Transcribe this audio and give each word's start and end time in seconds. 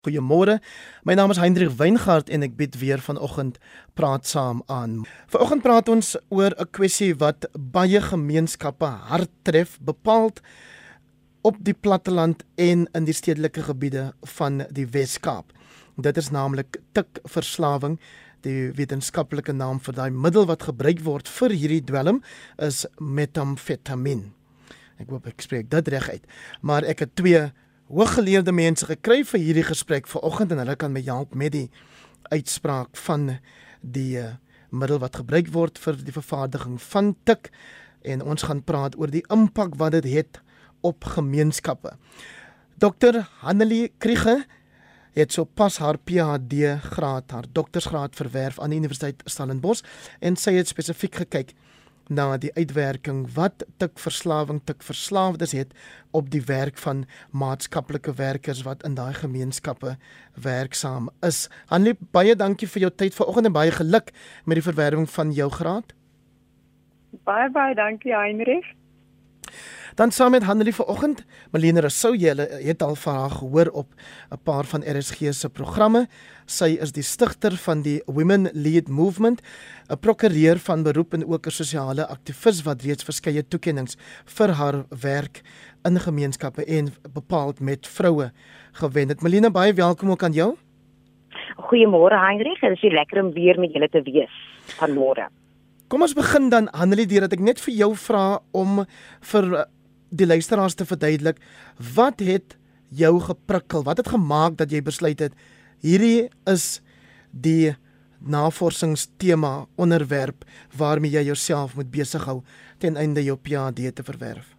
Goeiemôre. 0.00 0.62
My 1.04 1.12
naam 1.12 1.28
is 1.28 1.36
Hendrik 1.36 1.74
Weingart 1.76 2.30
en 2.32 2.40
ek 2.40 2.54
bied 2.56 2.78
weer 2.80 3.02
vanoggend 3.04 3.58
praat 3.92 4.24
saam 4.24 4.62
aan. 4.72 5.02
Vanoggend 5.28 5.60
praat 5.60 5.90
ons 5.92 6.14
oor 6.32 6.56
'n 6.56 6.70
kwessie 6.72 7.12
wat 7.20 7.44
baie 7.52 8.00
gemeenskappe 8.00 8.88
hard 9.10 9.28
tref, 9.44 9.76
bepaald 9.84 10.40
op 11.44 11.60
die 11.60 11.76
platteland 11.76 12.44
en 12.56 12.88
in 12.94 13.04
die 13.04 13.12
stedelike 13.12 13.62
gebiede 13.68 14.14
van 14.24 14.64
die 14.72 14.86
Wes-Kaap. 14.86 15.52
Dit 16.00 16.16
is 16.16 16.30
naamlik 16.30 16.80
tikverslawing. 16.92 18.00
Die 18.40 18.72
wetenskaplike 18.72 19.52
naam 19.52 19.80
vir 19.80 19.94
daai 19.94 20.10
middel 20.10 20.46
wat 20.46 20.62
gebruik 20.62 21.04
word 21.04 21.28
vir 21.28 21.50
hierdie 21.50 21.84
dwelm 21.84 22.22
is 22.56 22.86
metamfetamin. 22.98 24.32
Ek 24.98 25.10
hoop 25.10 25.26
ek 25.26 25.42
spreek 25.42 25.68
dit 25.68 25.88
reg 25.88 26.08
uit. 26.08 26.24
Maar 26.62 26.84
ek 26.84 27.00
het 27.00 27.16
twee 27.16 27.52
hooggeleerde 27.90 28.52
mense 28.54 28.86
gekry 28.86 29.24
vir 29.26 29.42
hierdie 29.42 29.66
gesprek 29.66 30.06
vanoggend 30.06 30.52
en 30.54 30.62
hulle 30.62 30.76
kan 30.78 30.92
my 30.94 31.02
help 31.02 31.34
met 31.34 31.54
die 31.56 31.66
uitspraak 32.30 32.94
van 33.06 33.40
die 33.82 34.20
uh, 34.20 34.36
middel 34.70 35.00
wat 35.02 35.18
gebruik 35.18 35.50
word 35.50 35.80
vir 35.82 35.98
die 35.98 36.14
vervaardiging 36.14 36.76
van 36.92 37.14
tik 37.26 37.50
en 38.06 38.22
ons 38.22 38.46
gaan 38.46 38.62
praat 38.62 38.94
oor 39.00 39.10
die 39.10 39.24
impak 39.34 39.74
wat 39.80 39.96
dit 39.98 40.06
het 40.14 40.38
op 40.86 41.04
gemeenskappe. 41.16 41.96
Dr. 42.80 43.24
Hanelie 43.42 43.90
Kriege 43.98 44.44
het 45.18 45.34
so 45.34 45.44
pas 45.44 45.80
haar 45.82 45.98
PhD 45.98 46.78
graad, 46.94 47.34
haar 47.34 47.50
doktorsgraad 47.52 48.14
verwerf 48.14 48.60
aan 48.60 48.70
die 48.70 48.78
Universiteit 48.78 49.26
Stellenbosch 49.26 49.82
en 50.20 50.38
sy 50.38 50.54
het 50.60 50.70
spesifiek 50.70 51.24
gekyk 51.24 51.56
na 52.10 52.34
die 52.42 52.50
uitwerking 52.58 53.22
wat 53.34 53.64
tikverslawing 53.78 54.60
tikverslaafdes 54.66 55.54
het 55.54 55.74
op 56.10 56.30
die 56.30 56.42
werk 56.48 56.78
van 56.82 57.04
maatskaplike 57.30 58.14
werkers 58.18 58.64
wat 58.66 58.82
in 58.86 58.96
daai 58.98 59.14
gemeenskappe 59.14 59.96
werksaam 60.34 61.08
is. 61.26 61.46
Hanlie, 61.70 61.94
baie 62.12 62.34
dankie 62.36 62.68
vir 62.68 62.88
jou 62.88 62.92
tyd 63.04 63.14
vanoggend 63.14 63.52
en 63.52 63.56
baie 63.56 63.70
geluk 63.78 64.10
met 64.44 64.58
die 64.58 64.66
verwerwing 64.66 65.06
van 65.10 65.32
jou 65.32 65.50
graad. 65.54 65.94
Baie 67.26 67.50
baie 67.50 67.74
dankie 67.74 68.14
Heinrich. 68.14 68.79
Dan 70.00 70.10
saam 70.10 70.30
met 70.30 70.42
Hanlie 70.42 70.72
vanoggend, 70.74 71.26
Melina 71.52 71.82
Rousseau, 71.84 72.14
jy 72.16 72.32
het 72.64 72.82
al 72.82 72.94
van 72.96 73.16
haar 73.20 73.34
gehoor 73.36 73.68
op 73.82 73.88
'n 74.32 74.38
paar 74.44 74.64
van 74.64 74.80
RSG 74.80 75.34
se 75.34 75.48
programme. 75.50 76.06
Sy 76.46 76.78
is 76.80 76.92
die 76.92 77.02
stigter 77.02 77.52
van 77.52 77.82
die 77.82 78.02
Women 78.06 78.48
Lead 78.52 78.88
Movement, 78.88 79.42
'n 79.90 79.98
prokureur 79.98 80.58
van 80.58 80.82
beroep 80.82 81.12
en 81.12 81.26
ook 81.26 81.46
'n 81.46 81.50
sosiale 81.50 82.06
aktivis 82.06 82.62
wat 82.62 82.82
reeds 82.82 83.04
verskeie 83.04 83.48
toekenninge 83.48 83.96
vir 84.24 84.48
haar 84.48 84.84
werk 85.02 85.42
in 85.84 86.00
gemeenskappe 86.00 86.64
en 86.64 86.88
bepaald 87.12 87.60
met 87.60 87.86
vroue 87.86 88.32
gewen 88.72 89.08
het. 89.08 89.22
Melina, 89.22 89.50
baie 89.50 89.72
welkom 89.72 90.10
ook 90.10 90.22
aan 90.22 90.32
jou. 90.32 90.56
Goeiemôre 91.56 92.16
Heinrich, 92.16 92.60
dit 92.60 92.82
is 92.82 92.92
lekker 92.92 93.24
om 93.24 93.32
weer 93.32 93.60
met 93.60 93.72
julle 93.72 93.88
te 93.88 94.02
wees 94.02 94.32
vanmôre. 94.80 95.28
Kom 95.88 96.02
ons 96.02 96.14
begin 96.14 96.48
dan 96.48 96.68
Hanelie 96.72 97.06
deurdat 97.06 97.32
ek 97.32 97.40
net 97.40 97.60
vir 97.60 97.74
jou 97.74 97.94
vra 97.96 98.40
om 98.52 98.86
vir 99.20 99.66
die 100.10 100.26
luisteraars 100.26 100.74
te 100.74 100.86
verduidelik 100.86 101.38
wat 101.94 102.20
het 102.20 102.58
jou 102.90 103.20
geprikkel? 103.20 103.84
Wat 103.86 103.96
het 103.96 104.08
gemaak 104.08 104.56
dat 104.58 104.70
jy 104.70 104.82
besluit 104.82 105.20
het 105.20 105.34
hierdie 105.80 106.28
is 106.50 106.80
die 107.30 107.74
navorsingstema 108.20 109.66
onderwerp 109.80 110.44
waarmee 110.76 111.10
jy 111.10 111.22
jouself 111.30 111.76
moet 111.76 111.90
besig 111.90 112.24
hou 112.28 112.40
ten 112.78 112.96
einde 112.96 113.24
jou 113.24 113.36
PhD 113.36 113.94
te 113.94 114.04
verwerf? 114.04 114.56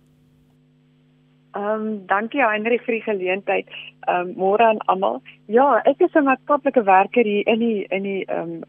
Ehm 1.52 1.82
um, 1.82 2.06
dankie 2.08 2.40
Heinrich 2.40 2.84
vir 2.86 2.96
die 2.96 3.04
geleentheid. 3.04 3.68
Ehm 4.08 4.30
um, 4.30 4.36
môre 4.40 4.64
aan 4.64 4.80
almal. 4.88 5.22
Ja, 5.52 5.82
ek 5.86 6.00
is 6.00 6.16
'n 6.16 6.24
maatskaplike 6.24 6.84
werker 6.84 7.26
hier 7.26 7.48
in 7.48 7.60
die 7.60 7.86
in 7.90 8.04
die 8.04 8.26
ehm 8.26 8.64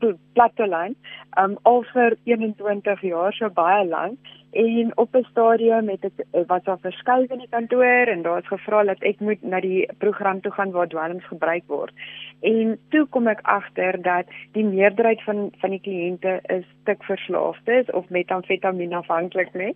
um, 0.00 0.16
platteland. 0.32 0.96
Ehm 1.36 1.50
um, 1.50 1.58
al 1.62 1.84
vir 1.92 2.16
21 2.24 3.00
jaar, 3.00 3.32
so 3.32 3.50
baie 3.50 3.84
lank 3.84 4.18
en 4.54 4.92
op 4.96 5.14
'n 5.16 5.26
stadium 5.30 5.88
het 5.88 6.04
ek 6.04 6.12
eh, 6.30 6.40
was 6.46 6.62
daar 6.62 6.78
verskuif 6.78 7.30
in 7.30 7.38
die 7.38 7.48
kantoor 7.50 8.06
en 8.06 8.22
daar 8.22 8.38
is 8.38 8.46
gevra 8.46 8.84
dat 8.84 9.02
ek 9.02 9.20
moet 9.20 9.42
na 9.42 9.60
die 9.60 9.88
program 9.98 10.40
toe 10.40 10.52
gaan 10.52 10.70
waar 10.70 10.88
dwelms 10.88 11.24
gebruik 11.26 11.62
word. 11.66 11.92
En 12.40 12.78
toe 12.88 13.06
kom 13.06 13.26
ek 13.26 13.40
agter 13.42 14.02
dat 14.02 14.26
die 14.52 14.64
meerderheid 14.64 15.22
van 15.22 15.50
van 15.58 15.70
die 15.70 15.80
kliënte 15.80 16.40
is 16.46 16.64
stikverslaafdes 16.80 17.90
of 17.90 18.08
metamfetamien 18.08 18.92
afhanklik 18.92 19.52
net. 19.54 19.74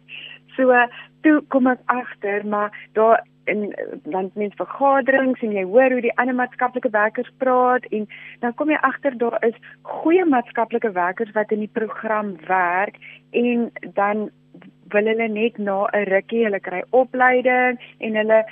So 0.57 0.87
toe 1.21 1.43
kom 1.49 1.67
ek 1.67 1.81
agter 1.85 2.47
maar 2.47 2.89
daar 2.93 3.25
in 3.49 3.75
dan 4.03 4.31
mens 4.35 4.55
vergaderings 4.55 5.41
en 5.41 5.53
jy 5.53 5.65
hoor 5.65 5.91
hoe 5.91 6.01
die 6.05 6.17
ander 6.17 6.35
maatskaplike 6.35 6.91
werkers 6.91 7.31
praat 7.43 7.85
en 7.85 8.09
dan 8.41 8.55
kom 8.55 8.71
jy 8.71 8.79
agter 8.89 9.17
daar 9.19 9.39
is 9.47 9.57
goeie 9.83 10.25
maatskaplike 10.25 10.93
werkers 10.93 11.33
wat 11.33 11.51
in 11.51 11.65
die 11.65 11.75
program 11.81 12.37
werk 12.47 13.01
en 13.31 13.71
dan 13.95 14.29
wil 14.93 15.11
hulle 15.11 15.29
net 15.29 15.59
na 15.59 15.87
'n 15.93 16.05
rukkie 16.13 16.45
hulle 16.45 16.61
kry 16.61 16.83
opleiding 16.91 17.79
en 18.01 18.15
hulle 18.21 18.45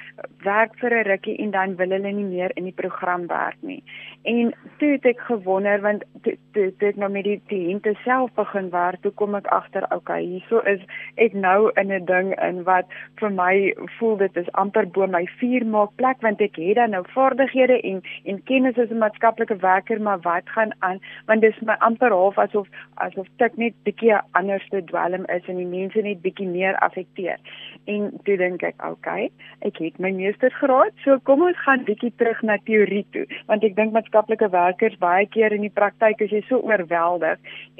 werk 0.45 0.77
vir 0.81 0.93
'n 0.99 1.09
rukkie 1.11 1.39
en 1.39 1.51
dan 1.51 1.77
wil 1.77 1.91
hulle 1.91 2.13
nie 2.13 2.25
meer 2.25 2.51
in 2.57 2.65
die 2.65 2.79
program 2.83 3.27
werk 3.27 3.57
nie. 3.61 3.83
En 4.25 4.55
toe 4.79 4.91
het 4.93 5.05
ek 5.07 5.21
gewonder 5.21 5.81
want 5.81 6.05
toe 6.23 6.37
toe 6.53 6.89
ek 6.89 6.97
nou 6.97 7.11
met 7.11 7.25
die 7.25 7.41
kliënte 7.49 7.95
self 8.05 8.31
begin 8.35 8.71
werk, 8.71 9.01
toe 9.03 9.13
kom 9.13 9.35
ek 9.35 9.47
agter, 9.47 9.87
okay, 9.91 10.23
hierso 10.25 10.61
is 10.61 10.81
ek 11.17 11.33
nou 11.33 11.71
in 11.77 11.93
'n 11.93 12.05
ding 12.05 12.35
in 12.43 12.65
wat 12.65 12.87
vir 13.21 13.31
my 13.31 13.75
voel 13.99 14.17
dit 14.17 14.37
is 14.37 14.53
amper 14.53 14.87
bo 14.87 15.07
my 15.07 15.27
vuur 15.39 15.67
maak 15.67 15.97
plek 15.97 16.21
want 16.21 16.41
ek 16.41 16.57
het 16.57 16.77
dan 16.77 16.91
nou 16.91 17.05
vaardighede 17.15 17.81
en 17.81 18.03
en 18.25 18.43
kennis 18.45 18.79
as 18.79 18.91
'n 18.91 18.99
maatskaplike 18.99 19.57
werker, 19.57 20.01
maar 20.01 20.21
wat 20.21 20.49
gaan 20.49 20.73
aan? 20.79 21.01
Want 21.27 21.41
dis 21.41 21.61
my 21.61 21.77
amper 21.79 22.11
half 22.11 22.39
asof 22.39 22.67
asof 22.95 23.27
ek 23.39 23.57
net 23.57 23.75
bietjie 23.85 24.15
anders 24.33 24.69
te 24.69 24.85
dwelm 24.85 25.25
is 25.25 25.49
en 25.49 25.57
die 25.57 25.67
mense 25.67 26.03
net 26.03 26.23
bietjie 26.27 26.49
meer 26.51 26.77
affekteer. 26.85 27.39
En 27.87 28.11
toe 28.27 28.37
dink 28.41 28.65
ek, 28.67 28.83
okay, 28.83 29.31
ek 29.67 29.79
het 29.83 30.01
my 30.03 30.11
meestersgraad, 30.17 30.95
so 31.05 31.21
kom 31.29 31.45
ons 31.47 31.59
gaan 31.65 31.87
bietjie 31.87 32.13
terug 32.19 32.43
na 32.43 32.59
teorie 32.67 33.05
toe, 33.15 33.25
want 33.51 33.65
ek 33.67 33.77
dink 33.79 33.95
maatskaplike 33.95 34.51
werkers 34.53 34.99
baie 35.03 35.27
keer 35.31 35.55
in 35.55 35.65
die 35.67 35.73
praktyk 35.73 36.21
is 36.27 36.35
jy 36.35 36.43
so 36.49 36.61
oorweldig 36.67 37.39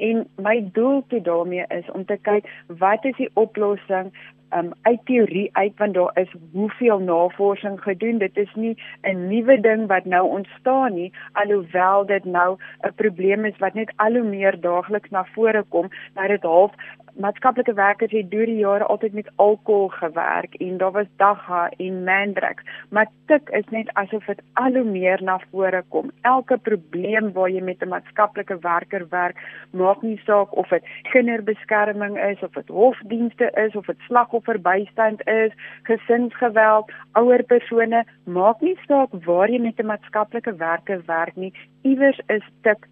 en 0.09 0.23
my 0.43 0.57
doel 0.75 1.03
toe 1.11 1.21
daarmee 1.23 1.65
is 1.75 1.87
om 1.93 2.05
te 2.07 2.17
kyk 2.27 2.47
wat 2.81 3.05
is 3.09 3.17
die 3.19 3.29
oplossing 3.39 4.11
um 4.53 4.71
uit 4.81 4.99
teorie 5.05 5.49
uit 5.53 5.73
want 5.77 5.93
daar 5.93 6.11
is 6.13 6.35
hoeveel 6.51 6.99
navorsing 6.99 7.81
gedoen. 7.81 8.17
Dit 8.17 8.37
is 8.37 8.53
nie 8.55 8.77
'n 9.01 9.27
nuwe 9.27 9.59
ding 9.61 9.87
wat 9.87 10.05
nou 10.05 10.29
ontstaan 10.29 10.93
nie 10.93 11.13
alhoewel 11.31 12.05
dit 12.05 12.25
nou 12.25 12.57
'n 12.81 12.93
probleem 12.95 13.45
is 13.45 13.57
wat 13.57 13.73
net 13.73 13.91
al 13.95 14.13
hoe 14.13 14.23
meer 14.23 14.59
daagliks 14.61 15.09
na 15.09 15.25
vore 15.33 15.63
kom 15.69 15.89
dat 16.13 16.27
dit 16.27 16.43
half 16.43 16.71
maatskaplike 17.17 17.73
werkers 17.73 18.11
het 18.11 18.31
deur 18.31 18.45
die 18.45 18.59
jare 18.61 18.85
altyd 18.85 19.13
met 19.13 19.29
alkohol 19.35 19.87
gewerk 19.87 20.53
en 20.53 20.77
daar 20.77 20.91
was 20.91 21.09
dagga 21.15 21.69
en 21.77 22.03
mandrex 22.03 22.63
maar 22.89 23.07
tik 23.25 23.49
is 23.49 23.65
net 23.69 23.89
asof 23.93 24.25
dit 24.25 24.41
al 24.53 24.73
hoe 24.73 24.83
meer 24.83 25.23
na 25.23 25.39
vore 25.51 25.83
kom. 25.89 26.11
Elke 26.21 26.57
probleem 26.57 27.31
waar 27.33 27.49
jy 27.49 27.61
met 27.61 27.81
'n 27.81 27.89
maatskaplike 27.89 28.57
werker 28.59 29.07
werk 29.09 29.37
maak 29.71 30.01
nie 30.01 30.21
saak 30.25 30.55
of 30.55 30.69
dit 30.69 30.83
kinderbeskerming 31.11 32.17
is 32.19 32.43
of 32.43 32.51
dit 32.51 32.67
hofdienste 32.67 33.51
is 33.65 33.75
of 33.75 33.85
dit 33.85 33.99
slagofferbystand 34.37 35.21
is 35.27 35.51
gesinsgeweld 35.83 36.91
ouer 37.13 37.43
persone 37.43 38.03
maak 38.25 38.61
nie 38.61 38.77
saak 38.87 39.09
waar 39.25 39.49
jy 39.49 39.59
met 39.59 39.79
'n 39.79 39.85
maatskaplike 39.85 40.55
werker 40.57 41.01
werk 41.07 41.35
nie 41.35 41.53
iewers 41.83 42.19
is 42.27 42.43
tik 42.63 42.87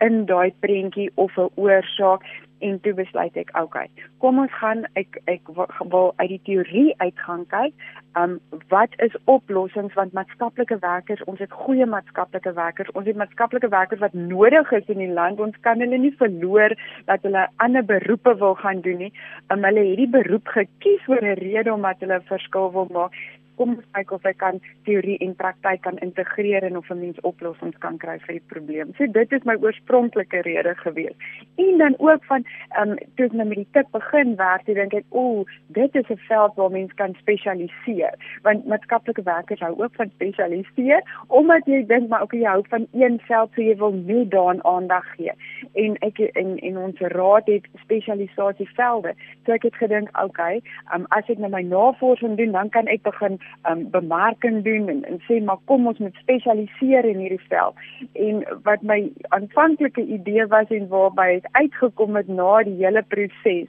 in 0.00 0.26
daai 0.26 0.52
prentjie 0.60 1.10
of 1.14 1.36
'n 1.38 1.50
oorsaak 1.56 2.22
en 2.68 2.80
toe 2.80 2.94
besluit 2.94 3.36
ek 3.36 3.52
okay 3.62 3.88
kom 4.24 4.38
ons 4.44 4.54
gaan 4.60 4.86
ek 4.94 5.20
ek 5.26 5.52
wil 5.56 6.12
uit 6.16 6.28
die 6.36 6.42
teorie 6.50 6.88
uitgaan 6.98 7.44
kyk 7.54 7.74
um 8.20 8.38
wat 8.68 8.96
is 9.06 9.14
oplossings 9.24 9.94
want 9.98 10.12
maatskaplike 10.12 10.78
werkers 10.82 11.22
ons 11.32 11.40
het 11.42 11.52
goeie 11.64 11.86
maatskaplike 11.86 12.52
werkers 12.58 12.92
ons 12.98 13.06
het 13.08 13.16
maatskaplike 13.16 13.72
werkers 13.72 14.04
wat 14.04 14.14
nodig 14.14 14.72
is 14.72 14.88
in 14.94 15.00
die 15.04 15.12
land 15.20 15.40
ons 15.40 15.56
kan 15.66 15.80
hulle 15.80 15.98
nie 15.98 16.14
verloor 16.20 16.76
dat 17.10 17.22
hulle 17.26 17.46
ander 17.56 17.84
beroepe 17.84 18.34
wil 18.38 18.54
gaan 18.54 18.80
doen 18.80 18.98
nie. 19.06 19.12
Um, 19.48 19.64
hulle 19.64 19.84
het 19.90 20.00
die 20.00 20.10
beroep 20.16 20.48
gekies 20.56 21.06
vir 21.06 21.22
'n 21.22 21.38
rede 21.40 21.72
omdat 21.72 22.00
hulle 22.00 22.20
verskil 22.30 22.72
wil 22.72 22.88
maak 22.90 23.12
kom 23.56 23.76
ons 23.76 23.88
kyk 23.96 24.12
of 24.16 24.24
ek 24.28 24.38
kan 24.42 24.60
teorie 24.86 25.18
en 25.24 25.34
praktyk 25.38 25.82
kan 25.82 25.98
integreer 26.04 26.64
en 26.64 26.76
of 26.76 26.90
'n 26.90 27.00
mens 27.00 27.20
oplossings 27.20 27.78
kan 27.78 27.98
kry 27.98 28.18
vir 28.26 28.38
die 28.38 28.48
probleem. 28.48 28.94
So 28.98 29.06
dit 29.06 29.32
is 29.32 29.44
my 29.44 29.54
oorspronklike 29.54 30.42
rede 30.42 30.74
gewees. 30.74 31.16
En 31.56 31.78
dan 31.78 31.94
ook 31.98 32.24
van 32.24 32.44
ehm 32.76 32.90
um, 32.90 32.96
toe 33.16 33.26
ek 33.26 33.32
nou 33.32 33.48
met 33.48 33.56
die 33.56 33.72
tip 33.72 33.86
begin 33.92 34.36
werk, 34.36 34.68
ek 34.68 34.74
dink 34.74 34.94
ek, 34.94 35.04
ooh, 35.10 35.44
dit 35.68 35.94
is 35.94 36.10
'n 36.10 36.20
veld 36.28 36.54
waar 36.54 36.70
mens 36.70 36.94
kan 36.94 37.14
spesialiseer. 37.14 38.14
Want 38.42 38.66
maatskaplike 38.66 39.22
werkers 39.22 39.60
hou 39.60 39.74
ook 39.82 39.94
van 39.94 40.10
spesialiseer 40.14 41.02
omdat 41.28 41.66
jy 41.66 41.86
dink 41.86 42.08
maar 42.08 42.22
okay, 42.22 42.40
jy 42.40 42.48
hou 42.48 42.62
van 42.68 42.86
een 42.92 43.20
veld, 43.20 43.50
so 43.54 43.62
jy 43.62 43.76
wil 43.76 43.92
net 43.92 44.30
daaraan 44.30 44.64
aandag 44.64 45.04
gee. 45.16 45.32
En 45.74 45.96
ek 46.00 46.18
en 46.18 46.58
en 46.58 46.78
ons 46.78 46.98
raad 46.98 47.46
het 47.46 47.66
spesialisasievelde. 47.82 49.14
So 49.44 49.52
ek 49.52 49.62
het 49.62 49.74
gedink, 49.74 50.08
okay, 50.24 50.60
um, 50.94 51.06
as 51.08 51.28
ek 51.28 51.38
nou 51.38 51.50
my 51.50 51.62
navorsing 51.62 52.36
doen, 52.36 52.52
dan 52.52 52.68
kan 52.68 52.86
ek 52.86 53.02
begin 53.02 53.38
um 53.70 53.90
bemarking 53.90 54.62
doen 54.64 54.88
en, 54.88 55.04
en 55.04 55.20
sê 55.28 55.38
maar 55.44 55.60
kom 55.70 55.86
ons 55.86 55.98
moet 55.98 56.14
spesialiseer 56.22 57.04
in 57.04 57.22
hierdie 57.22 57.46
veld. 57.48 57.74
En 58.12 58.42
wat 58.66 58.82
my 58.82 59.00
aanvanklike 59.28 60.04
idee 60.18 60.46
was 60.46 60.70
en 60.74 60.88
waarby 60.88 61.28
het 61.34 61.48
uitgekom 61.52 62.16
het 62.18 62.28
na 62.28 62.62
die 62.66 62.78
hele 62.84 63.02
proses 63.02 63.68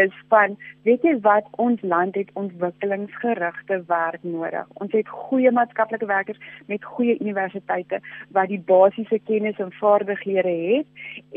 is 0.00 0.14
van 0.28 0.56
weet 0.86 1.02
jy 1.04 1.14
wat 1.24 1.48
ons 1.60 1.82
land 1.82 2.14
het 2.14 2.30
ontwikkelingsgerigte 2.38 3.82
werk 3.86 4.22
nodig. 4.22 4.66
Ons 4.80 4.92
het 4.96 5.08
goeie 5.08 5.50
maatskaplike 5.52 6.06
werkers 6.06 6.40
met 6.66 6.84
goeie 6.84 7.18
universiteite 7.20 8.00
wat 8.36 8.48
die 8.48 8.62
basiese 8.66 9.20
kennis 9.28 9.58
en 9.58 9.72
vaardighede 9.80 10.56
het 10.72 10.86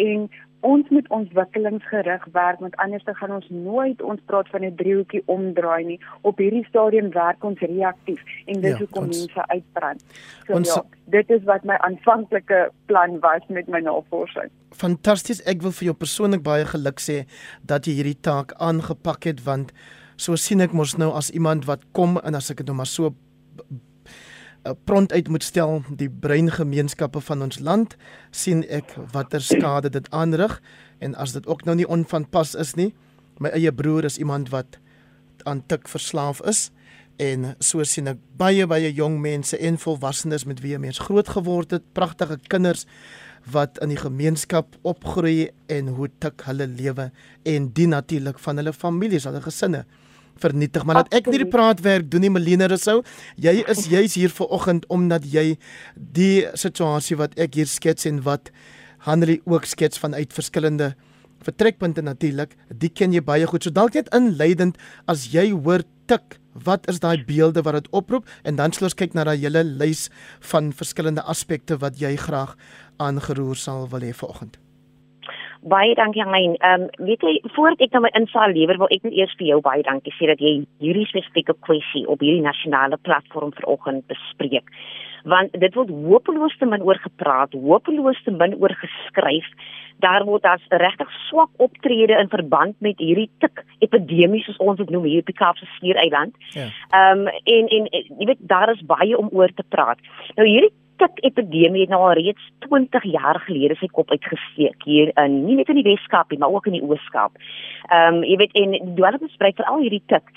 en 0.07 0.29
ons 0.65 0.89
moet 0.89 1.07
ontwikkelingsgerig 1.13 2.25
werk 2.33 2.59
want 2.63 2.75
anders 2.83 3.03
dan 3.07 3.17
gaan 3.19 3.33
ons 3.37 3.49
nooit 3.49 4.01
ons 4.01 4.21
praat 4.31 4.49
van 4.53 4.65
'n 4.65 4.75
driehoekie 4.81 5.23
omdraai 5.25 5.83
nie. 5.85 5.99
Op 6.21 6.37
hierdie 6.37 6.65
stadium 6.65 7.11
werk 7.13 7.43
ons 7.43 7.59
reaktief 7.59 8.21
en 8.45 8.61
dis 8.61 8.71
ja, 8.71 8.77
hoekom 8.77 9.03
ons, 9.03 9.17
mense 9.17 9.47
uitbrand. 9.47 10.05
So 10.47 10.53
ons, 10.53 10.73
ja, 10.73 10.83
dit 11.17 11.29
is 11.29 11.43
wat 11.43 11.63
my 11.63 11.77
aanvanklike 11.87 12.71
plan 12.85 13.19
was 13.19 13.43
met 13.47 13.67
my 13.67 13.79
navorsing. 13.79 14.49
Fantasties. 14.71 15.43
Ek 15.45 15.61
wil 15.61 15.71
vir 15.71 15.85
jou 15.85 15.95
persoonlik 15.95 16.43
baie 16.43 16.65
geluk 16.65 16.99
sê 16.99 17.25
dat 17.61 17.85
jy 17.85 17.93
hierdie 17.99 18.21
taak 18.21 18.53
aangepak 18.57 19.23
het 19.23 19.43
want 19.45 19.73
so 20.15 20.35
sien 20.35 20.61
ek 20.61 20.73
mos 20.73 20.97
nou 20.97 21.11
as 21.13 21.29
iemand 21.29 21.65
wat 21.65 21.83
kom 21.91 22.17
en 22.23 22.35
as 22.35 22.49
ek 22.51 22.57
dit 22.57 22.67
nou 22.67 22.77
maar 22.77 22.89
so 22.89 23.13
pront 24.83 25.11
uit 25.11 25.27
moet 25.27 25.43
stel 25.43 25.83
die 25.89 26.09
breingemeenskappe 26.09 27.21
van 27.21 27.41
ons 27.41 27.59
land 27.59 27.95
sien 28.31 28.63
ek 28.69 28.95
watter 29.11 29.41
skade 29.41 29.89
dit 29.89 30.09
aanrig. 30.09 30.61
En 30.99 31.15
as 31.15 31.35
dit 31.37 31.47
ook 31.47 31.65
nou 31.65 31.75
nie 31.75 31.87
onvanpas 31.87 32.55
is 32.55 32.73
nie 32.75 32.93
my 33.43 33.51
eie 33.51 33.71
broer 33.75 34.07
is 34.07 34.17
iemand 34.17 34.49
wat 34.49 34.77
aan 35.43 35.61
tik 35.67 35.89
verslaaf 35.91 36.41
is. 36.47 36.69
En 37.21 37.53
so 37.63 37.83
sien 37.87 38.09
ek 38.11 38.19
baie 38.39 38.65
baie 38.67 38.91
jong 38.93 39.19
mense 39.23 39.57
en 39.57 39.77
volwassenes 39.79 40.47
met 40.47 40.59
wie 40.63 40.79
mens 40.79 40.99
groot 40.99 41.29
geword 41.31 41.71
het 41.75 41.85
pragtige 41.95 42.39
kinders 42.47 42.85
wat 43.51 43.77
in 43.83 43.91
die 43.93 43.99
gemeenskap 44.01 44.75
opgroei 44.81 45.51
en 45.71 45.93
hoe 45.95 46.09
tik 46.19 46.47
hulle 46.47 46.67
lewe 46.67 47.11
en 47.45 47.69
die 47.77 47.87
natuurlik 47.87 48.39
van 48.41 48.57
hulle 48.57 48.73
families 48.73 49.27
hulle 49.29 49.43
gesinne 49.45 49.85
vernietig. 50.41 50.85
Maar 50.85 51.03
dat 51.03 51.13
ek 51.21 51.29
nie 51.31 51.41
die 51.43 51.49
praatwerk 51.51 52.09
doen 52.11 52.25
nie, 52.25 52.31
Melina 52.33 52.67
Rousseau. 52.71 53.01
Jy 53.41 53.63
is 53.71 53.85
juis 53.91 54.17
hier 54.19 54.33
vir 54.33 54.53
oggend 54.53 54.87
omdat 54.93 55.25
jy 55.31 55.55
die 55.95 56.45
situasie 56.53 57.17
wat 57.19 57.37
ek 57.39 57.59
hier 57.59 57.69
skets 57.69 58.07
en 58.09 58.23
wat 58.25 58.51
Henry 59.05 59.39
ook 59.45 59.67
skets 59.69 60.01
vanuit 60.01 60.33
verskillende 60.33 60.95
vertrekpunte 61.45 62.01
natuurlik, 62.01 62.55
die 62.73 62.89
ken 62.89 63.13
jy 63.13 63.21
baie 63.21 63.45
goed. 63.49 63.65
So 63.65 63.73
dalk 63.73 63.93
net 63.97 64.09
inleidend 64.15 64.79
as 65.11 65.27
jy 65.33 65.51
hoor 65.53 65.85
tik, 66.09 66.39
wat 66.65 66.87
is 66.89 67.01
daai 67.03 67.21
beelde 67.27 67.65
wat 67.65 67.79
dit 67.79 67.89
oproep 67.91 68.29
en 68.47 68.57
dan 68.59 68.73
sal 68.73 68.89
ons 68.89 68.97
kyk 68.97 69.13
na 69.17 69.27
daai 69.27 69.37
hele 69.41 69.65
lys 69.65 70.07
van 70.51 70.71
verskillende 70.73 71.25
aspekte 71.27 71.77
wat 71.81 71.99
jy 72.01 72.15
graag 72.15 72.55
aangeroer 73.03 73.59
sal 73.59 73.89
wil 73.91 74.05
hê 74.05 74.13
vanoggend. 74.15 74.55
Baie 75.65 75.95
dankie 75.97 76.23
Hein. 76.23 76.55
Ehm 76.59 76.81
um, 76.81 77.05
weet 77.07 77.23
jy 77.25 77.39
voordat 77.55 77.79
ek 77.81 77.95
nou 77.95 78.03
my 78.05 78.11
insaal 78.13 78.53
lewer 78.53 78.77
wil 78.77 78.91
ek 78.93 79.05
net 79.07 79.15
eers 79.17 79.33
vir 79.39 79.47
jou 79.47 79.61
baie 79.65 79.81
dankie 79.87 80.13
sê 80.13 80.27
dat 80.29 80.43
jy 80.43 80.59
hierdie 80.83 81.07
spesifieke 81.09 81.55
kwessie 81.65 82.03
op 82.05 82.21
hierdie 82.21 82.45
nasionale 82.45 82.99
platform 83.01 83.53
vanoggend 83.57 84.05
bespreek. 84.11 84.69
Want 85.25 85.57
dit 85.57 85.73
word 85.73 85.89
hopeloos 85.89 86.53
te 86.59 86.69
min 86.69 86.85
oor 86.85 87.01
gepraat, 87.01 87.57
hopeloos 87.57 88.21
te 88.27 88.31
min 88.31 88.53
oor 88.61 88.77
geskryf. 88.77 89.49
Daar 90.05 90.27
word 90.29 90.45
as 90.45 90.61
regtig 90.69 91.09
swak 91.31 91.49
optrede 91.57 92.13
in 92.19 92.29
verband 92.29 92.77
met 92.85 93.01
hierdie 93.01 93.29
tik 93.41 93.63
epidemie 93.81 94.43
soos 94.45 94.61
ons 94.61 94.77
dit 94.77 94.93
noem 94.93 95.09
hier 95.09 95.25
op 95.25 95.33
die 95.33 95.39
Kaapse 95.41 95.65
Skiereiland. 95.79 96.37
Ja. 96.53 96.69
Ehm 96.93 97.25
um, 97.25 97.33
en 97.57 97.73
en 97.79 97.89
jy 97.91 98.29
weet 98.29 98.49
daar 98.53 98.69
is 98.77 98.85
baie 98.85 99.17
om 99.17 99.33
oor 99.33 99.49
te 99.49 99.65
praat. 99.69 99.97
Nou 100.37 100.45
hierdie 100.45 100.73
tik 101.01 101.21
epidemie 101.27 101.81
het 101.81 101.89
nou 101.89 102.01
al 102.01 102.17
reeds 102.19 102.51
20 102.67 103.03
jaar 103.03 103.39
gelede 103.47 103.75
sy 103.79 103.87
kop 103.91 104.11
uitgesteek 104.11 104.83
hier 104.83 105.11
in 105.23 105.45
nie 105.45 105.55
net 105.55 105.69
in 105.69 105.81
die 105.81 105.87
Weskaap 105.87 106.31
nie, 106.31 106.39
maar 106.39 106.53
ook 106.53 106.67
in 106.67 106.77
die 106.79 106.83
Ooskaap. 106.83 107.39
Ehm 107.89 108.21
um, 108.21 108.23
jy 108.23 108.37
weet 108.37 108.53
en 108.61 108.77
die 108.77 108.93
dwelmspreek 108.99 109.57
vir 109.57 109.71
al 109.71 109.83
hierdie 109.83 110.03
tik 110.07 110.31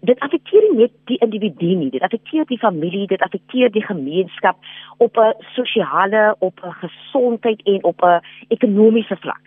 dit 0.00 0.20
affekteer 0.24 0.62
nie 0.68 0.76
net 0.84 0.92
die 1.10 1.18
individu 1.24 1.74
nie, 1.76 1.90
dit 1.92 2.02
affekteer 2.02 2.46
die 2.48 2.58
familie, 2.58 3.06
dit 3.10 3.22
affekteer 3.24 3.72
die 3.72 3.84
gemeenskap 3.84 4.56
op 4.98 5.16
'n 5.18 5.34
sosiale, 5.54 6.34
op 6.38 6.60
'n 6.64 6.72
gesondheid 6.84 7.62
en 7.62 7.84
op 7.84 8.02
'n 8.02 8.20
ekonomiese 8.48 9.16
vlak. 9.16 9.42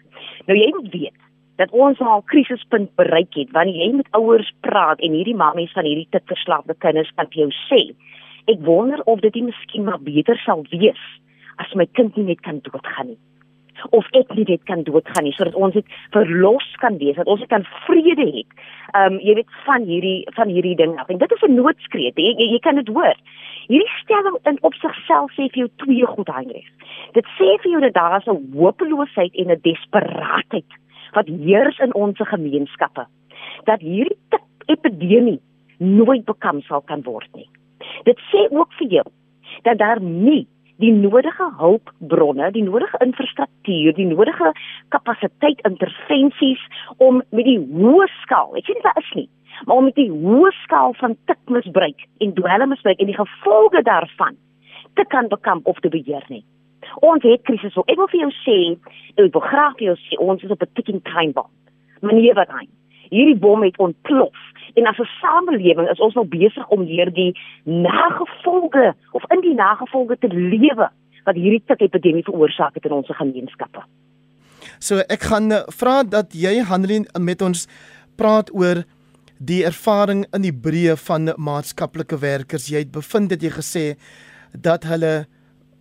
Nou 0.46 0.60
jy 0.60 0.70
moet 0.76 0.92
weet 0.92 1.20
dat 1.56 1.72
ons 1.72 2.00
al 2.00 2.22
krisispunt 2.22 2.96
bereik 2.96 3.34
het 3.34 3.52
wanneer 3.52 3.76
jy 3.76 3.92
met 3.96 4.12
ouers 4.12 4.54
praat 4.62 5.00
en 5.00 5.12
hierdie 5.12 5.36
mammies 5.36 5.72
van 5.72 5.86
hierdie 5.86 6.08
tikverslaafde 6.10 6.76
kinders 6.78 7.12
kan 7.16 7.26
jou 7.30 7.50
sê 7.50 7.96
Ek 8.52 8.60
wonder 8.62 9.02
of 9.10 9.20
dit 9.26 9.36
miskien 9.42 9.88
maar 9.88 10.02
beter 10.06 10.38
sal 10.46 10.66
wees 10.70 11.02
as 11.58 11.72
my 11.74 11.88
kind 11.98 12.18
nie 12.18 12.28
net 12.28 12.44
kan 12.46 12.60
doodgaan 12.66 13.14
nie. 13.14 13.22
Of 13.96 14.08
ek 14.18 14.32
nie 14.38 14.46
net 14.48 14.64
kan 14.70 14.84
doodgaan 14.88 15.26
nie 15.28 15.34
sodat 15.36 15.56
ons 15.56 15.74
dit 15.76 15.96
verlos 16.14 16.68
kan 16.82 17.00
wees, 17.02 17.18
dat 17.18 17.32
ons 17.32 17.44
kan 17.52 17.66
vrede 17.86 18.28
hê. 18.28 18.44
Ehm 18.94 19.16
um, 19.16 19.20
jy 19.20 19.36
weet 19.40 19.58
van 19.66 19.88
hierdie 19.90 20.20
van 20.38 20.54
hierdie 20.54 20.76
ding 20.80 20.96
af. 21.02 21.10
En 21.10 21.18
dit 21.24 21.36
is 21.38 21.44
'n 21.48 21.56
noodskreet. 21.56 22.16
Jy, 22.16 22.36
jy, 22.38 22.48
jy 22.54 22.60
kan 22.60 22.76
dit 22.76 22.88
hoor. 22.88 23.18
Hierdie 23.68 23.94
stelling 24.04 24.38
in 24.46 24.58
op 24.62 24.74
sigself 24.74 25.32
sê 25.34 25.50
vir 25.50 25.66
jou 25.66 25.70
twee 25.84 26.06
goed 26.06 26.30
Heinrich. 26.30 26.72
Dit 27.14 27.26
sê 27.38 27.50
vir 27.64 27.72
jou 27.72 27.82
dat 27.82 27.94
daar 27.94 28.24
'n 28.28 28.54
hopeloosheid 28.54 29.34
en 29.36 29.52
'n 29.52 29.62
desperaatheid 29.62 30.72
wat 31.14 31.28
heers 31.28 31.80
in 31.80 31.94
ons 31.94 32.18
gemeenskappe. 32.18 33.06
Dat 33.64 33.80
hierdie 33.80 34.18
epidemie 34.66 35.40
nooit 35.78 36.26
bekam 36.26 36.62
sal 36.62 36.82
kan 36.82 37.02
word 37.02 37.30
nie. 37.34 37.50
Dit 38.04 38.20
sê 38.32 38.48
ook 38.50 38.74
vir 38.80 39.00
jou 39.00 39.08
dat 39.64 39.78
daar 39.78 40.02
nie 40.02 40.48
die 40.84 40.92
nodige 40.92 41.48
hulpbronne, 41.58 42.50
die 42.52 42.64
nodige 42.64 43.00
infrastruktuur, 43.06 43.94
die 43.96 44.08
nodige 44.10 44.52
kapasiteit 44.90 45.62
intervensies 45.68 46.62
om 46.98 47.22
met 47.32 47.48
die 47.48 47.60
hoë 47.60 48.08
skaal, 48.22 48.52
ek 48.60 48.68
sê 48.68 48.76
nie 48.76 48.84
daar 48.84 49.00
is 49.00 49.14
nie, 49.16 49.30
maar 49.66 49.80
om 49.80 49.88
met 49.90 49.96
die 50.00 50.10
hoë 50.12 50.52
skaal 50.64 50.96
van 51.00 51.16
tikmisbruik 51.32 52.04
en 52.24 52.36
dwelmmisbruik 52.36 53.00
en 53.00 53.12
die 53.12 53.20
gevolge 53.22 53.86
daarvan 53.88 54.36
te 55.00 55.06
kan 55.12 55.32
bekamp 55.32 55.68
of 55.68 55.80
te 55.84 55.92
beheer 55.92 56.24
nie. 56.32 56.44
Ons 57.04 57.24
het 57.26 57.44
krisis. 57.48 57.76
Ek 57.88 57.98
wil 58.00 58.10
vir 58.12 58.26
jou 58.26 58.32
sê, 58.44 58.58
ek 59.16 59.34
wil 59.34 59.44
graag 59.44 59.78
vir 59.80 59.90
jou 59.90 59.96
sê 60.06 60.20
ons 60.22 60.44
is 60.44 60.52
op 60.52 60.62
'n 60.62 60.76
ticking 60.76 61.02
time 61.04 61.34
bomb. 61.34 61.52
Meneer 62.02 62.36
wat 62.36 62.52
hy. 62.52 62.68
Hierdie 63.10 63.38
bom 63.38 63.64
het 63.64 63.78
ontplof 63.78 64.36
En 64.76 64.86
as 64.86 64.98
'n 65.00 65.10
samelewing 65.22 65.90
is 65.90 66.00
ons 66.00 66.14
nou 66.14 66.28
besig 66.28 66.68
om 66.68 66.86
deur 66.86 67.14
die 67.14 67.40
nagevolge 67.64 68.96
of 69.12 69.24
in 69.32 69.42
die 69.42 69.54
nagevolge 69.54 70.18
te 70.20 70.28
lewe 70.28 70.90
wat 71.24 71.36
hierdie 71.36 71.64
epidemie 71.78 72.24
veroorsaak 72.24 72.74
het 72.74 72.86
in 72.86 72.92
ons 72.92 73.08
gemeenskappe. 73.08 73.82
So 74.80 74.96
ek 74.98 75.22
gaan 75.22 75.52
eh, 75.52 75.64
vra 75.68 76.04
dat 76.04 76.34
jy 76.34 76.60
Hanlien 76.64 77.06
met 77.20 77.42
ons 77.42 77.68
praat 78.16 78.52
oor 78.54 78.84
die 79.38 79.64
ervaring 79.66 80.26
in 80.34 80.42
die 80.42 80.54
breë 80.54 80.98
van 80.98 81.34
maatskaplike 81.38 82.18
werkers. 82.18 82.68
Jy 82.68 82.78
het 82.78 82.92
bevind 82.92 83.30
dat 83.30 83.42
jy 83.42 83.50
gesê 83.50 83.96
dat 84.52 84.84
hulle 84.84 85.26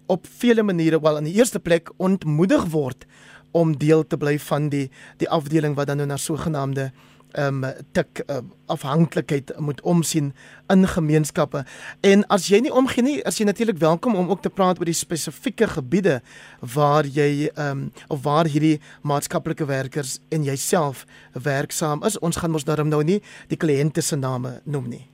op 0.07 0.26
vele 0.26 0.62
maniere 0.62 1.00
wel 1.00 1.16
in 1.16 1.25
die 1.25 1.35
eerste 1.35 1.61
plek 1.61 1.90
ontmoedig 1.97 2.64
word 2.71 3.07
om 3.52 3.76
deel 3.78 4.07
te 4.07 4.16
bly 4.16 4.38
van 4.38 4.69
die 4.69 4.90
die 5.16 5.28
afdeling 5.28 5.75
wat 5.75 5.87
dan 5.87 5.97
nou 5.97 6.07
na 6.07 6.16
sogenaamde 6.16 6.90
ehm 7.35 7.64
um, 7.64 7.73
tik 7.93 8.23
uh, 8.26 8.41
afhanklikheid 8.67 9.53
moet 9.59 9.81
omsien 9.83 10.33
in 10.73 10.87
gemeenskappe. 10.88 11.64
En 12.00 12.26
as 12.26 12.49
jy 12.49 12.61
nie 12.64 12.73
omgee 12.73 13.03
nie, 13.05 13.17
as 13.26 13.38
jy 13.38 13.45
natuurlik 13.45 13.79
welkom 13.83 14.14
om 14.17 14.31
ook 14.31 14.43
te 14.43 14.50
praat 14.50 14.79
oor 14.79 14.88
die 14.88 14.97
spesifieke 14.97 15.69
gebiede 15.76 16.21
waar 16.75 17.05
jy 17.07 17.50
ehm 17.55 17.71
um, 17.71 17.91
of 18.09 18.23
waar 18.23 18.47
hierdie 18.47 18.81
maatskaplike 19.03 19.67
werkers 19.67 20.21
en 20.31 20.43
jouself 20.43 21.07
werksaam 21.33 22.05
is. 22.05 22.19
Ons 22.19 22.37
gaan 22.37 22.50
mos 22.50 22.64
daarom 22.64 22.88
nou 22.88 23.03
nie 23.05 23.21
die 23.49 23.59
kliënte 23.59 24.00
se 24.03 24.17
name 24.17 24.61
noem 24.64 24.88
nie. 24.88 25.05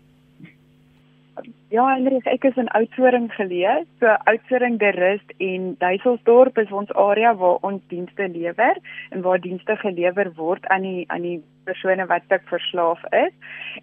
Ja, 1.70 1.84
Hendrik, 1.94 2.24
ek 2.26 2.42
is 2.48 2.56
in 2.58 2.66
Oudtshoorn 2.74 3.28
geleë. 3.30 3.84
So 4.02 4.10
Oudtshoorn 4.26 4.80
de 4.80 4.88
Rust 4.96 5.28
en 5.38 5.68
Duiselsdorp 5.78 6.58
is 6.58 6.72
ons 6.74 6.90
area 6.98 7.30
waar 7.38 7.62
ons 7.68 7.84
dienste 7.92 8.26
lewer 8.32 8.80
en 9.14 9.22
waar 9.22 9.38
dienste 9.38 9.76
gelewer 9.78 10.32
word 10.34 10.66
aan 10.74 10.82
die 10.82 11.04
aan 11.14 11.22
die 11.22 11.36
persone 11.70 12.06
wat 12.10 12.28
tik 12.28 12.46
verslaaf 12.50 13.02
is. 13.24 13.34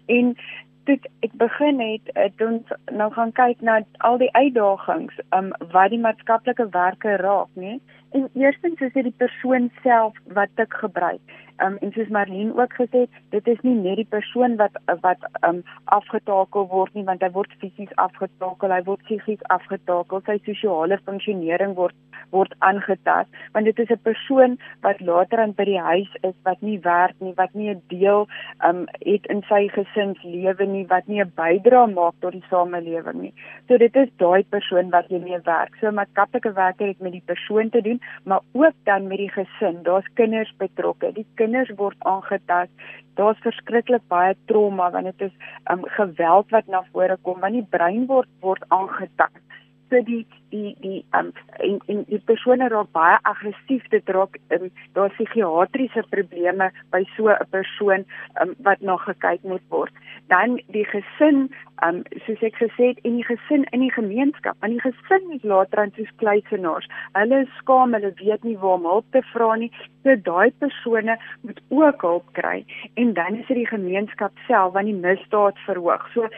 En 0.06 0.34
toe 0.88 0.98
ek 1.26 1.34
begin 1.40 1.80
het, 1.84 2.10
het 2.16 2.42
ons 2.44 2.72
nou 2.96 3.10
gaan 3.12 3.32
kyk 3.36 3.60
na 3.64 3.80
al 4.08 4.20
die 4.22 4.32
uitdagings 4.32 5.20
um 5.36 5.50
wat 5.74 5.92
die 5.92 6.00
maatskaplike 6.04 6.68
werker 6.76 7.20
raak, 7.24 7.50
nê? 7.60 7.78
En 8.10 8.30
eerstens 8.34 8.80
is 8.80 8.92
dit 8.92 9.02
die 9.02 9.14
persoon 9.16 9.70
self 9.82 10.16
wat 10.32 10.48
tik 10.54 10.72
gebruik. 10.72 11.20
um, 11.58 11.76
en 11.80 11.92
soos 11.92 12.08
Marlene 12.08 12.54
ook 12.60 12.72
gesê 12.72 13.04
het, 13.04 13.16
dit 13.28 13.46
is 13.46 13.60
nie 13.66 13.74
net 13.74 13.96
die 14.00 14.08
persoon 14.10 14.56
wat 14.56 14.76
wat 15.02 15.24
um, 15.46 15.62
afgetakel 15.84 16.68
word 16.70 16.94
nie, 16.94 17.04
want 17.08 17.22
hy 17.24 17.30
word 17.34 17.52
fisies 17.62 17.92
afgetakel, 18.02 18.74
hy 18.74 18.82
word 18.86 19.02
psigies 19.06 19.42
afgetakel, 19.54 20.22
sy 20.26 20.38
sosiale 20.46 21.00
funksionering 21.06 21.74
word 21.78 21.96
word 22.34 22.52
aangetast, 22.66 23.30
want 23.54 23.64
dit 23.64 23.78
is 23.78 23.90
'n 23.90 24.02
persoon 24.04 24.58
wat 24.82 25.00
later 25.00 25.40
aan 25.40 25.54
by 25.56 25.64
die 25.64 25.80
huis 25.80 26.10
is 26.22 26.34
wat 26.44 26.60
nie 26.60 26.78
werk 26.84 27.14
nie, 27.20 27.32
wat 27.36 27.54
nie 27.54 27.70
'n 27.70 27.82
deel 27.88 28.28
um, 28.64 28.86
het 29.00 29.26
in 29.26 29.42
sy 29.48 29.68
gesinslewe 29.68 30.66
nie, 30.66 30.86
wat 30.86 31.06
nie 31.06 31.22
'n 31.22 31.32
bydrae 31.36 31.86
maak 31.86 32.14
tot 32.20 32.32
die 32.32 32.44
samelewing 32.50 33.20
nie. 33.22 33.32
So 33.68 33.78
dit 33.78 33.96
is 33.96 34.08
daai 34.16 34.44
persoon 34.44 34.90
wat 34.90 35.08
jy 35.08 35.18
mee 35.18 35.40
werk. 35.44 35.74
So 35.80 35.90
maatskaplike 35.90 36.52
werker 36.52 36.86
het 36.86 37.00
met 37.00 37.12
die 37.12 37.24
persoon 37.24 37.70
te 37.70 37.80
doen, 37.80 37.97
maar 38.24 38.40
ook 38.52 38.76
dan 38.84 39.06
met 39.06 39.18
die 39.18 39.30
gesin. 39.30 39.82
Daar's 39.82 40.08
kinders 40.14 40.52
betrokke. 40.56 41.12
Die 41.12 41.26
kinders 41.34 41.70
word 41.76 41.96
aangetast. 41.98 42.70
Daar's 43.14 43.38
verskriklik 43.42 44.02
baie 44.08 44.36
trauma 44.46 44.90
want 44.90 45.04
dit 45.04 45.28
is 45.30 45.34
um, 45.70 45.84
geweld 45.98 46.50
wat 46.50 46.66
na 46.66 46.84
vore 46.92 47.18
kom 47.22 47.40
want 47.40 47.58
die 47.58 47.66
brein 47.70 48.06
word 48.06 48.28
word 48.40 48.64
aangetast. 48.68 49.44
So 49.88 50.02
die 50.04 50.26
die 50.50 50.74
die 50.80 51.04
um, 51.18 51.32
en 51.58 51.80
en 51.86 52.04
die 52.08 52.20
persone 52.30 52.68
raak 52.68 52.90
baie 52.96 53.18
aggressief 53.30 53.86
dit 53.94 54.12
raak 54.16 54.38
um, 54.56 54.70
daar 54.96 55.12
psigiatriese 55.16 56.04
probleme 56.10 56.70
by 56.92 57.02
so 57.16 57.28
'n 57.28 57.50
persoon 57.50 58.04
um, 58.42 58.54
wat 58.58 58.80
na 58.80 58.96
gekyk 58.96 59.42
moet 59.42 59.64
word. 59.68 59.92
Dan 60.28 60.60
die 60.66 60.84
gesin 60.84 61.48
um, 61.86 62.02
soos 62.26 62.42
ek 62.42 62.56
gesê 62.62 62.92
het 62.92 63.00
en 63.04 63.18
die 63.18 63.26
gesin 63.26 63.64
in 63.72 63.80
die 63.80 63.92
gemeenskap. 63.92 64.56
Want 64.60 64.76
die 64.76 64.84
gesin 64.84 65.32
is 65.36 65.42
later 65.42 65.78
aan 65.78 65.92
soos 65.96 66.10
kluisenaars. 66.22 66.88
Hulle 67.12 67.42
is 67.44 67.54
skaam 67.60 67.94
hulle 67.96 68.12
weet 68.22 68.44
nie 68.44 68.56
waar 68.58 68.78
om 68.78 68.88
hulp 68.92 69.06
te 69.12 69.22
vra 69.32 69.54
nie. 69.56 69.70
So 70.02 70.16
daai 70.16 70.50
persone 70.58 71.18
moet 71.42 71.60
ook 71.68 72.02
hulp 72.02 72.32
kry. 72.32 72.64
En 72.94 73.12
dan 73.14 73.40
is 73.40 73.46
dit 73.46 73.56
die 73.62 73.66
gemeenskap 73.66 74.32
self 74.46 74.72
wat 74.72 74.88
die 74.88 74.94
misdaad 74.94 75.58
verhoog. 75.66 76.06
So 76.14 76.28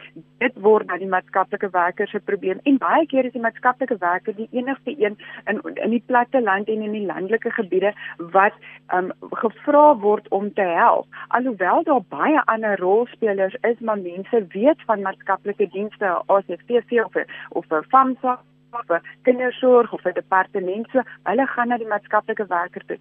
dit 0.40 0.57
word 0.64 0.88
na 0.88 0.99
die 1.00 1.11
maatskaplike 1.11 1.71
werkers 1.75 2.11
se 2.11 2.21
probleem. 2.21 2.61
En 2.64 2.81
baie 2.81 3.07
keer 3.07 3.29
is 3.29 3.37
die 3.37 3.45
maatskaplike 3.45 4.00
werker 4.00 4.37
die 4.37 4.49
enigste 4.50 4.95
een 4.99 5.19
in 5.45 5.61
in 5.75 5.90
die 5.90 6.02
platte 6.07 6.42
land 6.42 6.69
en 6.69 6.83
in 6.83 6.92
die 6.92 7.07
landelike 7.07 7.50
gebiede 7.50 7.95
wat 8.35 8.52
um 8.95 9.12
gevra 9.42 9.97
word 9.97 10.28
om 10.28 10.52
te 10.54 10.66
help. 10.75 11.07
Alhoewel 11.28 11.83
daar 11.85 12.04
baie 12.09 12.42
ander 12.45 12.78
rolspelers 12.78 13.57
is, 13.61 13.78
maar 13.78 13.99
mense 13.99 14.47
weet 14.49 14.87
van 14.87 15.02
maatskaplike 15.02 15.69
dienste 15.69 16.23
as 16.26 16.45
FTV 16.47 17.04
of 17.04 17.14
of 17.49 17.66
FAMSA 17.88 18.38
of 18.73 19.00
kindersorg 19.23 19.92
of 19.92 20.04
'n 20.04 20.12
departement 20.12 20.88
so 20.90 21.02
hulle 21.23 21.47
gaan 21.47 21.69
na 21.69 21.76
die 21.76 21.92
maatskaplike 21.92 22.47
werker 22.47 22.85
toe. 22.87 22.99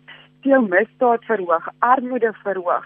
Jou 0.48 0.62
misdaad 0.64 1.26
verhoog, 1.28 1.66
armoede 1.84 2.32
verhoog, 2.44 2.86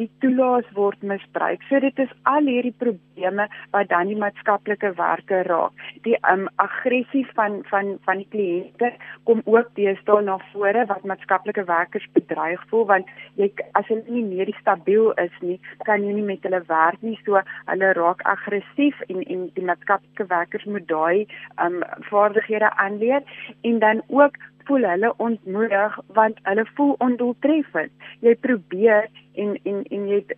die 0.00 0.08
toelaas 0.20 0.66
word 0.74 1.02
misbruik. 1.06 1.62
So 1.68 1.78
dit 1.80 1.98
is 2.02 2.10
al 2.28 2.48
hierdie 2.50 2.74
probleme 2.80 3.46
wat 3.72 3.88
dan 3.92 4.10
die 4.10 4.18
maatskaplike 4.18 4.90
werker 4.98 5.46
raak. 5.46 5.84
Die 6.04 6.16
um 6.32 6.48
aggressie 6.62 7.24
van 7.38 7.60
van 7.70 7.92
van 8.06 8.22
die 8.22 8.28
kliënte 8.32 8.90
kom 9.28 9.42
ook 9.44 9.70
deesdae 9.78 10.24
na 10.26 10.38
vore 10.52 10.86
wat 10.90 11.06
maatskaplike 11.06 11.64
werkers 11.70 12.08
bedreig 12.18 12.64
voel 12.72 12.86
want 12.90 13.14
jy 13.40 13.50
as 13.78 13.86
hulle 13.92 14.02
nie 14.08 14.24
meer 14.26 14.50
stabiel 14.60 15.12
is 15.22 15.38
nie, 15.40 15.60
kan 15.86 16.02
jy 16.02 16.16
nie 16.18 16.26
met 16.26 16.42
hulle 16.46 16.62
werk 16.66 17.02
nie. 17.02 17.18
So 17.24 17.40
hulle 17.70 17.92
raak 18.00 18.26
aggressief 18.26 19.00
en 19.08 19.22
en 19.22 19.48
die 19.54 19.64
maatskaplike 19.70 20.28
werkers 20.34 20.66
moet 20.66 20.90
daai 20.90 21.26
um 21.62 21.80
vaardighede 22.10 22.74
aanleer 22.74 23.22
en 23.62 23.78
dan 23.78 24.02
ook 24.08 24.36
voel 24.68 24.88
hulle 24.90 25.12
ontmoedig 25.16 25.98
want 26.18 26.38
hulle 26.42 26.66
voel 26.74 26.94
ondoeltreffend. 26.98 27.92
Jy 28.20 28.34
probeer 28.48 29.08
en 29.34 29.56
en 29.64 29.82
en 29.84 30.08
jy 30.08 30.24
het 30.24 30.36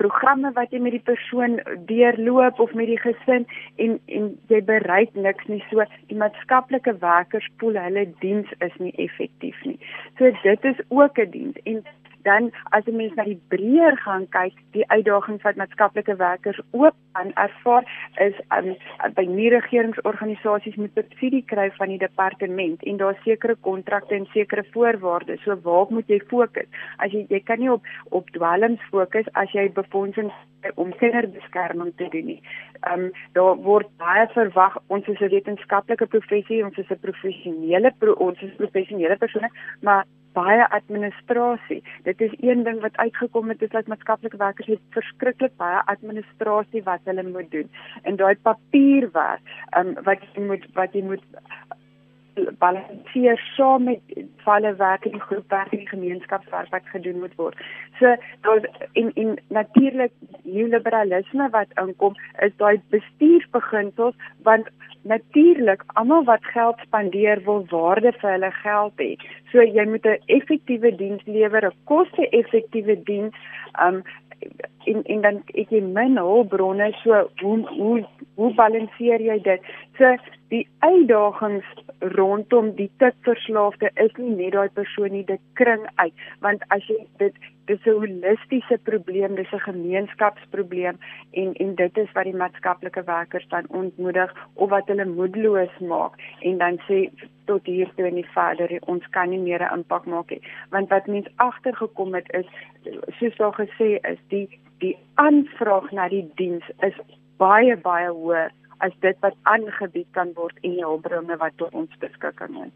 programme 0.00 0.52
wat 0.56 0.72
jy 0.72 0.80
met 0.80 0.94
die 0.96 1.04
persoon 1.04 1.58
deurloop 1.88 2.60
of 2.64 2.72
met 2.78 2.88
die 2.88 3.00
gesin 3.02 3.46
en 3.84 3.98
en 4.18 4.30
jy 4.52 4.60
bereik 4.70 5.16
niks 5.26 5.48
nie 5.52 5.60
so 5.68 5.84
die 6.08 6.18
maatskaplike 6.22 6.94
werkers 7.02 7.48
voel 7.62 7.76
hulle 7.84 8.06
diens 8.24 8.48
is 8.66 8.76
nie 8.80 8.94
effektief 9.04 9.58
nie. 9.68 9.76
So 10.18 10.32
dit 10.42 10.68
is 10.72 10.80
ook 10.88 11.18
'n 11.18 11.30
diens 11.36 11.58
en 11.64 11.82
dan 12.22 12.50
as 12.70 12.84
'n 12.86 12.96
mens 12.96 13.14
na 13.14 13.24
die 13.24 13.40
breër 13.48 13.96
gaan 13.96 14.28
kyk, 14.28 14.54
die 14.72 14.88
uitdagings 14.90 15.42
wat 15.42 15.56
maatskaplike 15.56 16.16
werkers 16.16 16.60
ook 16.70 16.94
aan 17.12 17.32
ervaar 17.34 17.84
is 18.16 18.34
um, 18.56 18.76
by 19.14 19.24
nie 19.24 19.50
regeringsorganisasies 19.50 20.76
moet 20.76 20.94
subsidie 20.94 21.44
kry 21.46 21.70
van 21.78 21.88
die 21.88 21.98
departement 21.98 22.82
en 22.82 22.96
daar 22.96 23.18
sekere 23.24 23.56
kontrakte 23.60 24.14
en 24.14 24.26
sekere 24.32 24.64
voorwaardes. 24.72 25.42
So 25.42 25.56
waar 25.62 25.86
moet 25.88 26.08
jy 26.08 26.20
fokus? 26.28 26.68
As 26.98 27.12
jy 27.12 27.26
jy 27.28 27.40
kan 27.40 27.58
nie 27.58 27.72
op 27.72 27.84
op 28.10 28.30
dwelms 28.30 28.80
fokus 28.90 29.26
as 29.32 29.52
jy 29.52 29.70
befondsing 29.72 30.32
om 30.74 30.92
kinderbeskerming 30.96 31.92
te 31.96 32.08
doen 32.08 32.26
nie. 32.26 32.40
Ehm 32.80 33.00
um, 33.00 33.12
daar 33.32 33.56
word 33.56 33.88
baie 33.96 34.26
verwag 34.34 34.78
ons 34.86 35.06
is 35.06 35.20
'n 35.20 35.32
wetenskaplike 35.34 36.06
professie, 36.06 36.64
ons 36.64 36.78
is 36.78 36.90
'n 36.90 37.00
professionele 37.00 37.92
pro, 37.98 38.12
ons 38.12 38.40
is 38.42 38.56
professionele 38.56 39.16
persone, 39.16 39.50
maar 39.80 40.04
baie 40.32 40.66
administrasie. 40.70 41.82
Dit 42.02 42.20
is 42.20 42.34
een 42.40 42.62
ding 42.62 42.80
wat 42.80 42.96
uitgekom 42.96 43.48
het 43.48 43.62
is 43.62 43.72
dat 43.74 43.86
maatskaplike 43.86 44.36
werkers 44.36 44.66
het 44.66 44.80
verskriklik 44.96 45.56
baie 45.56 45.82
administrasie 45.84 46.82
wat 46.82 47.00
hulle 47.04 47.22
moet 47.22 47.50
doen. 47.50 47.70
En 48.02 48.16
daai 48.16 48.36
papierwerk, 48.42 49.40
ehm 49.70 49.86
um, 49.86 50.04
wat 50.04 50.22
jy 50.32 50.46
moet 50.46 50.66
wat 50.74 50.92
jy 50.92 51.02
moet 51.02 51.24
balanseer 52.58 53.40
saam 53.56 53.84
met 53.84 54.00
valle 54.44 54.74
werk 54.74 55.04
in 55.04 55.12
die 55.12 55.20
groepwerk 55.20 55.72
en 55.72 55.82
die 55.82 55.88
gemeenskapswerk 55.88 56.70
wat 56.70 56.86
gedoen 56.92 57.18
moet 57.20 57.34
word. 57.36 57.56
So 57.98 58.16
daar 58.46 58.68
in 58.92 59.10
in 59.14 59.38
natuurlik 59.48 60.12
neoliberalisme 60.42 61.50
wat 61.50 61.74
inkom 61.82 62.14
is 62.46 62.56
daai 62.56 62.80
bestuursbeginsels 62.94 64.14
want 64.42 64.68
natuurlik 65.02 65.84
almal 65.86 66.24
wat 66.24 66.44
geld 66.44 66.78
spandeer 66.86 67.44
wil 67.44 67.64
waarde 67.70 68.12
vir 68.12 68.30
hulle 68.30 68.50
geld 68.62 69.04
hê. 69.04 69.12
So 69.52 69.62
jy 69.62 69.84
moet 69.84 70.06
'n 70.06 70.18
effektiewe 70.26 70.96
diens 70.96 71.22
lewer, 71.24 71.66
'n 71.66 71.78
koste-effektiewe 71.84 73.02
diens. 73.02 73.34
Um 73.84 74.02
en 74.84 75.02
en 75.04 75.20
dan 75.20 75.42
ek 75.60 75.72
jy 75.74 75.80
min 75.84 76.16
hulpbronne 76.16 76.92
so 77.02 77.28
hoe 77.42 77.56
hoe 77.68 78.04
hoe 78.34 78.54
balanseer 78.54 79.20
jy 79.20 79.38
dit? 79.44 79.60
So 79.98 80.16
die 80.48 80.66
uitdagings 80.78 81.66
rondom 82.00 82.74
die 82.76 82.90
tikverslaafde 82.98 83.90
is 83.94 84.12
nie 84.16 84.34
net 84.36 84.52
daai 84.52 84.68
persoon 84.74 85.12
nie, 85.12 85.24
dit 85.24 85.40
kring 85.60 85.86
uit. 85.96 86.14
Want 86.40 86.62
as 86.68 86.86
jy 86.88 86.98
dit 87.18 87.34
dis 87.66 87.86
'n 87.86 87.98
holistiese 88.02 88.78
probleem, 88.84 89.34
dis 89.34 89.52
'n 89.52 89.66
gemeenskapsprobleem 89.70 90.96
en 91.32 91.52
en 91.54 91.74
dit 91.74 91.98
is 91.98 92.12
wat 92.12 92.24
die 92.24 92.40
maatskaplike 92.42 93.02
werkers 93.04 93.48
dan 93.48 93.68
ontmoedig 93.68 94.34
of 94.54 94.70
wat 94.70 94.86
hulle 94.86 95.04
moedeloos 95.04 95.78
maak 95.78 96.12
en 96.40 96.58
dan 96.58 96.80
sê 96.88 97.10
tot 97.44 97.66
hier 97.66 97.90
toe 97.96 98.06
en 98.06 98.14
nie 98.14 98.26
verder 98.34 98.78
ons 98.86 99.08
kan 99.10 99.30
nie 99.30 99.38
meer 99.38 99.62
'n 99.62 99.74
impak 99.78 100.04
maak 100.06 100.30
nie. 100.30 100.42
Want 100.70 100.88
wat 100.88 101.06
mens 101.06 101.28
agtergekom 101.36 102.14
het 102.14 102.32
is 102.32 102.46
soos 103.18 103.36
daar 103.36 103.54
gesê 103.54 103.98
is, 104.12 104.18
die 104.28 104.48
die 104.78 104.96
aanvraag 105.14 105.90
na 105.90 106.08
die 106.08 106.30
diens 106.34 106.64
is 106.80 106.94
baie 107.36 107.76
baie 107.76 108.08
hoër 108.08 108.50
as 108.80 108.92
dit 109.00 109.16
wat 109.24 109.36
aangebied 109.42 110.08
kan 110.16 110.32
word 110.36 110.56
en 110.62 110.76
die 110.76 110.84
hulpbronne 110.84 111.36
wat 111.40 111.56
tot 111.60 111.74
ons 111.76 111.92
beskikking 112.02 112.56
is. 112.66 112.74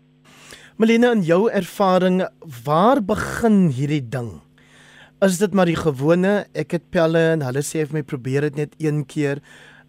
Melina, 0.77 1.13
in 1.15 1.23
jou 1.23 1.47
ervaring, 1.55 2.25
waar 2.65 2.99
begin 3.05 3.69
hierdie 3.71 4.03
ding? 4.03 4.41
Is 5.23 5.39
dit 5.39 5.55
maar 5.55 5.71
die 5.71 5.79
gewone, 5.79 6.45
ek 6.59 6.75
het 6.77 6.89
pelle 6.91 7.21
en 7.37 7.45
hulle 7.47 7.63
sê 7.63 7.85
vir 7.87 8.01
my 8.01 8.03
probeer 8.03 8.49
dit 8.49 8.59
net 8.65 8.75
een 8.83 9.05
keer. 9.07 9.39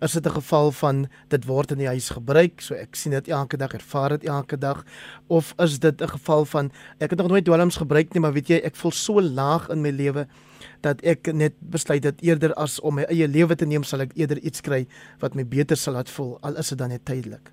Is 0.05 0.13
dit 0.13 0.25
'n 0.27 0.37
geval 0.37 0.71
van 0.71 1.07
dit 1.29 1.45
word 1.45 1.71
in 1.71 1.79
die 1.79 1.87
huis 1.87 2.09
gebruik, 2.09 2.61
so 2.61 2.75
ek 2.75 2.95
sien 2.95 3.11
dit 3.11 3.27
elke 3.27 3.57
dag, 3.57 3.73
ervaar 3.73 4.09
dit 4.09 4.29
elke 4.29 4.57
dag 4.57 4.85
of 5.27 5.53
is 5.57 5.79
dit 5.79 6.01
'n 6.01 6.07
geval 6.07 6.45
van 6.45 6.71
ek 6.99 7.09
het 7.09 7.19
nog 7.19 7.29
nooit 7.29 7.45
dwelms 7.45 7.77
gebruik 7.77 8.13
nie, 8.13 8.21
maar 8.21 8.33
weet 8.33 8.47
jy, 8.47 8.61
ek 8.63 8.75
voel 8.75 8.91
so 8.91 9.21
laag 9.21 9.69
in 9.69 9.81
my 9.81 9.89
lewe 9.89 10.27
dat 10.85 11.01
ek 11.03 11.33
net 11.33 11.57
besluit 11.73 12.03
dat 12.05 12.21
eerder 12.25 12.53
as 12.61 12.79
om 12.81 12.99
my 12.99 13.09
eie 13.09 13.27
lewe 13.27 13.57
te 13.57 13.67
neem 13.69 13.83
sal 13.83 14.05
ek 14.05 14.15
eerder 14.15 14.41
iets 14.41 14.61
kry 14.65 14.85
wat 15.23 15.35
my 15.35 15.45
beter 15.57 15.79
sal 15.79 15.97
laat 15.97 16.11
voel 16.17 16.37
al 16.45 16.61
is 16.61 16.73
dit 16.73 16.81
dan 16.81 16.93
net 16.93 17.05
tydelik. 17.05 17.51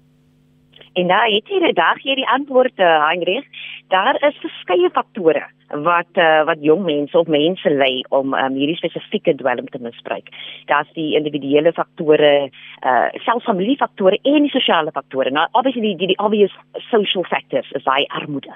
En 0.93 1.09
daar 1.09 1.25
het 1.25 1.49
jy 1.49 1.59
die 1.63 1.73
dag 1.73 2.03
hier 2.05 2.19
die 2.21 2.29
antwoord 2.29 2.79
uh, 2.79 2.89
Heinrich. 3.07 3.47
Daar 3.89 4.19
is 4.29 4.37
verskeie 4.45 4.91
faktore 4.93 5.47
wat 5.85 6.21
uh, 6.21 6.45
wat 6.45 6.61
jong 6.61 6.83
mense 6.85 7.17
of 7.19 7.31
mense 7.33 7.71
lei 7.71 8.05
om 8.13 8.35
um, 8.37 8.57
hierdie 8.61 8.77
spesifieke 8.77 9.33
dwelm 9.41 9.69
te 9.73 9.81
misbruik. 9.81 10.29
Daar's 10.69 10.93
die 10.93 11.15
individuele 11.17 11.73
faktore, 11.73 12.51
uh 12.85 13.09
selfs 13.25 13.49
familiefaktore 13.49 14.19
en 14.23 14.45
die 14.45 14.53
sosiale 14.53 14.93
faktore. 14.93 15.33
Nou 15.33 15.47
obviously 15.53 15.95
die 15.97 16.13
die, 16.13 16.19
obvious 16.21 16.53
social 16.91 17.25
factors 17.25 17.73
is 17.73 17.89
daai 17.89 18.05
armoede 18.13 18.53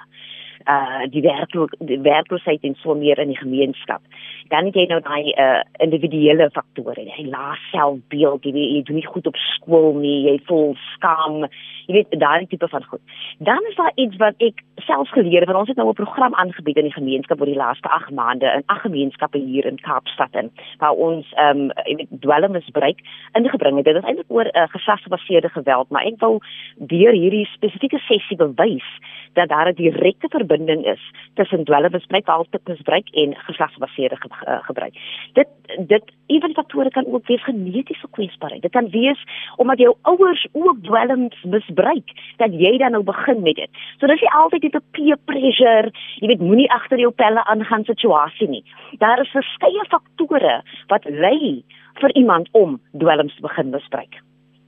uh 0.64 1.04
die 1.12 1.22
werkloos 1.22 1.74
die 1.78 2.00
werkloosheid 2.00 2.64
en 2.64 2.76
so 2.82 2.94
meer 2.94 3.18
in 3.18 3.32
die 3.34 3.38
gemeenskap. 3.38 4.02
Dan 4.48 4.68
het 4.70 4.78
jy 4.78 4.86
nou 4.90 5.00
daai 5.04 5.32
uh 5.32 5.62
individuele 5.84 6.50
faktore, 6.54 7.04
jy 7.06 7.26
laat 7.30 7.60
selfbeeld, 7.70 8.44
jy, 8.44 8.66
jy 8.76 8.82
doen 8.88 9.00
nie 9.00 9.06
goed 9.06 9.26
op 9.26 9.36
skool 9.36 9.94
nie, 10.00 10.18
jy 10.30 10.36
voel 10.48 10.74
skaam, 10.94 11.44
jy 11.86 12.00
weet 12.00 12.18
daai 12.20 12.46
tipe 12.46 12.68
van 12.68 12.84
goed. 12.90 13.02
Dan 13.38 13.70
is 13.70 13.76
daar 13.76 13.92
iets 13.94 14.16
wat 14.22 14.42
ek 14.42 14.62
selfs 14.86 15.12
geleer 15.12 15.44
want 15.46 15.58
ons 15.58 15.68
het 15.68 15.76
nou 15.76 15.88
'n 15.88 16.02
program 16.02 16.34
aangebied 16.34 16.76
in 16.76 16.88
die 16.88 16.98
gemeenskap 16.98 17.40
oor 17.40 17.46
die 17.46 17.62
laaste 17.64 17.88
8 17.88 18.10
maande 18.10 18.46
in 18.56 18.62
ag 18.66 18.80
gemeenskappe 18.80 19.38
hier 19.38 19.66
in 19.66 19.80
Kaapstad 19.80 20.34
in 20.34 20.50
waar 20.78 20.96
ons 21.08 21.32
ehm 21.32 21.70
um, 21.70 22.06
dwelmmisbruik 22.20 22.98
ingebring 23.32 23.76
het. 23.76 23.84
Dit 23.84 23.96
is 23.96 24.02
eintlik 24.02 24.30
oor 24.30 24.46
uh, 24.52 24.62
geslagsgebaseerde 24.68 25.48
geweld, 25.48 25.90
maar 25.90 26.04
ek 26.04 26.18
wil 26.18 26.40
deur 26.76 27.12
hierdie 27.12 27.46
spesifieke 27.46 27.98
sessie 27.98 28.36
bewys 28.36 28.88
dat 29.32 29.48
daar 29.48 29.68
'n 29.68 29.74
direkte 29.74 30.28
verbinding 30.28 30.86
is 30.86 31.02
tussen 31.34 31.64
dwelmmisbruik, 31.64 32.28
altemisbruik 32.28 33.08
en 33.10 33.36
geslagsgebaseerde 33.36 34.16
ge 34.16 34.28
ge 34.30 34.58
gebruik. 34.62 34.94
Dit 35.32 35.48
dit 35.86 36.04
ewen 36.26 36.54
faktore 36.54 36.90
kan 36.90 37.06
ook 37.06 37.26
wees 37.26 37.44
genetiese 37.44 38.06
kwesbaarheid. 38.10 38.62
Dit 38.62 38.70
kan 38.70 38.90
wees 38.90 39.24
omdat 39.56 39.78
jou 39.78 39.96
ouers 40.02 40.46
ook 40.52 40.76
dwelms 40.82 41.42
misbruik 41.42 42.10
dat 42.36 42.52
jy 42.52 42.78
dan 42.78 42.90
nou 42.90 43.02
begin 43.02 43.42
met 43.42 43.54
dit. 43.54 43.70
So 43.98 44.06
dis 44.06 44.20
nie 44.20 44.30
altyd 44.30 44.62
net 44.62 44.75
'n 44.76 44.84
peer 44.92 45.16
pressure, 45.24 45.90
jy 46.20 46.28
weet 46.28 46.40
moenie 46.40 46.70
agter 46.70 46.98
jou 46.98 47.10
pelle 47.10 47.44
aangaan 47.44 47.84
situasie 47.84 48.48
nie. 48.48 48.64
Daar 48.98 49.20
is 49.20 49.32
verskeie 49.32 49.84
faktore 49.90 50.62
wat 50.88 51.04
lei 51.04 51.64
vir 52.00 52.16
iemand 52.16 52.48
om 52.52 52.80
dwelms 52.98 53.34
te 53.36 53.42
begin 53.42 53.70
misbruik. 53.70 54.20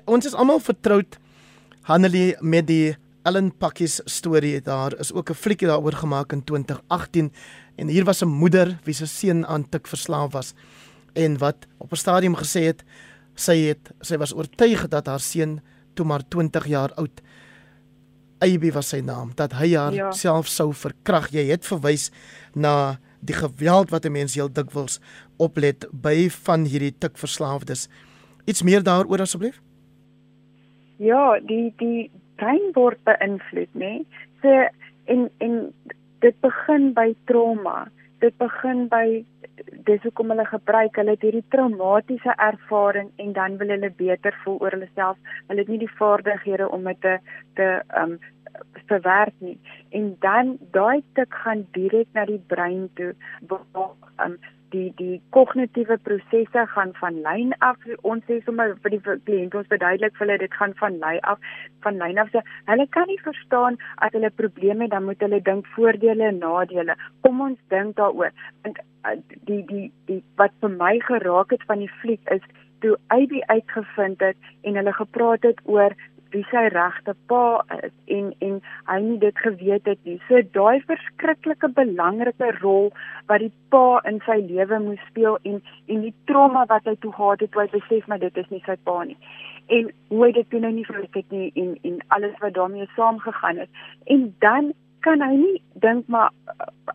Ons 0.06 0.26
is 0.26 0.34
almal 0.34 0.60
vertroud 0.60 1.18
Hanelie 1.88 2.36
met 2.40 2.66
die 2.66 2.96
Ellen 3.24 3.50
Pakkies 3.52 4.00
storie. 4.04 4.60
Daar 4.60 4.92
is 4.98 5.12
ook 5.12 5.30
'n 5.30 5.34
fliekie 5.34 5.68
daaroor 5.68 5.92
gemaak 5.92 6.32
in 6.32 6.44
2018 6.44 7.32
en 7.76 7.88
hier 7.88 8.04
was 8.04 8.22
'n 8.22 8.28
moeder 8.28 8.78
wie 8.84 8.94
se 8.94 9.06
seun 9.06 9.46
aan 9.46 9.68
tik 9.68 9.86
verslaaf 9.86 10.32
was 10.32 10.54
en 11.14 11.38
wat 11.38 11.66
op 11.78 11.92
'n 11.92 11.96
stadium 11.96 12.36
gesê 12.36 12.60
het 12.70 12.84
sy 13.34 13.56
het 13.68 13.92
sy 14.00 14.16
was 14.16 14.34
oortuig 14.34 14.88
dat 14.88 15.06
haar 15.06 15.20
seun 15.20 15.60
toe 15.94 16.06
maar 16.06 16.22
20 16.28 16.66
jaar 16.66 16.92
oud 16.94 17.20
Aby 18.44 18.70
was 18.72 18.88
sy 18.88 19.00
naam 19.00 19.32
dat 19.34 19.52
hy 19.58 19.72
haar 19.74 19.94
ja. 19.94 20.10
self 20.12 20.46
sou 20.46 20.72
verkrag. 20.72 21.30
Jy 21.34 21.48
het 21.50 21.66
verwys 21.66 22.10
na 22.54 22.98
die 23.20 23.34
geweld 23.34 23.90
wat 23.90 24.04
'n 24.06 24.12
mens 24.12 24.34
heel 24.34 24.52
dikwels 24.52 25.00
oplet 25.36 25.86
by 25.92 26.28
van 26.30 26.64
hierdie 26.64 26.94
tikverslaafdes. 26.98 27.88
Iets 28.44 28.62
meer 28.62 28.82
daaroor 28.82 29.20
asseblief? 29.20 29.60
Ja, 30.96 31.38
die 31.40 31.72
die 31.78 32.10
brein 32.36 32.72
word 32.74 32.98
beïnvloed, 33.04 33.70
nê? 33.74 33.78
Nee? 33.78 34.06
So 34.42 34.68
en 35.04 35.30
en 35.38 35.72
dit 36.20 36.40
begin 36.40 36.92
by 36.92 37.14
trauma. 37.24 37.88
Dit 38.18 38.36
begin 38.38 38.88
by 38.88 39.24
dis 39.88 40.02
hoekom 40.02 40.32
hulle 40.32 40.46
gebruik. 40.46 40.96
Hulle 41.00 41.14
het 41.16 41.26
hierdie 41.26 41.44
traumatiese 41.54 42.34
ervaring 42.36 43.12
en 43.16 43.32
dan 43.32 43.56
wil 43.60 43.74
hulle 43.74 43.90
beter 44.02 44.36
voel 44.44 44.58
oor 44.60 44.76
hulle 44.76 44.90
self. 44.94 45.16
Hulle 45.46 45.64
het 45.64 45.72
nie 45.72 45.80
die 45.84 45.94
vaardighede 46.00 46.68
om 46.68 46.90
dit 46.90 47.00
te 47.00 47.18
te 47.60 47.70
um 48.02 48.18
verwerk 48.88 49.34
nie. 49.44 49.58
En 49.94 50.16
dan 50.20 50.56
daai 50.72 51.02
tik 51.14 51.34
gaan 51.44 51.66
direk 51.72 52.08
na 52.12 52.24
die 52.24 52.42
brein 52.52 52.88
toe 52.94 53.12
waar 53.50 53.92
um 54.24 54.38
die 54.72 54.92
die 54.96 55.20
kognitiewe 55.34 55.96
prosesse 56.04 56.64
gaan 56.74 56.92
van 57.00 57.20
lyn 57.24 57.54
af 57.68 57.76
ons 58.10 58.24
sê 58.28 58.38
sommer 58.44 58.74
vir 58.82 58.94
die 58.94 59.00
kliënt 59.06 59.56
ons 59.60 59.70
verduidelik 59.72 60.16
vir 60.18 60.26
hulle 60.26 60.38
dit 60.42 60.56
gaan 60.60 60.74
van 60.80 60.98
lyn 61.04 61.20
af 61.32 61.48
van 61.86 62.00
lyn 62.02 62.20
af 62.22 62.32
so 62.34 62.42
hulle 62.70 62.86
kan 62.96 63.08
nie 63.10 63.20
verstaan 63.24 63.78
as 64.06 64.14
hulle 64.16 64.30
probleme 64.42 64.90
dan 64.94 65.06
moet 65.08 65.24
hulle 65.24 65.40
dink 65.48 65.70
voordele 65.76 66.28
en 66.30 66.40
nadele 66.44 66.98
kom 67.26 67.40
ons 67.48 67.60
dink 67.74 67.96
daaroor 68.00 68.34
want 68.66 68.82
die 69.50 69.62
die 69.66 69.90
die 70.06 70.22
wat 70.36 70.54
vir 70.60 70.70
my 70.76 70.98
geraak 71.06 71.50
het 71.54 71.64
van 71.70 71.84
die 71.84 71.92
fliek 72.00 72.30
is 72.34 72.44
toe 72.80 72.96
AB 73.14 73.34
uitgevind 73.46 74.20
het 74.20 74.36
en 74.62 74.78
hulle 74.78 74.92
gepraat 74.92 75.42
het 75.42 75.60
oor 75.64 75.94
wie 76.32 76.44
sy 76.50 76.64
regte 76.72 77.14
pa 77.30 77.42
is 77.78 77.92
en 78.16 78.30
en 78.44 78.56
hy 78.90 78.98
nie 79.04 79.18
dit 79.22 79.38
geweet 79.44 79.86
het 79.88 80.00
nie. 80.04 80.18
So 80.28 80.42
daai 80.56 80.80
verskriklike 80.90 81.70
belangrike 81.76 82.50
rol 82.60 82.90
wat 83.30 83.44
die 83.44 83.52
pa 83.72 84.00
in 84.10 84.20
sy 84.26 84.38
lewe 84.44 84.80
moes 84.84 85.04
speel 85.08 85.38
en 85.48 85.62
en 85.88 86.04
die 86.04 86.14
trauma 86.30 86.66
wat 86.72 86.88
hy 86.90 86.96
toe 87.04 87.14
gehad 87.16 87.44
het, 87.44 87.52
toe 87.52 87.64
hy 87.64 87.70
besef 87.76 88.08
maar 88.08 88.20
dit 88.24 88.42
is 88.42 88.50
nie 88.52 88.62
sy 88.66 88.76
pa 88.84 88.98
nie. 89.08 89.16
En 89.78 89.88
hoe 90.12 90.24
hy 90.26 90.32
dit 90.36 90.50
toe 90.52 90.60
nou 90.64 90.72
nie 90.74 90.86
verwag 90.88 91.16
het 91.22 91.32
nie 91.32 91.48
en 91.62 91.74
en 91.90 92.02
alles 92.16 92.36
wat 92.44 92.56
daarmee 92.60 92.88
saamgegaan 92.96 93.64
het. 93.64 93.82
En 94.06 94.28
dan 94.44 94.72
kan 95.06 95.24
hy 95.24 95.34
nie 95.36 95.62
dink 95.84 96.08
maar 96.12 96.32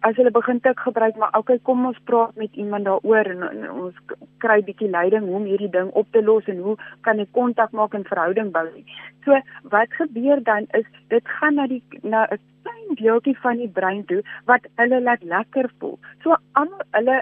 as 0.07 0.17
hulle 0.19 0.31
begin 0.35 0.59
tik 0.63 0.79
gebruik 0.85 1.19
maar 1.19 1.35
okay 1.39 1.59
kom 1.69 1.85
ons 1.89 1.99
praat 2.09 2.35
met 2.35 2.55
iemand 2.63 2.85
daaroor 2.89 3.29
en, 3.33 3.43
en 3.49 3.69
ons 3.71 3.99
kry 4.43 4.59
bietjie 4.67 4.89
leiding 4.95 5.27
hoe 5.29 5.37
om 5.39 5.45
hierdie 5.47 5.71
ding 5.75 5.91
op 6.01 6.09
te 6.11 6.23
los 6.23 6.49
en 6.51 6.59
hoe 6.65 6.75
kan 7.07 7.21
ek 7.23 7.31
kontak 7.37 7.71
maak 7.79 7.95
en 7.97 8.03
verhouding 8.09 8.51
bou. 8.55 8.65
So 9.25 9.39
wat 9.75 9.95
gebeur 9.99 10.43
dan 10.49 10.67
is 10.79 10.89
dit 11.13 11.31
gaan 11.37 11.55
na 11.59 11.67
die 11.71 11.81
na 12.01 12.25
'n 12.25 12.41
klein 12.63 12.99
deeltjie 12.99 13.37
van 13.45 13.63
die 13.63 13.71
brein 13.79 14.05
toe 14.11 14.21
wat 14.51 14.67
hulle 14.81 15.01
laat 15.01 15.23
lekker 15.23 15.71
voel. 15.79 15.97
So 16.23 16.35
almal 16.53 16.85
hulle 16.91 17.21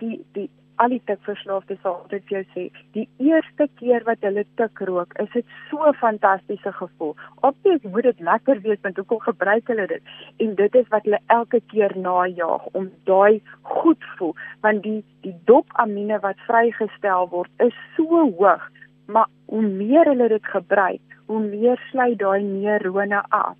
die 0.00 0.20
die 0.32 0.48
al 0.82 0.92
die 0.94 1.02
tikverslaafdes 1.08 1.80
sal 1.82 1.98
altyd 2.00 2.24
vir 2.28 2.36
jou 2.36 2.42
sê, 2.54 2.64
die 2.96 3.06
eerste 3.22 3.68
keer 3.80 4.04
wat 4.08 4.24
hulle 4.26 4.44
tik 4.60 4.82
rook, 4.88 5.14
is 5.22 5.30
dit 5.34 5.54
so 5.70 5.84
'n 5.88 5.94
fantastiese 6.00 6.72
gevoel. 6.78 7.14
Obvious 7.48 7.82
moet 7.92 8.08
dit 8.10 8.20
lekker 8.20 8.60
wees 8.66 8.82
want 8.82 8.96
hoekom 8.96 9.20
gebruik 9.20 9.68
hulle 9.68 9.86
dit? 9.86 10.02
En 10.38 10.54
dit 10.54 10.74
is 10.74 10.88
wat 10.88 11.04
hulle 11.04 11.20
elke 11.26 11.60
keer 11.72 11.92
najaag 11.96 12.66
om 12.72 12.90
daai 13.04 13.42
goed 13.62 14.04
voel, 14.16 14.34
want 14.60 14.82
die 14.82 15.04
die 15.22 15.34
dopamine 15.44 16.18
wat 16.20 16.38
vrygestel 16.48 17.28
word 17.28 17.50
is 17.58 17.76
so 17.96 18.26
hoog, 18.38 18.68
maar 19.06 19.28
hoe 19.46 19.62
meer 19.62 20.04
hulle 20.04 20.28
dit 20.28 20.46
gebruik, 20.46 21.00
hoe 21.26 21.40
meer 21.40 21.78
sluit 21.90 22.18
daai 22.18 22.42
neurone 22.42 23.22
af. 23.28 23.56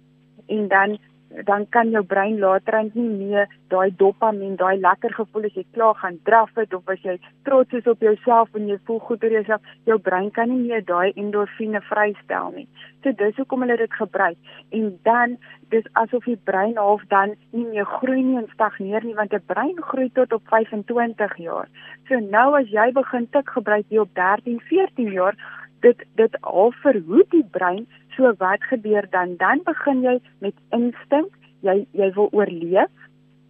En 0.49 0.69
dan 0.69 0.99
dan 1.45 1.67
kan 1.69 1.91
jou 1.91 2.03
brein 2.05 2.39
later 2.39 2.75
aan 2.75 2.91
nie 2.95 3.09
meer 3.09 3.49
daai 3.73 3.91
dopamien, 3.97 4.57
daai 4.57 4.77
lekker 4.81 5.15
gevoel 5.17 5.49
as 5.49 5.57
jy 5.57 5.65
klaar 5.73 5.95
gaan 6.01 6.19
draf 6.29 6.51
het 6.61 6.75
of 6.75 6.89
as 6.93 7.01
jy 7.07 7.17
trots 7.49 7.73
is 7.73 7.89
op 7.91 8.01
jouself 8.05 8.53
en 8.59 8.69
jy 8.69 8.79
voel 8.87 9.01
goed 9.07 9.25
oor 9.25 9.37
jouself, 9.39 9.63
jou 9.89 9.99
brein 9.99 10.31
kan 10.31 10.51
nie 10.53 10.61
meer 10.69 10.85
daai 10.85 11.13
endorfine 11.17 11.81
vrystel 11.89 12.53
nie. 12.57 12.69
So 13.03 13.13
dis 13.19 13.37
hoekom 13.41 13.65
hulle 13.65 13.77
dit 13.81 13.97
gebruik. 13.99 14.37
En 14.71 14.93
dan 15.09 15.39
dis 15.75 15.89
asof 16.03 16.29
die 16.29 16.39
brein 16.51 16.77
half 16.77 17.03
dan 17.09 17.35
nie 17.51 17.65
meer 17.71 17.89
groei 17.89 18.21
nie 18.23 18.39
en 18.43 18.51
stagneer 18.53 19.05
nie 19.05 19.17
want 19.17 19.33
'n 19.33 19.47
brein 19.47 19.77
groei 19.81 20.11
tot 20.13 20.33
op 20.33 20.43
25 20.53 21.37
jaar. 21.37 21.69
So 22.09 22.21
nou 22.21 22.55
as 22.61 22.69
jy 22.69 22.93
begin 22.93 23.27
tik 23.31 23.49
gebruik 23.49 23.87
jy 23.89 23.99
op 23.99 24.15
13, 24.15 24.61
14 24.61 25.13
jaar 25.13 25.37
dit 25.81 26.05
dit 26.15 26.41
al 26.41 26.73
verhoed 26.83 27.31
die 27.31 27.47
brein 27.51 27.87
so 28.17 28.33
wat 28.39 28.63
gebeur 28.71 29.07
dan 29.11 29.37
dan 29.37 29.61
begin 29.65 30.03
jy 30.03 30.19
met 30.39 30.55
instink 30.71 31.33
jy 31.61 31.87
jy 31.93 32.11
wil 32.17 32.29
oorleef. 32.33 32.91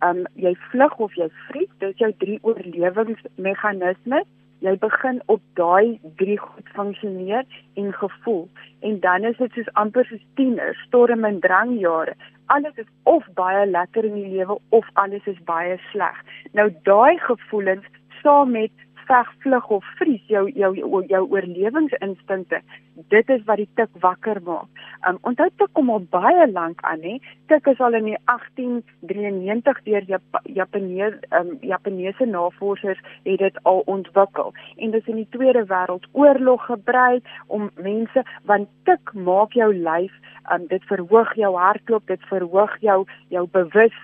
Um 0.02 0.24
jy 0.34 0.54
vlug 0.70 0.96
of 0.98 1.14
jy 1.18 1.28
vries 1.48 1.72
dit 1.78 1.90
is 1.90 1.98
jou 2.04 2.12
drie 2.18 2.38
oorlewingsmeganismes. 2.42 4.28
Jy 4.62 4.76
begin 4.78 5.18
op 5.26 5.40
daai 5.58 5.98
drie 6.20 6.38
goed 6.38 6.68
funksioneer 6.74 7.46
en 7.74 7.92
gevoel. 7.92 8.44
En 8.80 9.00
dan 9.00 9.24
is 9.24 9.36
dit 9.36 9.58
soos 9.58 9.72
amper 9.82 10.06
soos 10.06 10.22
tieners 10.38 10.78
storm 10.86 11.24
en 11.24 11.40
drangjare. 11.40 12.14
Alles 12.46 12.76
is 12.76 12.90
of 13.02 13.26
baie 13.34 13.66
lekker 13.66 14.04
in 14.04 14.14
die 14.20 14.30
lewe 14.36 14.58
of 14.68 14.86
alles 15.02 15.26
is 15.26 15.42
baie 15.48 15.80
sleg. 15.90 16.22
Nou 16.52 16.70
daai 16.86 17.18
gevoelens 17.18 17.86
saam 18.22 18.54
met 18.54 18.70
veg, 19.06 19.28
vlug 19.44 19.68
of 19.68 19.84
vries, 19.98 20.22
jou 20.26 20.50
jou 20.50 20.72
jou 21.08 21.22
oorlewingsinstinkte. 21.30 22.60
Dit 23.08 23.28
is 23.32 23.44
wat 23.48 23.56
die 23.56 23.68
tik 23.78 23.90
wakker 24.00 24.40
maak. 24.44 24.68
Um 25.08 25.18
onthou 25.28 25.48
tik 25.56 25.72
kom 25.76 25.90
al 25.90 26.04
baie 26.12 26.46
lank 26.50 26.82
aan 26.88 27.02
hè. 27.02 27.16
Tik 27.50 27.66
is 27.72 27.80
al 27.80 27.96
in 27.98 28.10
die 28.10 28.18
1893 28.30 29.82
deur 29.88 30.08
Jap 30.10 30.40
Japaneese 30.44 31.20
um 31.38 31.56
Japaneese 31.60 32.26
navorsers 32.26 33.00
het 33.24 33.38
dit 33.38 33.62
al 33.62 33.82
ontwikkel. 33.86 34.52
En 34.76 34.90
dit 34.90 35.00
is 35.00 35.08
in 35.08 35.22
die 35.22 35.28
Tweede 35.30 35.64
Wêreldoorlog 35.70 36.66
gebruik 36.66 37.26
om 37.46 37.70
mense 37.76 38.24
want 38.44 38.68
tik 38.84 39.14
maak 39.14 39.56
jou 39.58 39.72
lyf 39.74 40.12
um 40.52 40.66
dit 40.68 40.84
verhoog 40.90 41.34
jou 41.38 41.52
hartklop, 41.56 42.06
dit 42.06 42.22
verhoog 42.30 42.76
jou 42.80 43.02
jou 43.28 43.46
bewus 43.52 43.96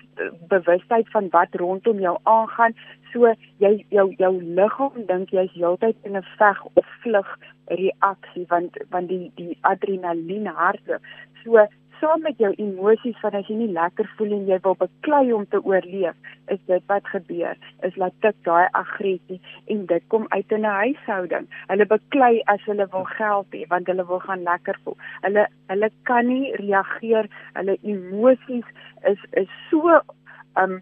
bewustheid 0.47 1.09
van 1.09 1.29
wat 1.31 1.55
rondom 1.55 1.99
jou 1.99 2.17
aangaan 2.23 2.75
so 3.13 3.33
jy 3.63 3.85
jou 3.89 4.07
jou 4.17 4.33
liggaam 4.41 5.05
dink 5.11 5.33
jy's 5.35 5.51
heeltyd 5.57 5.97
in 6.03 6.17
'n 6.17 6.25
veg 6.37 6.63
of 6.73 6.85
vlug 7.03 7.29
reaksie 7.81 8.45
want 8.49 8.77
want 8.89 9.09
die 9.09 9.31
die 9.35 9.57
adrenalien 9.61 10.47
hardloop. 10.47 11.01
So 11.43 11.67
saam 11.99 12.21
met 12.21 12.37
jou 12.39 12.51
emosies 12.63 13.17
van 13.21 13.35
as 13.39 13.47
jy 13.51 13.55
nie 13.59 13.71
lekker 13.75 14.07
voel 14.17 14.35
en 14.37 14.45
jy 14.47 14.59
wil 14.65 14.75
beklei 14.79 15.31
om 15.35 15.45
te 15.51 15.59
oorleef 15.71 16.15
is 16.53 16.61
dit 16.71 16.85
wat 16.91 17.07
gebeur 17.13 17.57
is 17.87 17.97
laat 18.01 18.15
tik 18.25 18.37
daai 18.47 18.67
aggressie 18.81 19.39
en 19.73 19.85
dit 19.91 20.05
kom 20.13 20.27
uit 20.29 20.55
in 20.57 20.65
'n 20.65 20.77
huishouding. 20.83 21.47
Hulle 21.71 21.85
beklei 21.85 22.41
as 22.53 22.63
hulle 22.71 22.87
wil 22.95 23.07
geld 23.17 23.47
hê 23.57 23.67
want 23.73 23.87
hulle 23.87 24.05
wil 24.05 24.23
gaan 24.27 24.43
lekker 24.43 24.79
voel. 24.83 24.97
Hulle 25.21 25.47
hulle 25.67 25.89
kan 26.03 26.27
nie 26.27 26.55
reageer 26.55 27.27
hulle 27.53 27.77
emosies 27.83 28.67
is 29.11 29.19
is 29.31 29.51
so 29.69 29.99
um 30.55 30.81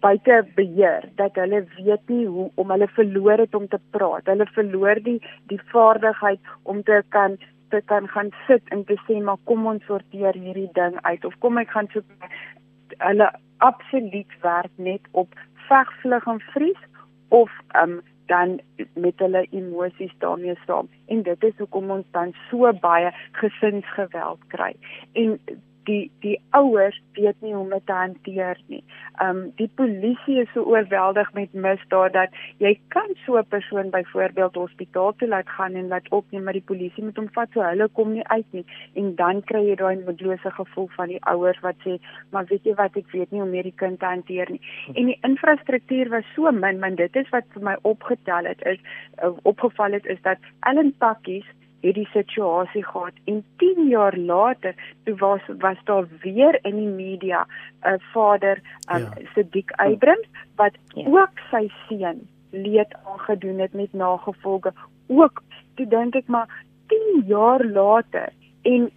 buite 0.00 0.42
beheer 0.56 1.08
dat 1.20 1.38
hulle 1.40 1.64
weet 1.76 2.08
nie 2.08 2.26
hoe 2.26 2.50
om 2.54 2.70
hulle 2.70 2.88
verloor 2.96 3.44
het 3.44 3.54
om 3.54 3.68
te 3.68 3.80
praat. 3.90 4.28
Hulle 4.30 4.46
verloor 4.56 5.00
die 5.04 5.18
die 5.52 5.60
vaardigheid 5.72 6.52
om 6.62 6.82
te 6.82 7.02
kan 7.08 7.38
te 7.70 7.82
kan 7.84 8.08
gaan 8.08 8.30
sit 8.46 8.62
en 8.74 8.84
te 8.84 8.96
sê 9.06 9.20
maar 9.22 9.38
kom 9.44 9.66
ons 9.66 9.84
sorteer 9.86 10.34
hierdie 10.34 10.70
ding 10.78 10.96
uit 11.02 11.24
of 11.24 11.36
kom 11.44 11.58
ek 11.62 11.70
gaan 11.74 11.88
soek 11.94 12.30
hulle 12.98 13.28
absoluut 13.66 14.38
werk 14.42 14.72
net 14.90 15.06
op 15.22 15.36
vegvlug 15.68 16.26
en 16.34 16.40
vries 16.54 16.86
of 17.42 17.52
um 17.82 18.00
dan 18.30 18.60
met 18.94 19.18
hulle 19.18 19.46
emosies 19.50 20.12
daarmee 20.24 20.54
saam 20.66 20.90
en 21.14 21.22
dit 21.26 21.46
is 21.48 21.56
hoekom 21.58 21.90
ons 21.90 22.06
dan 22.16 22.34
so 22.50 22.72
baie 22.84 23.10
gesinsgeweld 23.38 24.44
kry 24.54 24.70
en 25.22 25.38
die 25.84 26.10
die 26.24 26.36
ouers 26.50 26.96
weet 27.16 27.40
nie 27.40 27.52
hoe 27.54 27.62
om 27.62 27.70
dit 27.70 27.86
te 27.86 27.92
hanteer 27.92 28.58
nie. 28.72 28.82
Um 29.22 29.40
die 29.56 29.68
polisie 29.80 30.40
is 30.42 30.52
so 30.54 30.64
oorweldig 30.72 31.32
met 31.36 31.52
misdaad 31.52 32.12
dat 32.16 32.36
jy 32.58 32.74
kan 32.94 33.14
so 33.24 33.38
'n 33.38 33.48
persoon 33.48 33.90
byvoorbeeld 33.90 34.54
hospitaal 34.54 35.12
toe 35.16 35.28
laat 35.28 35.48
gaan 35.48 35.74
en 35.74 35.88
laat 35.88 36.08
opneem 36.08 36.44
maar 36.44 36.58
die 36.58 36.70
polisie 36.72 37.04
moet 37.04 37.16
hom 37.16 37.28
vat 37.32 37.48
so 37.52 37.62
hulle 37.62 37.88
kom 37.88 38.12
nie 38.12 38.26
uit 38.26 38.46
nie 38.52 38.64
en 38.94 39.14
dan 39.14 39.42
kry 39.42 39.62
jy 39.68 39.76
daai 39.76 39.96
moedelose 40.04 40.50
gevoel 40.50 40.88
van 40.96 41.08
die 41.08 41.22
ouers 41.32 41.60
wat 41.60 41.76
sê 41.84 41.98
maar 42.30 42.44
weet 42.44 42.64
jy 42.64 42.74
wat 42.74 42.96
ek 42.96 43.10
weet 43.12 43.30
nie 43.30 43.40
hoe 43.40 43.48
om 43.48 43.54
hierdie 43.54 43.76
kind 43.76 43.98
te 44.00 44.06
hanteer 44.06 44.50
nie. 44.50 44.60
En 44.94 45.06
die 45.06 45.18
infrastruktuur 45.22 46.08
was 46.08 46.24
so 46.34 46.50
min, 46.52 46.78
maar 46.78 46.94
dit 46.94 47.16
is 47.16 47.28
wat 47.30 47.44
vir 47.54 47.62
my 47.62 47.76
opgetel 47.82 48.44
het 48.44 48.62
is 48.62 48.78
uh, 49.24 49.32
opgeval 49.42 49.92
het 49.92 50.06
is 50.06 50.22
dat 50.22 50.38
Ellen 50.60 50.94
Pakkies 50.98 51.46
het 51.80 51.94
die 51.94 52.08
situasie 52.12 52.84
gehad 52.84 53.12
en 53.24 53.44
10 53.56 53.88
jaar 53.88 54.16
later 54.16 54.74
toe 55.04 55.16
was 55.16 55.40
was 55.58 55.76
daar 55.84 56.06
weer 56.20 56.58
in 56.62 56.76
die 56.76 56.92
media 57.04 57.46
'n 57.82 58.00
vader 58.12 58.60
um, 58.92 58.98
ja. 58.98 59.10
Sadiq 59.34 59.70
Abrams 59.76 60.28
wat 60.56 60.74
ja. 60.94 61.06
ook 61.06 61.38
sy 61.50 61.70
seun 61.88 62.28
leed 62.50 62.94
aangedoen 63.04 63.58
het 63.58 63.72
met 63.72 63.92
nagevolge 63.92 64.72
ook 65.06 65.42
toe 65.74 65.86
dink 65.86 66.14
ek 66.14 66.26
maar 66.26 66.64
10 66.86 67.22
jaar 67.26 67.64
later 67.64 68.28
en 68.62 68.90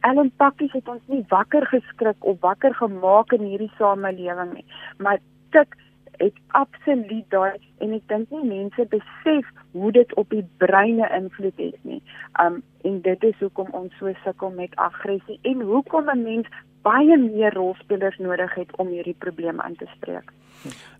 Ellen 0.00 0.32
Pakkies 0.36 0.72
het 0.72 0.88
ons 0.88 1.02
nie 1.06 1.24
wakker 1.28 1.66
geskrik 1.66 2.24
of 2.24 2.40
wakker 2.40 2.74
gemaak 2.74 3.32
in 3.32 3.44
hierdie 3.44 3.72
samelewing 3.78 4.52
nie 4.54 4.66
maar 4.96 5.18
tik 5.50 5.76
het 6.20 6.36
absoluut 6.58 7.26
daai 7.32 7.58
en 7.84 7.94
ek 7.96 8.08
dink 8.12 8.32
nie 8.34 8.44
mense 8.44 8.86
besef 8.92 9.46
hoe 9.72 9.92
dit 9.96 10.14
op 10.20 10.28
die 10.34 10.44
breine 10.62 11.08
invloed 11.16 11.56
het 11.56 11.78
nie. 11.88 12.02
Um 12.42 12.62
en 12.88 13.00
dit 13.04 13.24
is 13.28 13.36
hoekom 13.44 13.68
ons 13.76 13.92
so 14.00 14.12
sukkel 14.24 14.52
met 14.56 14.76
aggressie 14.80 15.38
en 15.42 15.60
hoekom 15.72 16.08
'n 16.08 16.22
mens 16.22 16.48
baie 16.82 17.16
meer 17.18 17.54
rolspelers 17.54 18.18
nodig 18.18 18.54
het 18.54 18.76
om 18.76 18.88
hierdie 18.88 19.16
probleem 19.18 19.60
aan 19.60 19.76
te 19.76 19.88
spreek. 19.96 20.32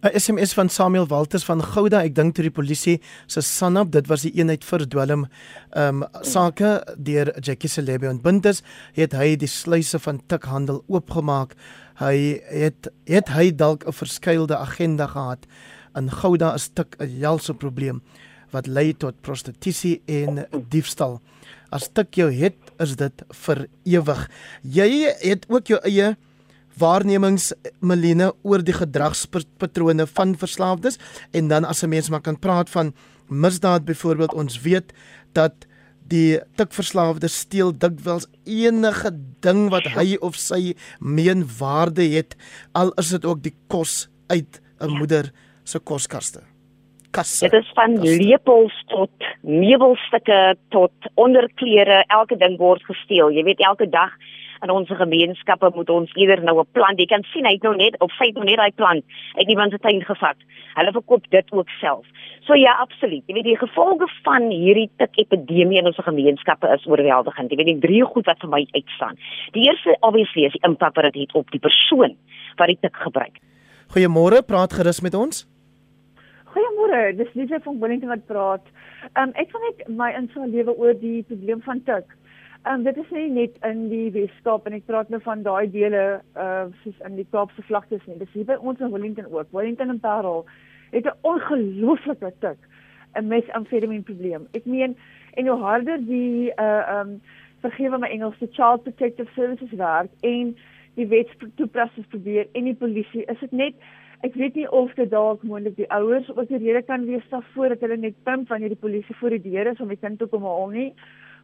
'n 0.03 0.19
SMS 0.21 0.55
van 0.55 0.69
Samuel 0.69 1.07
Walters 1.07 1.45
van 1.45 1.63
Gouda, 1.63 2.03
ek 2.03 2.15
dink 2.15 2.35
toe 2.35 2.45
die 2.47 2.55
polisie 2.61 3.01
se 3.27 3.41
Sanap, 3.41 3.91
dit 3.93 4.07
was 4.07 4.23
die 4.23 4.33
eenheid 4.33 4.65
vir 4.65 4.87
dwelm 4.89 5.27
ehm 5.71 6.03
um, 6.03 6.09
sake 6.23 6.71
deur 6.97 7.41
Jackie 7.41 7.69
Celebi 7.69 8.09
ontbind 8.09 8.47
is, 8.47 8.63
het 8.97 9.13
hy 9.13 9.37
die 9.37 9.49
sluise 9.49 9.99
van 9.99 10.21
tikhandel 10.27 10.83
oopgemaak 10.89 11.55
hy 12.01 12.41
het 12.49 12.89
het 13.07 13.29
hy 13.29 13.51
dalk 13.53 13.87
'n 13.87 13.93
verskeidelde 13.93 14.57
agenda 14.57 15.07
gehad 15.07 15.47
in 15.97 16.11
Gouda 16.11 16.55
is 16.55 16.69
tik 16.69 16.97
'n 16.99 17.21
helse 17.21 17.55
probleem 17.55 18.03
wat 18.51 18.67
lei 18.67 18.93
tot 18.93 19.21
prostitusie 19.21 20.03
en 20.07 20.47
diefstal. 20.69 21.21
As 21.71 21.89
tik 21.89 22.15
jou 22.15 22.31
het, 22.33 22.57
is 22.79 22.97
dit 22.97 23.23
vir 23.31 23.69
ewig. 23.85 24.31
Jy 24.63 25.15
het 25.23 25.47
ook 25.49 25.67
jou 25.67 25.79
eie 25.83 26.17
waarnemings 26.79 27.53
Melina 27.81 28.33
oor 28.43 28.63
die 28.63 28.75
gedragspatrone 28.75 30.07
van 30.07 30.35
verslaafdes 30.37 30.99
en 31.31 31.49
dan 31.49 31.65
as 31.65 31.83
'n 31.83 31.89
mens 31.89 32.11
maar 32.11 32.21
kan 32.21 32.39
praat 32.39 32.71
van 32.71 32.95
misdaad 33.29 33.85
byvoorbeeld 33.85 34.35
ons 34.35 34.61
weet 34.61 34.93
dat 35.33 35.55
die 36.11 36.39
tikverslaafde 36.59 37.29
steel 37.31 37.73
dikwels 37.73 38.27
enige 38.45 39.13
ding 39.45 39.69
wat 39.73 39.87
hy 39.95 40.17
of 40.27 40.39
sy 40.39 40.75
meen 40.99 41.45
waarde 41.59 42.07
het 42.17 42.37
al 42.75 42.93
is 43.01 43.13
dit 43.15 43.27
ook 43.27 43.43
die 43.45 43.55
kos 43.73 44.09
uit 44.31 44.61
'n 44.81 44.99
moeder 44.99 45.31
se 45.65 45.79
koskaste. 45.79 46.41
Kasse. 47.11 47.49
Dit 47.49 47.63
is 47.63 47.71
van 47.75 47.95
kaste. 47.95 48.17
lepels 48.23 48.85
tot 48.87 49.11
meubelstukke 49.43 50.57
tot 50.69 50.93
onderklere, 51.15 52.05
elke 52.07 52.37
ding 52.37 52.59
word 52.59 52.83
gesteel. 52.85 53.31
Jy 53.31 53.43
weet 53.43 53.61
elke 53.61 53.89
dag 53.89 54.11
in 54.65 54.71
ons 54.71 54.89
gemeenskappe 54.89 55.71
moet 55.75 55.91
ons 55.91 56.13
eerder 56.15 56.43
nou 56.45 56.61
'n 56.61 56.69
plant. 56.73 56.99
Jy 56.99 57.07
kan 57.07 57.25
sien 57.33 57.45
hy 57.45 57.53
het 57.53 57.63
nou 57.63 57.77
net 57.77 58.01
op 58.01 58.11
feit 58.13 58.35
nou 58.35 58.45
net 58.45 58.57
daai 58.57 58.73
plant 58.73 59.05
uit 59.35 59.49
iemand 59.49 59.73
se 59.73 59.79
tuin 59.79 60.03
gevat. 60.05 60.37
Hulle 60.75 60.93
verkoop 60.93 61.25
dit 61.31 61.53
ook 61.53 61.69
self. 61.81 62.07
So 62.47 62.55
ja, 62.55 62.73
absoluut. 62.81 63.23
Jy 63.27 63.35
weet 63.35 63.45
die 63.45 63.57
gevolge 63.57 64.09
van 64.23 64.51
hierdie 64.51 64.91
tik 64.97 65.11
epidemie 65.15 65.79
in 65.79 65.87
ons 65.87 65.97
gemeenskappe 65.97 66.69
is 66.75 66.87
oorweldigend. 66.87 67.51
Jy 67.51 67.57
weet 67.57 67.73
die 67.73 67.79
drie 67.79 68.05
goed 68.05 68.27
wat 68.27 68.41
vir 68.41 68.49
my 68.49 68.67
uitstaan. 68.73 69.17
Die 69.53 69.69
eerste 69.69 69.97
obviously 70.01 70.45
is 70.45 70.53
die 70.53 70.69
impak 70.69 70.95
wat 70.95 71.13
dit 71.13 71.23
het 71.23 71.35
op 71.35 71.51
die 71.51 71.61
persoon 71.61 72.17
wat 72.57 72.67
die 72.67 72.79
tik 72.81 72.97
gebruik. 72.97 73.39
Goeiemôre, 73.95 74.43
praat 74.47 74.73
gerus 74.73 75.01
met 75.01 75.15
ons. 75.15 75.47
Goeiemôre, 76.51 77.17
dis 77.17 77.35
Liefie 77.35 77.61
van 77.63 77.79
Wellington 77.79 78.09
wat 78.09 78.27
praat. 78.27 78.65
Um, 79.19 79.31
ek 79.39 79.53
wil 79.55 79.63
net 79.69 79.85
my 79.89 80.11
insig 80.19 80.47
lewe 80.51 80.75
oor 80.77 80.95
die 80.99 81.23
probleem 81.29 81.63
van 81.63 81.83
tik. 81.87 82.17
Ehm 82.63 82.75
um, 82.75 82.83
dit 82.83 82.97
is 82.97 83.11
nie 83.11 83.31
net 83.33 83.55
in 83.65 83.87
die 83.89 84.11
Weskaap 84.13 84.67
en 84.69 84.75
ek 84.77 84.83
praat 84.85 85.09
nou 85.09 85.19
van 85.25 85.41
daai 85.47 85.71
dele 85.73 86.01
uh 86.37 86.67
soos 86.83 86.99
in 87.09 87.15
die 87.17 87.25
Kaapse 87.33 87.63
vlaktes 87.65 88.03
nie. 88.05 88.19
Dis 88.21 88.35
hier 88.35 88.45
by 88.51 88.59
ons 88.61 88.83
in 88.85 88.91
Wellington 88.93 89.31
ook. 89.33 89.49
Wellington 89.57 89.89
en 89.95 90.01
Parel 90.01 90.45
het 90.93 91.09
'n 91.09 91.17
ongelooflike 91.31 92.33
tik 92.45 92.59
'n 93.17 93.29
mesamfetamine 93.29 94.03
probleem. 94.03 94.45
Ek 94.53 94.67
meen 94.67 94.97
en 95.35 95.47
hoe 95.47 95.59
harder 95.61 96.05
die 96.05 96.53
uh 96.59 96.99
um 96.99 97.23
vergewe 97.65 97.99
my 97.99 98.09
Engels 98.09 98.39
die 98.39 98.53
Child 98.53 98.83
Protective 98.83 99.33
Services 99.35 99.73
werk 99.73 100.11
en 100.21 100.57
die 100.95 101.09
wetstoepassers 101.09 102.07
probeer 102.13 102.47
en 102.53 102.65
die 102.65 102.75
polisie 102.75 103.25
is 103.25 103.41
dit 103.41 103.53
net 103.53 103.75
ek 104.21 104.35
weet 104.35 104.55
nie 104.55 104.69
of 104.69 104.93
dit 104.95 105.11
dalk 105.11 105.43
moontlik 105.43 105.77
die 105.77 105.91
ouers 105.91 106.29
of 106.31 106.47
die 106.53 106.59
rede 106.59 106.83
kan 106.83 107.07
wees 107.07 107.25
daarvoor 107.31 107.69
dat 107.69 107.81
hulle 107.81 107.97
net 107.97 108.23
pimp 108.25 108.49
wanneer 108.49 108.69
die 108.69 108.85
polisie 108.87 109.17
voor 109.17 109.31
die 109.31 109.51
deur 109.51 109.67
is 109.67 109.81
om 109.81 109.89
die 109.89 110.01
kind 110.01 110.19
te 110.19 110.27
kom 110.27 110.43
haal 110.43 110.69
nie 110.69 110.93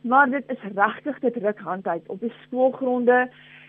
maar 0.02 0.30
dit 0.30 0.44
is 0.50 0.62
regtig 0.74 1.18
dit 1.20 1.36
ruk 1.36 1.58
hand 1.58 1.86
uit 1.86 2.08
op 2.08 2.20
die 2.20 2.32
skoolgronde 2.42 3.28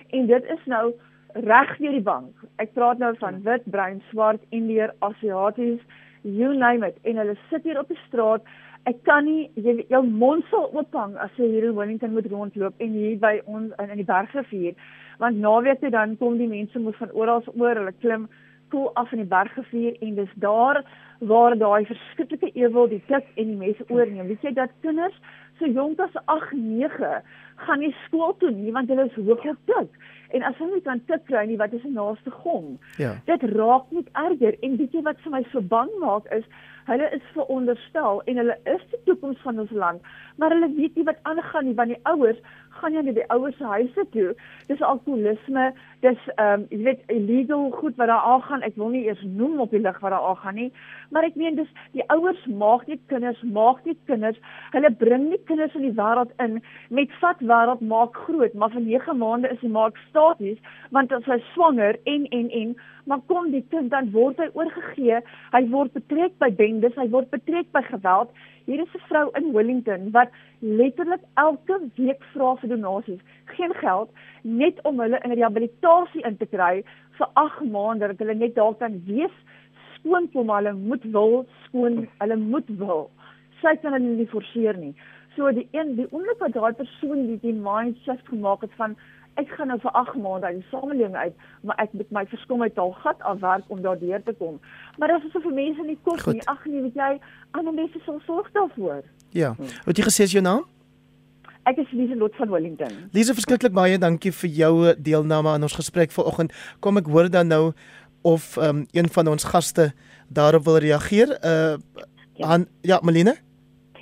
en 0.10 0.26
dit 0.28 0.44
is 0.44 0.66
nou 0.66 0.94
reg 1.34 1.78
deur 1.78 1.92
die 1.92 2.02
bank. 2.02 2.46
Ek 2.58 2.74
praat 2.74 2.98
nou 2.98 3.14
van 3.20 3.42
wit, 3.44 3.66
bruin, 3.66 4.02
swart, 4.12 4.42
indier, 4.50 4.94
asiaties, 5.00 5.82
you 6.22 6.54
name 6.56 6.88
it 6.88 6.98
en 7.04 7.20
hulle 7.22 7.38
sit 7.50 7.64
hier 7.64 7.80
op 7.80 7.92
die 7.92 8.00
straat. 8.08 8.46
Ek 8.88 9.04
kan 9.04 9.26
nie 9.28 9.50
jy 9.56 9.82
jou 9.92 10.04
mond 10.08 10.46
sal 10.52 10.70
oophang 10.72 11.18
as 11.20 11.34
jy 11.36 11.50
hier 11.52 11.70
in 11.70 11.76
Wellington 11.76 12.14
moet 12.16 12.30
rondloop 12.32 12.80
en 12.84 12.96
hier 12.96 13.18
by 13.20 13.40
ons 13.46 13.74
in, 13.78 13.92
in 13.92 14.02
die 14.02 14.08
bergrivier 14.08 14.78
want 15.18 15.40
naweek 15.42 15.82
toe 15.82 15.90
dan 15.90 16.14
kom 16.22 16.38
die 16.38 16.50
mense 16.50 16.80
moet 16.80 16.96
van 17.02 17.12
oral 17.18 17.44
oor 17.56 17.80
hulle 17.80 17.94
klim 18.04 18.28
koel 18.72 18.92
af 19.00 19.12
in 19.12 19.24
die 19.24 19.30
bergrivier 19.32 19.98
en 20.02 20.16
dis 20.16 20.34
daar 20.44 20.84
waar 21.20 21.58
daai 21.58 21.86
verskriklike 21.86 22.52
ewel 22.54 22.90
die 22.92 23.02
klik 23.08 23.26
en 23.36 23.52
die 23.54 23.60
mense 23.60 23.86
oorneem. 23.90 24.28
Weet 24.28 24.46
jy 24.46 24.54
dat 24.54 24.76
kinders 24.82 25.18
so 25.58 25.66
jonk 25.66 26.00
as 26.00 26.14
8, 26.26 26.54
9 26.54 27.22
gaan 27.66 27.80
nie 27.82 27.96
skool 28.06 28.36
toe 28.38 28.52
nie 28.54 28.72
want 28.72 28.90
hulle 28.94 29.08
is 29.10 29.18
hoog 29.18 29.46
op 29.50 29.60
tik. 29.66 29.98
En 30.36 30.44
as 30.44 30.58
hulle 30.60 30.78
nie 30.78 30.86
kan 30.86 31.02
tik 31.10 31.26
kry 31.26 31.46
nie, 31.48 31.58
wat 31.58 31.74
is 31.74 31.82
die 31.82 31.94
naaste 31.94 32.32
gom? 32.44 32.76
Ja. 33.02 33.16
Dit 33.26 33.46
raak 33.56 33.90
net 33.96 34.10
erger 34.14 34.58
en 34.62 34.78
weet 34.78 34.94
jy 34.94 35.04
wat 35.08 35.22
vir 35.24 35.34
my 35.34 35.44
so 35.52 35.64
bang 35.74 35.94
maak 36.04 36.28
is 36.36 36.46
hulle 36.88 37.08
is 37.16 37.24
veronderstel 37.34 38.22
en 38.32 38.40
hulle 38.40 38.56
is 38.74 38.84
die 38.92 39.00
toekoms 39.10 39.42
van 39.44 39.60
ons 39.60 39.74
land, 39.76 40.06
maar 40.40 40.54
hulle 40.56 40.70
weet 40.78 40.96
nie 40.96 41.04
wat 41.10 41.20
aangaan 41.28 41.68
nie 41.68 41.76
want 41.76 41.92
die 41.92 42.00
ouers 42.12 42.40
gaan 42.78 42.96
jy 42.96 43.04
na 43.04 43.16
die 43.18 43.26
ouers 43.34 43.58
se 43.58 43.68
huise 43.68 44.06
toe. 44.14 44.30
Dis 44.70 44.84
alkoholisme, 44.86 45.72
dis 46.06 46.20
ehm 46.36 46.62
um, 46.62 46.66
jy 46.70 46.78
weet 46.86 47.02
illegal 47.14 47.70
goed 47.72 47.96
wat 47.98 48.08
daar 48.12 48.26
aangaan. 48.32 48.62
Ek 48.62 48.76
wil 48.76 48.92
nie 48.94 49.06
eers 49.08 49.22
noem 49.24 49.60
op 49.64 49.72
die 49.74 49.82
lig 49.82 50.00
wat 50.04 50.14
daar 50.14 50.28
aangaan 50.30 50.56
nie, 50.60 50.68
maar 51.10 51.26
ek 51.26 51.36
meen 51.36 51.56
dis 51.58 51.72
die 51.98 52.06
ouers 52.14 52.44
maak 52.46 52.86
nie 52.88 53.00
kinders, 53.12 53.42
maak 53.42 53.84
nie 53.86 53.98
kinders. 54.10 54.38
Hulle 54.76 54.92
bring 54.92 55.30
nie 55.30 55.42
kinders 55.50 55.76
in 55.76 55.88
die 55.88 55.96
wêreld 55.98 56.34
in 56.44 56.60
met 56.90 57.16
vat 57.22 57.42
wêreld 57.54 57.82
maak 57.82 58.20
groot, 58.28 58.54
maar 58.54 58.74
vir 58.76 58.86
9 58.86 59.18
maande 59.18 59.50
is 59.54 59.64
die 59.64 59.74
maak 59.74 59.98
staties 60.10 60.62
want 60.92 61.12
as 61.12 61.26
hy 61.26 61.40
swanger 61.54 61.98
en 62.06 62.30
en 62.32 62.54
en 62.62 62.78
maar 63.08 63.24
kom 63.32 63.52
die 63.52 63.64
kind 63.72 63.92
dan 63.92 64.12
word 64.12 64.38
hy 64.42 64.50
oorgegee. 64.54 65.22
Hy 65.54 65.64
word 65.72 65.94
betrek 65.96 66.36
by 66.44 66.52
bendes, 66.52 66.96
hy 67.00 67.08
word 67.14 67.32
betrek 67.32 67.72
by 67.72 67.82
geweld. 67.88 68.34
Hier 68.68 68.82
is 68.84 68.96
'n 68.96 69.00
vrou 69.08 69.30
in 69.40 69.54
Wellington 69.54 70.12
wat 70.12 70.30
letterlik 70.60 71.22
elke 71.34 71.76
week 71.96 72.24
vra 72.34 72.56
vir 72.60 72.70
donasies, 72.70 73.22
geen 73.46 73.74
geld, 73.74 74.10
net 74.44 74.82
om 74.84 75.00
hulle 75.00 75.20
in 75.24 75.32
rehabilitasie 75.32 76.24
in 76.28 76.36
te 76.38 76.46
kry 76.46 76.84
vir 77.18 77.30
8 77.44 77.62
maande 77.76 78.10
dat 78.12 78.20
hulle 78.20 78.36
net 78.36 78.56
daar 78.56 78.76
kan 78.76 79.00
wees. 79.06 79.38
Skoon 79.96 80.28
kom 80.34 80.52
hulle 80.52 80.74
moet 80.74 81.04
wil 81.16 81.46
skoon 81.64 82.10
hulle 82.20 82.36
moet 82.36 82.68
wil. 82.82 83.10
Sy 83.62 83.76
kan 83.82 83.96
hulle 83.96 84.18
nie 84.18 84.28
forceer 84.36 84.76
nie. 84.78 84.94
So 85.38 85.52
die 85.52 85.68
een 85.72 85.96
die 85.96 86.12
oomblik 86.12 86.44
wat 86.44 86.54
daai 86.54 86.74
persoon 86.74 87.26
die, 87.28 87.40
die 87.40 87.54
mind 87.54 87.98
shift 88.04 88.28
gemaak 88.28 88.68
het 88.68 88.76
van 88.76 88.98
ek 89.42 89.52
gaan 89.56 89.70
nou 89.72 89.78
vir 89.82 89.94
8 90.00 90.16
maande 90.22 90.50
uit 90.50 90.60
die 90.60 90.70
samelewing 90.72 91.16
uit, 91.16 91.36
maar 91.62 91.78
ek 91.84 91.94
moet 91.98 92.14
my 92.16 92.24
verskom 92.32 92.64
uit 92.66 92.80
al 92.82 92.94
gat 93.04 93.22
afwerk 93.32 93.68
om 93.74 93.82
daardeur 93.82 94.24
te 94.26 94.34
kom. 94.40 94.58
Maar 94.98 95.14
as 95.18 95.26
dit 95.26 95.38
vir 95.44 95.54
mense 95.60 95.86
nie 95.86 95.98
kos 96.08 96.26
nie, 96.26 96.42
ag 96.50 96.66
nee, 96.66 96.82
weet 96.88 96.98
jy, 96.98 97.12
ander 97.60 97.76
mense 97.76 98.02
sal 98.06 98.20
sorg 98.26 98.50
daarvoor. 98.58 99.06
Ja. 99.36 99.54
Wat 99.86 99.98
jy 100.00 100.08
gesê 100.08 100.28
is 100.28 100.36
jou 100.36 100.44
naam? 100.44 100.66
Ek 101.68 101.82
is 101.84 101.90
Lise 101.92 102.16
Lot 102.16 102.36
van 102.40 102.50
Wellington. 102.50 102.94
Lise, 103.12 103.36
verskriklik 103.36 103.74
baie 103.76 103.98
dankie 104.00 104.32
vir 104.32 104.54
jou 104.56 104.74
deelname 105.04 105.52
aan 105.52 105.68
ons 105.68 105.76
gesprek 105.76 106.14
vanoggend. 106.16 106.54
Kom 106.80 107.00
ek 107.02 107.10
hoor 107.12 107.28
dan 107.32 107.52
nou 107.52 107.64
of 108.28 108.56
um, 108.58 108.86
een 108.96 109.10
van 109.12 109.28
ons 109.28 109.50
gaste 109.52 109.92
daarop 110.28 110.64
wil 110.68 110.80
reageer. 110.84 111.36
Uh 111.44 111.76
ja, 112.38 112.48
aan, 112.54 112.68
ja 112.82 113.00
Melina? 113.04 113.34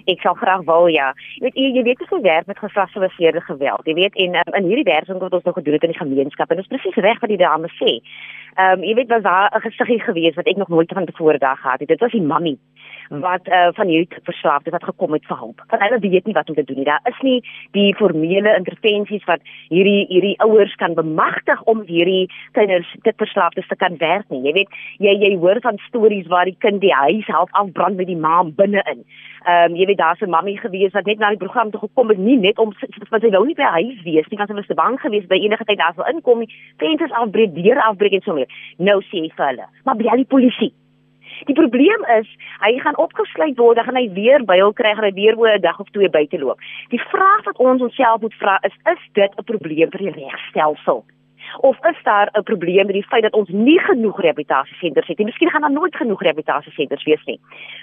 Ek 0.06 0.22
sal 0.22 0.34
graag 0.34 0.64
wou 0.66 0.86
ja. 0.92 1.14
Jy 1.36 1.48
weet 1.48 1.56
jy, 1.56 1.70
jy 1.78 1.84
weet 1.84 2.08
hoe 2.10 2.22
werk 2.22 2.48
met 2.48 2.60
geslagsgebaseerde 2.60 3.42
geweld. 3.42 3.86
Jy 3.86 3.94
weet 3.94 4.16
en 4.16 4.36
um, 4.42 4.54
in 4.60 4.70
hierdie 4.70 4.88
werking 4.88 5.20
wat 5.20 5.34
ons 5.34 5.44
nou 5.44 5.56
gedoen 5.56 5.74
het 5.74 5.84
in 5.84 5.94
die 5.96 6.04
gemeenskap 6.04 6.52
en 6.52 6.62
is 6.62 6.68
presies 6.72 7.02
reg 7.08 7.20
wat 7.20 7.34
die 7.34 7.42
dame 7.42 7.72
sê. 7.80 8.00
Ehm 8.56 8.80
um, 8.80 8.84
jy 8.84 8.94
weet 8.96 9.10
was 9.10 9.24
daar 9.24 9.50
'n 9.56 9.66
gesiggie 9.68 10.02
gewees 10.02 10.36
wat 10.36 10.48
ek 10.48 10.58
nog 10.58 10.70
nooit 10.70 10.92
van 10.94 11.06
tevore 11.06 11.38
daar 11.38 11.58
gehad 11.58 11.80
het. 11.80 11.90
Dit 11.90 12.00
was 12.00 12.12
die 12.12 12.22
mammy 12.22 12.58
wat 13.10 13.48
uh, 13.48 13.68
van 13.78 13.88
hierdie 13.88 14.22
verslaafdes 14.24 14.74
wat 14.74 14.84
gekom 14.84 15.14
het 15.14 15.26
vir 15.30 15.38
hulp. 15.38 15.62
Want 15.68 15.82
hulle 15.82 16.00
weet 16.00 16.26
nie 16.26 16.34
wat 16.34 16.50
om 16.50 16.56
te 16.56 16.64
doen 16.64 16.78
nie. 16.82 16.88
Daar 16.88 17.12
is 17.12 17.20
nie 17.22 17.38
die 17.72 17.96
formele 17.96 18.56
intervensies 18.58 19.24
wat 19.30 19.42
hierdie 19.70 20.06
hierdie 20.10 20.36
ouers 20.46 20.76
kan 20.76 20.94
bemagtig 20.94 21.62
om 21.64 21.84
hierdie 21.86 22.30
kinders 22.52 22.90
dit 23.04 23.18
verslaafdes 23.18 23.68
te 23.68 23.76
kan 23.76 23.98
werk 23.98 24.30
nie. 24.30 24.44
Jy 24.48 24.54
weet, 24.60 24.80
jy 25.00 25.16
jy 25.26 25.36
hoor 25.38 25.62
van 25.62 25.80
stories 25.88 26.28
waar 26.28 26.46
die 26.46 26.58
kind 26.60 26.82
die 26.82 26.94
huis 26.94 27.28
help 27.28 27.50
afbrand 27.52 27.98
met 27.98 28.08
die 28.08 28.20
ma 28.20 28.44
binne-in. 28.44 29.06
Ehm 29.46 29.72
um, 29.72 29.76
jy 29.78 29.86
weet 29.86 29.98
daar's 29.98 30.22
'n 30.22 30.30
mammie 30.30 30.58
gewees 30.58 30.94
wat 30.94 31.06
net 31.06 31.20
na 31.20 31.30
die 31.30 31.44
program 31.44 31.72
toe 31.72 31.80
gekom 31.80 32.10
het, 32.10 32.18
nie 32.18 32.38
net 32.38 32.58
om 32.58 32.74
want 33.10 33.24
sy 33.24 33.30
wou 33.30 33.46
nie 33.46 33.56
by 33.56 33.70
huis 33.78 34.02
wees 34.04 34.28
nie, 34.30 34.38
want 34.38 34.50
sy 34.50 34.56
was 34.56 34.68
te 34.68 34.74
bang 34.74 35.00
geweest 35.00 35.28
by 35.28 35.36
enige 35.36 35.66
tyd 35.66 35.78
daar 35.78 35.94
sou 35.96 36.08
inkom, 36.10 36.46
vensters 36.78 37.12
afbreek, 37.12 37.54
deure 37.54 37.84
afbreek 37.84 38.14
en 38.14 38.22
so 38.22 38.34
meer. 38.34 38.50
Nou 38.78 39.02
sê 39.02 39.22
hy 39.22 39.30
vir 39.38 39.46
hulle, 39.46 39.68
maar 39.84 39.96
bel 39.96 40.16
die 40.16 40.34
polisie. 40.36 40.74
Die 41.44 41.56
probleem 41.56 42.06
is, 42.20 42.28
hy 42.60 42.78
gaan 42.80 42.98
opgesluit 42.98 43.58
word, 43.58 43.76
dan 43.76 43.86
gaan 43.86 44.00
hy 44.00 44.08
weer 44.14 44.46
byl 44.46 44.74
kry, 44.74 44.94
gaan 44.96 45.10
hy 45.10 45.14
weer 45.14 45.38
oor 45.38 45.58
'n 45.58 45.62
dag 45.62 45.80
of 45.80 45.90
twee 45.90 46.10
buite 46.10 46.40
loop. 46.40 46.60
Die 46.90 47.02
vraag 47.02 47.44
wat 47.44 47.58
ons 47.58 47.82
onsself 47.82 48.22
moet 48.22 48.34
vra 48.34 48.58
is, 48.62 48.76
is 48.94 49.04
dit 49.14 49.32
'n 49.38 49.44
probleem 49.44 49.90
vir 49.92 50.00
die 50.00 50.16
regstelsel? 50.24 51.06
Of 51.60 51.78
is 51.86 52.04
daar 52.04 52.30
'n 52.32 52.44
probleem 52.44 52.86
met 52.86 52.96
die 52.96 53.08
feit 53.08 53.22
dat 53.22 53.34
ons 53.34 53.50
nie 53.50 53.80
genoeg 53.80 54.22
rehabilitasiesenters 54.22 55.08
het 55.08 55.18
nie? 55.18 55.26
Miskien 55.26 55.50
gaan 55.50 55.62
daar 55.62 55.72
nooit 55.72 55.96
genoeg 55.96 56.22
rehabilitasiesenters 56.22 57.04
wees 57.04 57.24
nie. 57.24 57.40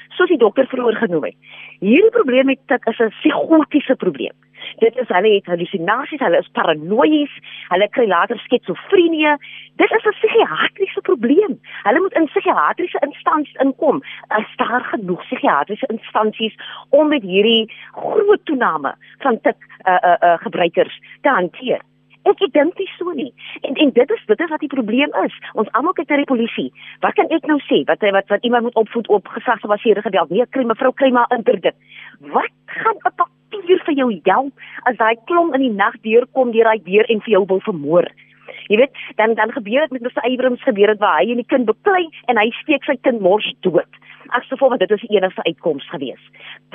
Soos 0.08 0.28
die 0.28 0.38
dokter 0.38 0.66
vroeër 0.66 0.96
genoem 0.96 1.24
het. 1.24 1.34
Hierdie 1.80 2.10
probleem 2.10 2.48
het 2.48 2.58
dit 2.66 2.86
is 2.86 2.98
'n 2.98 3.08
psigotiese 3.08 3.96
probleem. 3.96 4.34
Dit 4.78 4.96
is 4.96 5.08
hulle 5.08 5.34
het 5.34 5.46
hallusinasies, 5.46 6.20
hulle 6.20 6.38
is 6.38 6.48
paranoïes, 6.52 7.32
hulle 7.68 7.88
kry 7.88 8.06
later 8.06 8.38
skizofrenie. 8.38 9.36
Dit 9.76 9.90
is 9.90 10.04
'n 10.04 10.16
psigiatriese 10.18 11.00
probleem. 11.00 11.60
Hulle 11.82 12.00
moet 12.00 12.18
in 12.18 12.26
psigiatriese 12.30 12.98
instansies 13.06 13.60
inkom. 13.64 14.02
Is 14.38 14.56
daar 14.56 14.84
genoeg 14.90 15.22
psigiatriese 15.26 15.86
instansies 15.86 16.54
om 16.90 17.08
met 17.08 17.22
hierdie 17.22 17.72
groot 17.92 18.44
toename 18.44 18.94
van 19.18 19.40
tik 19.40 19.56
uh 19.86 19.98
uh, 20.02 20.16
uh 20.20 20.36
gebruikers 20.44 21.00
te 21.20 21.28
hanteer? 21.28 21.82
Ek 22.22 22.38
dink 22.54 22.78
nie 22.78 22.88
so 22.94 23.10
nie. 23.18 23.32
En 23.66 23.74
en 23.74 23.90
dit 23.90 24.10
is 24.14 24.24
dit 24.26 24.40
is 24.40 24.50
wat 24.50 24.62
die 24.62 24.70
probleem 24.70 25.10
is. 25.24 25.34
Ons 25.58 25.70
almal 25.78 25.94
kyk 25.98 26.10
na 26.12 26.20
die 26.20 26.30
polisie. 26.30 26.68
Wat 27.02 27.16
kan 27.18 27.30
ek 27.34 27.48
nou 27.50 27.58
sê? 27.66 27.82
Wat 27.88 28.04
wat 28.14 28.30
wat 28.30 28.44
iemand 28.46 28.68
moet 28.68 28.78
opvoed 28.78 29.08
op 29.08 29.26
gesagsgebaseerde 29.34 30.04
geweld? 30.06 30.30
Nee, 30.30 30.46
kry 30.54 30.62
mevrou 30.64 30.92
kry 30.94 31.10
maar 31.10 31.30
interdik. 31.34 31.74
Wat 32.34 32.54
gaan 32.66 32.98
'n 33.02 33.14
papier 33.16 33.82
vir 33.86 33.94
jou 33.94 34.10
help 34.22 34.52
as 34.86 34.96
daai 34.96 35.16
klom 35.26 35.54
in 35.54 35.60
die 35.66 35.76
nag 35.82 35.98
deurkom 36.06 36.52
deur 36.52 36.64
daai 36.64 36.82
deur 36.84 37.10
en 37.10 37.20
vir 37.20 37.32
jou 37.32 37.44
wil 37.46 37.60
vermoor? 37.60 38.06
Jy 38.68 38.76
weet, 38.82 39.02
dan 39.16 39.34
dan 39.34 39.52
gebeur 39.52 39.88
dit 39.88 39.98
met 39.98 40.02
Mr. 40.02 40.24
Abrams 40.28 40.62
gebeur 40.62 40.94
dit 40.94 41.02
waar 41.02 41.20
hy 41.20 41.30
en 41.30 41.42
die 41.42 41.52
kind 41.54 41.66
beklei 41.66 42.08
en 42.26 42.40
hy 42.40 42.50
steek 42.62 42.84
sy 42.84 42.96
kind 43.02 43.20
mors 43.20 43.48
dood 43.60 44.00
as 44.36 44.48
gevolg 44.48 44.72
want 44.74 44.82
dit 44.82 44.92
is 44.94 45.04
die 45.04 45.16
enigste 45.16 45.44
uitkoms 45.44 45.86
gewees. 45.92 46.22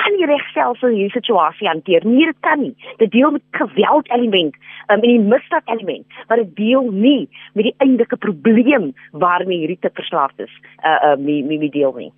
Kan 0.02 0.18
die 0.20 0.28
regstelsel 0.30 0.94
hierdie 0.94 1.14
situasie 1.16 1.70
hanteer? 1.70 2.06
Nee, 2.06 2.30
dit 2.30 2.40
kan 2.46 2.62
nie. 2.62 2.74
Dit 3.02 3.12
deel 3.16 3.34
met 3.36 3.44
geweld 3.58 4.12
element, 4.14 4.58
um, 4.88 5.00
en 5.00 5.06
die 5.08 5.20
misdaad 5.20 5.70
element, 5.74 6.20
maar 6.28 6.42
dit 6.44 6.56
deel 6.58 6.90
nie 6.92 7.30
met 7.58 7.70
die 7.70 7.76
eintlike 7.84 8.20
probleem 8.22 8.92
waarmee 9.12 9.64
hierdie 9.64 9.82
te 9.82 9.94
verslaafd 9.94 10.46
is. 10.48 10.54
Uh 10.84 10.98
uh 11.12 11.16
mee 11.18 11.44
mee 11.44 11.58
mee 11.58 11.74
deel 11.74 11.96
nie. 11.98 12.12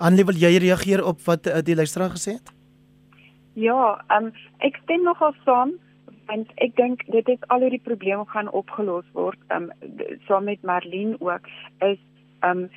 Annelie, 0.00 0.24
wil 0.24 0.40
jy 0.40 0.56
reageer 0.64 1.04
op 1.04 1.20
wat 1.26 1.46
uh, 1.46 1.60
die 1.64 1.76
luisteraar 1.76 2.14
gesê 2.16 2.38
het? 2.38 2.54
Ja, 3.58 3.98
um, 4.16 4.30
ek 4.64 4.78
stem 4.84 5.04
nogal 5.04 5.34
saam 5.44 5.74
want 6.30 6.52
ek 6.66 6.76
dink 6.78 7.02
dit 7.14 7.28
is 7.34 7.48
al 7.54 7.66
hierdie 7.66 7.82
probleme 7.88 8.24
gaan 8.34 8.52
opgelos 8.62 9.08
word 9.18 9.40
um 9.56 9.70
saam 10.28 10.46
met 10.50 10.62
Marlene 10.70 11.18
ook 11.20 11.50
is 11.90 12.00
um 12.46 12.68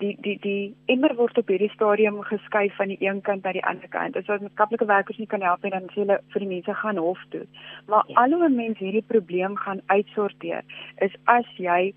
die 0.00 0.16
die 0.24 0.36
die 0.44 0.74
immer 0.94 1.12
word 1.18 1.38
op 1.38 1.50
hierdie 1.50 1.70
stadium 1.74 2.20
geskuif 2.28 2.76
van 2.78 2.92
die 2.92 3.00
een 3.00 3.20
kant 3.26 3.44
na 3.44 3.52
die 3.56 3.64
ander 3.66 3.90
kant. 3.90 4.16
Is 4.16 4.28
wat 4.30 4.44
maatskaplike 4.44 4.86
werkers 4.86 5.18
nie 5.18 5.28
kan 5.30 5.42
help 5.42 5.64
en 5.64 5.74
dan 5.76 5.90
sê 5.90 6.02
hulle 6.04 6.20
vir 6.32 6.44
die 6.44 6.50
mense 6.54 6.76
gaan 6.82 7.02
hof 7.02 7.22
toe. 7.34 7.44
Maar 7.90 8.08
ja. 8.08 8.16
al 8.22 8.38
hoe 8.38 8.48
mense 8.54 8.84
hierdie 8.84 9.06
probleem 9.12 9.56
gaan 9.64 9.82
uitsorteer 9.86 10.64
is 11.06 11.16
as 11.24 11.48
jy 11.56 11.92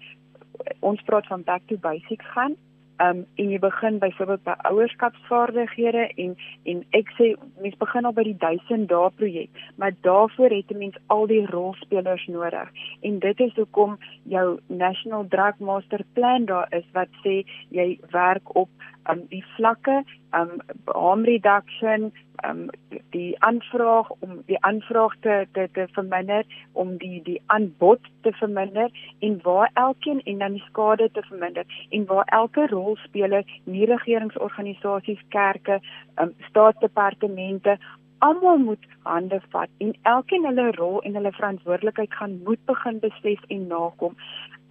ons 0.81 1.01
praat 1.07 1.27
van 1.31 1.43
back 1.43 1.67
to 1.69 1.77
basics 1.77 2.25
gaan 2.35 2.57
um 3.01 3.25
en 3.35 3.49
jy 3.49 3.59
begin 3.59 3.99
byvoorbeeld 3.99 4.43
by 4.43 4.55
ouerskapsvaardighede 4.69 6.07
en 6.15 6.35
en 6.63 6.83
ek 6.91 7.09
sê 7.17 7.33
mens 7.61 7.77
begin 7.77 8.05
al 8.05 8.13
by 8.13 8.23
die 8.23 8.37
1000 8.37 8.87
dae 8.89 9.09
projek 9.17 9.49
maar 9.77 9.95
daarvoor 10.01 10.49
het 10.49 10.71
'n 10.71 10.77
mens 10.77 10.97
al 11.07 11.27
die 11.27 11.45
rolspelers 11.45 12.27
nodig. 12.27 12.69
En 13.01 13.19
dit 13.19 13.39
is 13.39 13.55
hoekom 13.55 13.97
jou 14.23 14.59
national 14.67 15.25
drug 15.27 15.59
master 15.59 16.01
plan 16.13 16.45
daar 16.45 16.67
is 16.69 16.85
wat 16.93 17.09
sê 17.25 17.43
jy 17.69 17.99
werk 18.11 18.55
op 18.55 18.69
um 19.09 19.25
die 19.29 19.43
vlakke 19.55 20.03
um 20.39 20.59
harm 20.85 21.23
reduction 21.23 22.11
um 22.47 22.69
die 23.15 23.35
aanvraag 23.47 24.09
om 24.19 24.37
die 24.51 24.59
aanvraag 24.69 25.15
te 25.25 25.47
te 25.53 25.67
te 25.73 25.87
verminder 25.97 26.45
om 26.73 26.97
die 26.97 27.21
die 27.23 27.39
aanbod 27.55 28.11
te 28.21 28.33
verminder 28.39 28.91
en 29.19 29.39
waar 29.43 29.69
elkeen 29.73 30.21
en 30.23 30.37
dan 30.45 30.59
die 30.59 30.65
skade 30.69 31.09
te 31.11 31.23
verminder 31.29 31.65
en 31.89 32.05
waar 32.05 32.31
elke 32.39 32.67
rolspeler 32.67 33.43
nie 33.63 33.85
regeringsorganisasies 33.85 35.27
kerke 35.29 35.81
um 36.21 36.33
staatsdepartemente 36.49 37.77
almal 38.23 38.57
moet 38.57 38.85
hande 39.03 39.39
vat 39.51 39.69
en 39.83 39.95
elkeen 40.15 40.45
hulle 40.47 40.71
rol 40.79 41.01
en 41.07 41.15
hulle 41.19 41.31
verantwoordelikheid 41.39 42.13
gaan 42.19 42.35
moet 42.47 42.61
begin 42.71 42.99
besef 43.03 43.41
en 43.55 43.65
nakom. 43.71 44.15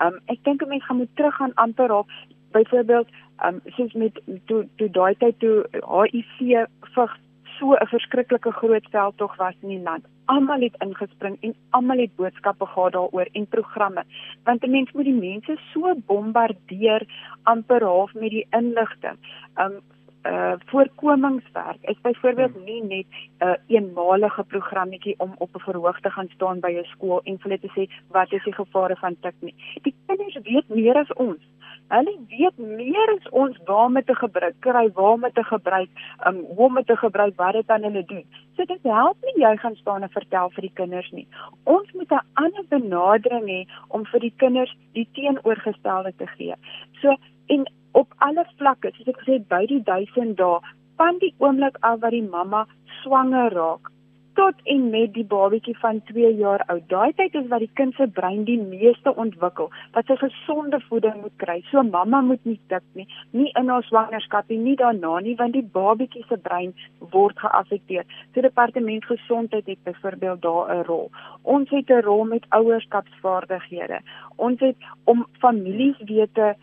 Um 0.05 0.21
ek 0.35 0.45
dink 0.45 0.63
'n 0.63 0.69
mens 0.69 0.85
gaan 0.85 1.01
moet 1.03 1.17
teruggaan 1.17 1.55
amper 1.65 1.93
op 1.93 2.09
byvoorbeeld 2.53 3.09
um 3.47 3.61
soos 3.77 3.93
met 3.93 4.21
toe 4.47 4.69
toe 4.77 4.91
daai 4.91 5.15
tyd 5.19 5.39
toe 5.39 5.67
HIV 5.73 6.67
vigs 6.95 7.21
so 7.59 7.75
'n 7.75 7.87
verskriklike 7.87 8.53
groot 8.53 8.87
veldtog 8.91 9.37
was 9.37 9.55
in 9.63 9.69
die 9.69 9.83
land. 9.83 10.05
Almal 10.25 10.61
het 10.61 10.77
ingespring 10.85 11.37
en 11.41 11.55
almal 11.71 11.99
het 11.99 12.17
boodskappe 12.17 12.67
gehad 12.67 12.93
daaroor 12.93 13.29
en 13.33 13.47
programme. 13.47 14.05
Want 14.45 14.63
'n 14.63 14.71
mens 14.71 14.93
moet 14.93 15.05
die 15.05 15.23
mense 15.31 15.57
so 15.73 15.95
bombardeer 16.07 17.03
amper 17.43 17.83
half 17.83 18.15
met 18.15 18.31
die 18.31 18.47
inligting. 18.51 19.19
Um 19.57 19.81
uh 20.23 20.53
voorkomingswerk 20.67 21.83
is 21.83 22.01
byvoorbeeld 22.03 22.65
nie 22.65 22.83
net 22.83 23.07
'n 23.07 23.45
uh, 23.45 23.55
eenmalige 23.67 24.45
programmetjie 24.45 25.15
om 25.19 25.35
op 25.39 25.55
'n 25.55 25.59
verhoog 25.59 26.01
te 26.01 26.11
gaan 26.11 26.29
staan 26.35 26.61
by 26.61 26.73
'n 26.73 26.85
skool 26.85 27.21
en 27.25 27.39
vir 27.39 27.51
hulle 27.51 27.61
te 27.61 27.73
sê 27.77 27.91
wat 28.09 28.33
is 28.33 28.45
die 28.45 28.55
gevare 28.55 28.97
van 28.97 29.17
tik 29.21 29.35
nie. 29.41 29.55
Die 29.83 29.95
kinders 30.07 30.39
weet 30.43 30.69
meer 30.69 30.97
as 30.97 31.13
ons. 31.13 31.43
Hulle 31.89 32.13
weet 32.29 32.59
meer 32.59 33.11
as 33.17 33.29
ons 33.31 33.59
waarmee 33.65 34.05
te 34.05 34.15
gebruik, 34.15 34.55
kry 34.61 34.91
waarmee 34.95 35.33
te 35.33 35.45
gebruik, 35.45 35.91
um 36.29 36.39
hoe 36.57 36.69
om 36.69 36.85
te 36.85 36.97
gebruik, 36.97 37.35
wat 37.37 37.53
dit 37.53 37.71
aan 37.71 37.83
hulle 37.83 38.05
doen. 38.05 38.25
So 38.57 38.65
dit 38.65 38.83
help 38.83 39.17
nie 39.23 39.45
jy 39.45 39.57
gaan 39.57 39.77
staan 39.77 40.03
en 40.03 40.15
vertel 40.15 40.51
vir 40.51 40.69
die 40.69 40.75
kinders 40.81 41.11
nie. 41.13 41.27
Ons 41.65 41.93
moet 41.93 42.13
'n 42.13 42.27
ander 42.35 42.65
benadering 42.69 43.47
hê 43.49 43.67
om 43.89 44.07
vir 44.07 44.21
die 44.21 44.35
kinders 44.37 44.77
die 44.93 45.09
teenoorgestelde 45.13 46.13
te 46.17 46.27
gee. 46.27 46.55
So 47.01 47.17
en 47.47 47.67
op 47.93 48.15
alle 48.19 48.45
vlakke, 48.57 48.91
soos 48.93 49.09
ek 49.09 49.19
gesê 49.21 49.33
het, 49.33 49.49
by 49.49 49.67
die 49.67 49.83
1000 49.83 50.37
dae, 50.37 50.61
van 50.97 51.19
die 51.19 51.35
oomblik 51.39 51.77
af 51.81 52.01
wat 52.01 52.11
die 52.11 52.23
mamma 52.23 52.67
swanger 53.03 53.53
raak, 53.53 53.91
tot 54.35 54.55
en 54.65 54.91
met 54.91 55.13
die 55.15 55.25
babatjie 55.25 55.75
van 55.79 56.01
2 56.09 56.35
jaar 56.37 56.65
oud. 56.67 56.85
Daai 56.89 57.13
tyd 57.17 57.35
is 57.35 57.49
wat 57.51 57.63
die 57.65 57.71
kind 57.81 57.95
se 57.95 58.07
brein 58.07 58.45
die 58.49 58.59
meeste 58.61 59.15
ontwikkel, 59.25 59.71
wat 59.97 60.09
sy 60.09 60.17
gesonde 60.21 60.81
voeding 60.89 61.21
moet 61.21 61.37
kry. 61.43 61.59
So 61.71 61.83
mamma 61.83 62.23
moet 62.25 62.45
nie 62.49 62.59
dik 62.73 62.85
nie, 62.99 63.07
nie 63.31 63.51
in 63.61 63.69
haar 63.73 63.85
swangerskap 63.89 64.49
nie, 64.49 64.59
nie 64.59 64.77
daarna 64.81 65.19
nie, 65.21 65.37
want 65.41 65.57
die 65.57 65.65
babatjie 65.77 66.25
se 66.29 66.39
brein 66.49 66.75
word 67.15 67.39
geaffekteer. 67.45 68.07
So 68.35 68.45
departement 68.45 69.05
gesondheid 69.11 69.67
het 69.67 69.85
byvoorbeeld 69.85 70.43
daar 70.43 70.75
'n 70.77 70.85
rol. 70.91 71.11
Ons 71.43 71.71
het 71.71 71.91
'n 71.91 72.05
rol 72.05 72.25
met 72.25 72.47
ouerskapsvaardighede. 72.49 74.01
Ons 74.37 74.61
het 74.61 74.77
om 75.05 75.27
families 75.41 75.99
weet 76.07 76.35
te 76.35 76.55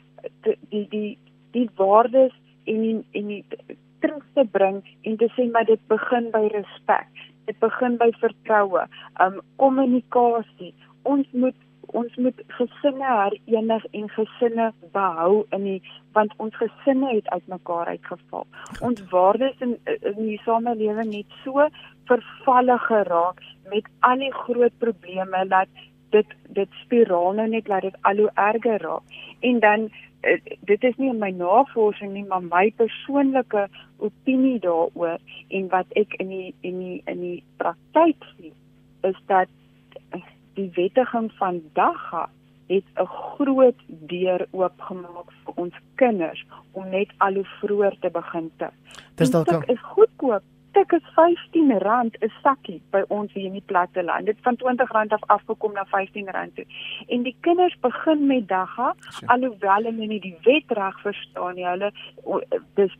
die 0.69 0.87
die 0.89 1.17
die 1.51 1.69
waardes 1.75 2.33
en 2.65 2.81
die, 2.81 3.05
en 3.11 3.27
die 3.27 3.45
terug 3.99 4.25
te 4.33 4.45
bring 4.45 4.83
en 5.01 5.17
te 5.17 5.29
sê 5.35 5.51
maar 5.51 5.65
dit 5.65 5.81
begin 5.87 6.29
by 6.31 6.47
respek 6.53 7.07
dit 7.49 7.57
begin 7.63 7.97
by 7.97 8.11
vertroue, 8.21 8.85
um 9.23 9.41
kommunikasie. 9.61 10.73
Ons 11.09 11.27
moet 11.33 11.57
ons 11.97 12.15
moet 12.21 12.41
gesinne 12.53 13.05
herenig 13.09 13.85
en 13.97 14.09
gesinne 14.13 14.67
behou 14.93 15.45
in 15.57 15.63
die 15.65 15.79
want 16.13 16.33
ons 16.37 16.53
gesinne 16.61 17.09
het 17.15 17.29
uitmekaar 17.33 17.89
uitgeval. 17.95 18.45
Ons 18.85 19.01
waardes 19.13 19.63
in 19.65 19.77
in 19.87 20.19
die 20.19 20.41
samelewing 20.45 21.13
het 21.15 21.39
so 21.43 21.65
vervalle 22.11 22.77
geraak 22.85 23.41
met 23.71 23.89
al 24.05 24.21
die 24.21 24.33
groot 24.43 24.75
probleme 24.83 25.45
dat 25.55 25.81
dit 26.13 26.37
dit 26.59 26.77
spiraal 26.83 27.33
nou 27.37 27.47
net 27.49 27.67
laat 27.67 27.89
dit 27.89 27.97
al 28.11 28.23
hoe 28.25 28.31
erger 28.35 28.81
raak. 28.85 29.17
En 29.39 29.59
dan 29.65 29.89
dit 30.21 30.83
is 30.83 30.95
nie 30.97 31.09
in 31.09 31.19
my 31.19 31.29
navorsing 31.31 32.13
nie, 32.13 32.25
maar 32.27 32.43
my 32.43 32.71
persoonlike 32.75 33.67
opinie 33.97 34.59
daaroor 34.59 35.19
en 35.47 35.69
wat 35.71 35.85
ek 35.99 36.13
in 36.19 36.27
die 36.33 36.49
in 36.61 36.79
die 36.79 37.01
in 37.05 37.21
die 37.23 37.43
praktyk 37.61 38.27
sien 38.35 38.55
is 39.07 39.15
dat 39.31 39.47
die 40.59 40.69
wettiging 40.75 41.31
van 41.39 41.61
dagga 41.73 42.27
het 42.67 42.83
'n 42.95 43.05
groot 43.05 43.79
deur 43.87 44.47
oopgemaak 44.51 45.31
vir 45.43 45.53
ons 45.55 45.75
kinders 45.95 46.45
om 46.71 46.89
net 46.89 47.09
al 47.17 47.33
hoe 47.33 47.47
vroeër 47.61 47.95
te 47.99 48.09
begin 48.09 48.51
te. 48.57 48.67
Dis 49.15 49.31
dalk 49.31 49.65
is 49.65 49.81
goedkoop 49.81 50.43
tik 50.73 50.91
is 50.91 51.05
R15 51.15 52.17
'n 52.21 52.31
sakkie 52.43 52.81
by 52.91 53.03
ons 53.07 53.33
hier 53.33 53.45
in 53.45 53.57
die 53.57 53.65
platte 53.65 54.03
land. 54.03 54.25
Dit 54.25 54.37
van 54.41 54.55
R20 54.55 55.11
af 55.11 55.23
afgekom 55.27 55.73
na 55.73 55.85
R15 55.85 56.53
toe. 56.53 56.65
En 57.07 57.23
die 57.23 57.35
kinders 57.41 57.75
begin 57.79 58.27
met 58.27 58.47
dagga 58.47 58.95
alhoewel 59.25 59.83
hulle 59.83 60.07
nie 60.07 60.19
die 60.19 60.37
wet 60.43 60.71
reg 60.77 61.01
verstaan 61.01 61.55
nie. 61.55 61.65
Hulle 61.65 61.91
dis 62.75 62.97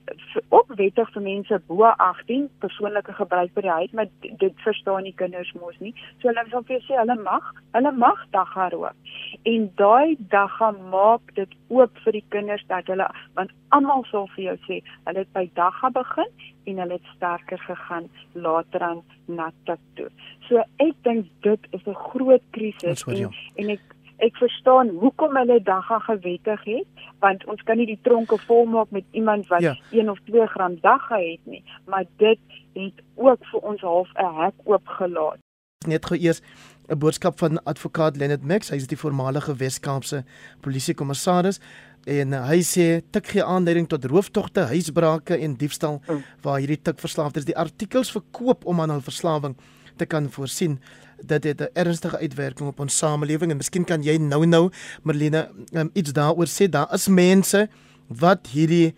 ook 0.49 0.73
wettig 0.75 1.11
vir 1.11 1.21
mense 1.21 1.61
bo 1.67 1.83
18 1.83 2.49
persoonlike 2.59 3.13
gebruik 3.13 3.53
by 3.53 3.61
die 3.61 3.77
huis, 3.79 3.91
maar 3.91 4.07
dit 4.21 4.53
verstaan 4.55 5.03
die 5.03 5.15
kinders 5.15 5.53
mos 5.53 5.79
nie. 5.79 5.93
So 6.21 6.27
hulle 6.27 6.45
sal 6.49 6.63
vir 6.63 6.81
sê 6.87 6.97
hulle 6.97 7.15
mag, 7.21 7.53
hulle 7.71 7.91
mag 7.91 8.25
dagga 8.31 8.69
rook. 8.69 8.95
En 9.43 9.71
daai 9.75 10.15
dagga 10.17 10.71
maak 10.71 11.35
dit 11.35 11.49
oop 11.67 11.97
vir 12.03 12.11
die 12.11 12.25
kinders 12.29 12.65
dat 12.67 12.87
hulle 12.87 13.07
want 13.33 13.51
almal 13.75 14.05
sal 14.11 14.27
vir 14.35 14.43
jou 14.43 14.57
sê 14.67 14.79
hulle 15.05 15.23
het 15.23 15.33
by 15.33 15.45
dagga 15.59 15.91
begin 15.93 16.31
en 16.69 16.81
hulle 16.83 16.97
het 16.97 17.13
sterker 17.15 17.61
gegaan 17.67 18.09
later 18.33 18.81
aan 18.89 19.01
na 19.25 19.51
tik 19.69 19.81
toe. 19.99 20.09
So 20.47 20.63
ek 20.77 20.95
dink 21.07 21.29
dit 21.45 21.71
is 21.71 21.85
'n 21.85 21.99
groot 22.09 22.45
krisis 22.51 23.03
en, 23.07 23.29
en 23.55 23.69
ek 23.77 23.95
ek 24.19 24.35
verstaan 24.35 24.89
hoekom 25.01 25.35
hulle 25.39 25.59
dagga 25.63 25.99
gewettig 25.99 26.63
het 26.63 26.87
want 27.23 27.45
ons 27.51 27.61
kan 27.67 27.77
nie 27.77 27.87
die 27.89 27.99
tronke 28.01 28.37
volmaak 28.47 28.91
met 28.91 29.05
iemand 29.11 29.47
wat 29.47 29.61
ja. 29.61 29.75
1 29.91 30.09
of 30.09 30.19
2 30.25 30.47
gram 30.47 30.77
dagga 30.81 31.15
het 31.15 31.43
nie, 31.43 31.63
maar 31.85 32.05
dit 32.17 32.39
het 32.73 33.03
ook 33.15 33.45
vir 33.51 33.59
ons 33.59 33.81
half 33.81 34.09
'n 34.15 34.35
hek 34.41 34.55
oopgelaat. 34.63 35.39
Net 35.87 36.05
gou 36.05 36.17
eers 36.19 36.41
'n 36.89 36.97
boodskap 36.97 37.39
van 37.39 37.63
advokaat 37.63 38.17
Leonard 38.17 38.43
Max, 38.43 38.69
hy 38.69 38.75
is 38.75 38.87
die 38.87 38.97
voormalige 38.97 39.55
Wes-Kaapse 39.55 40.23
polisiekommissaris 40.61 41.59
en 42.05 42.33
uh, 42.33 42.45
hy 42.47 42.61
sê 42.63 42.85
tik 43.11 43.27
gee 43.33 43.43
aanleiding 43.43 43.87
tot 43.89 44.05
rooftogte, 44.05 44.67
huisbrake 44.71 45.37
en 45.37 45.57
diefstal 45.59 45.99
mm. 46.05 46.23
waar 46.45 46.59
hierdie 46.59 46.79
tik 46.81 46.99
verslaafdes 46.99 47.45
die 47.45 47.57
artikels 47.57 48.11
verkoop 48.11 48.65
om 48.65 48.81
aan 48.81 48.93
hul 48.95 49.03
verslawing 49.05 49.57
te 49.99 50.05
kan 50.05 50.29
voorsien. 50.31 50.79
Dit 51.19 51.43
het 51.43 51.61
'n 51.61 51.73
ernstige 51.73 52.17
uitwerking 52.17 52.69
op 52.69 52.79
ons 52.79 52.97
samelewing 52.97 53.51
en 53.51 53.57
miskien 53.57 53.85
kan 53.85 54.03
jy 54.03 54.17
nou-nou 54.17 54.71
Marlene 55.03 55.49
um, 55.73 55.89
iets 55.93 56.11
daaroor 56.11 56.47
sê. 56.47 56.69
Daar 56.69 56.93
is 56.93 57.07
mense 57.07 57.67
wat 58.07 58.47
hierdie 58.47 58.95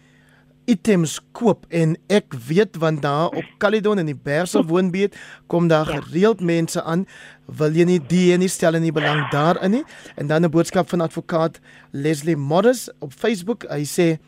items 0.69 1.19
koop 1.31 1.65
en 1.69 1.95
ek 2.11 2.33
weet 2.47 2.77
want 2.81 3.01
daar 3.01 3.33
op 3.33 3.47
Caledon 3.61 3.99
in 3.99 4.11
die 4.11 4.17
Berse 4.17 4.63
woonbuurt 4.67 5.15
kom 5.47 5.67
daar 5.67 5.89
ja. 5.89 6.01
gereeld 6.01 6.41
mense 6.41 6.83
aan. 6.83 7.05
Wil 7.45 7.75
jy 7.75 7.87
nie 7.89 7.99
die 7.99 8.37
nie 8.37 8.49
stel 8.51 8.77
nie 8.79 8.93
belang 8.95 9.27
daarin 9.31 9.71
nie? 9.71 9.83
En 10.15 10.27
dan 10.27 10.45
'n 10.45 10.51
boodskap 10.51 10.89
van 10.89 11.01
advokaat 11.01 11.59
Leslie 11.91 12.37
Morris 12.37 12.89
op 12.99 13.13
Facebook. 13.13 13.65
Hy 13.69 13.83
sê 13.83 14.19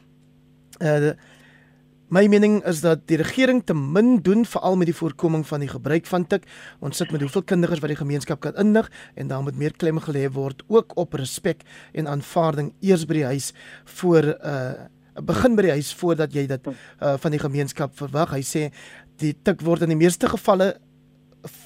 uh, 0.81 1.13
my 2.13 2.27
mening 2.27 2.61
is 2.69 2.81
dat 2.81 3.07
die 3.09 3.17
regering 3.17 3.63
te 3.65 3.73
min 3.73 4.19
doen 4.21 4.45
veral 4.45 4.75
met 4.77 4.89
die 4.89 4.95
voorkoming 4.95 5.47
van 5.47 5.63
die 5.63 5.69
gebruik 5.71 6.05
van 6.05 6.27
tik. 6.27 6.45
Ons 6.79 6.97
sit 6.97 7.11
met 7.11 7.21
hoeveel 7.21 7.43
kinders 7.43 7.81
wat 7.81 7.89
die 7.89 7.97
gemeenskap 7.97 8.39
kan 8.39 8.55
indig 8.55 8.91
en 9.15 9.27
daar 9.27 9.41
moet 9.41 9.57
meer 9.57 9.73
klem 9.73 9.99
gelê 9.99 10.27
word 10.29 10.63
ook 10.67 10.97
op 10.97 11.13
respek 11.13 11.63
en 11.93 12.07
aanvaarding 12.07 12.73
eers 12.81 13.05
by 13.05 13.13
die 13.13 13.29
huis 13.31 13.53
voor 13.85 14.35
uh 14.41 14.91
begin 15.21 15.55
by 15.55 15.61
die 15.61 15.75
huis 15.77 15.93
voordat 15.93 16.33
jy 16.33 16.47
dit 16.47 16.67
uh, 16.67 17.17
van 17.17 17.31
die 17.31 17.39
gemeenskap 17.39 17.95
verwag. 17.97 18.33
Hy 18.33 18.41
sê 18.41 18.71
die 19.21 19.33
tik 19.33 19.61
word 19.61 19.81
in 19.85 19.93
die 19.93 19.99
meeste 19.99 20.27
gevalle 20.27 20.73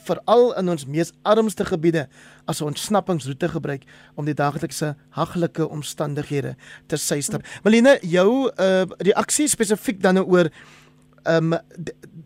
veral 0.07 0.53
in 0.57 0.69
ons 0.73 0.85
mees 0.89 1.11
armste 1.27 1.65
gebiede 1.65 2.07
as 2.47 2.61
'n 2.61 2.73
ontsnappingsroete 2.73 3.49
gebruik 3.49 3.83
om 4.15 4.25
die 4.25 4.33
daaglikse 4.33 4.95
haglike 5.11 5.67
omstandighede 5.67 6.55
te 6.87 6.97
suister. 6.97 7.41
Melina, 7.63 7.97
jou 8.01 8.49
uh, 8.49 8.85
reaksie 8.97 9.47
spesifiek 9.47 10.01
dan 10.01 10.17
oor 10.17 10.49
um 11.27 11.53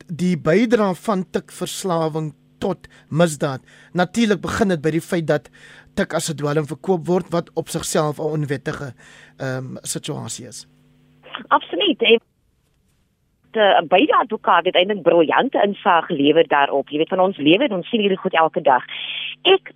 die, 0.08 0.38
bydrae 0.38 0.96
van 0.96 1.26
tikverslawing 1.32 2.34
tot 2.60 2.88
misdaad. 3.10 3.62
Natuurlik 3.94 4.42
begin 4.42 4.68
dit 4.68 4.82
by 4.82 4.92
die 4.92 5.02
feit 5.02 5.28
dat 5.28 5.50
tik 5.96 6.14
as 6.14 6.30
'n 6.30 6.38
dwelm 6.38 6.68
verkoop 6.68 7.08
word 7.08 7.32
wat 7.32 7.50
op 7.56 7.70
sigself 7.70 8.20
'n 8.20 8.22
onwettige 8.22 8.94
um 9.40 9.78
situasie 9.82 10.48
is. 10.48 10.68
Absoluut. 11.48 12.02
En 12.02 12.20
die 13.52 13.88
beide 13.88 14.16
advokaat 14.16 14.66
het 14.66 14.76
eintlik 14.76 15.02
briljante 15.02 15.62
insig 15.64 16.06
gelewer 16.06 16.48
daarop. 16.48 16.90
Jy 16.90 16.98
weet 16.98 17.10
van 17.10 17.20
ons 17.20 17.38
lewe 17.38 17.64
en 17.64 17.74
ons 17.74 17.90
sien 17.90 18.00
hierdie 18.00 18.20
goed 18.20 18.34
elke 18.34 18.62
dag. 18.62 18.84
Ek 19.42 19.74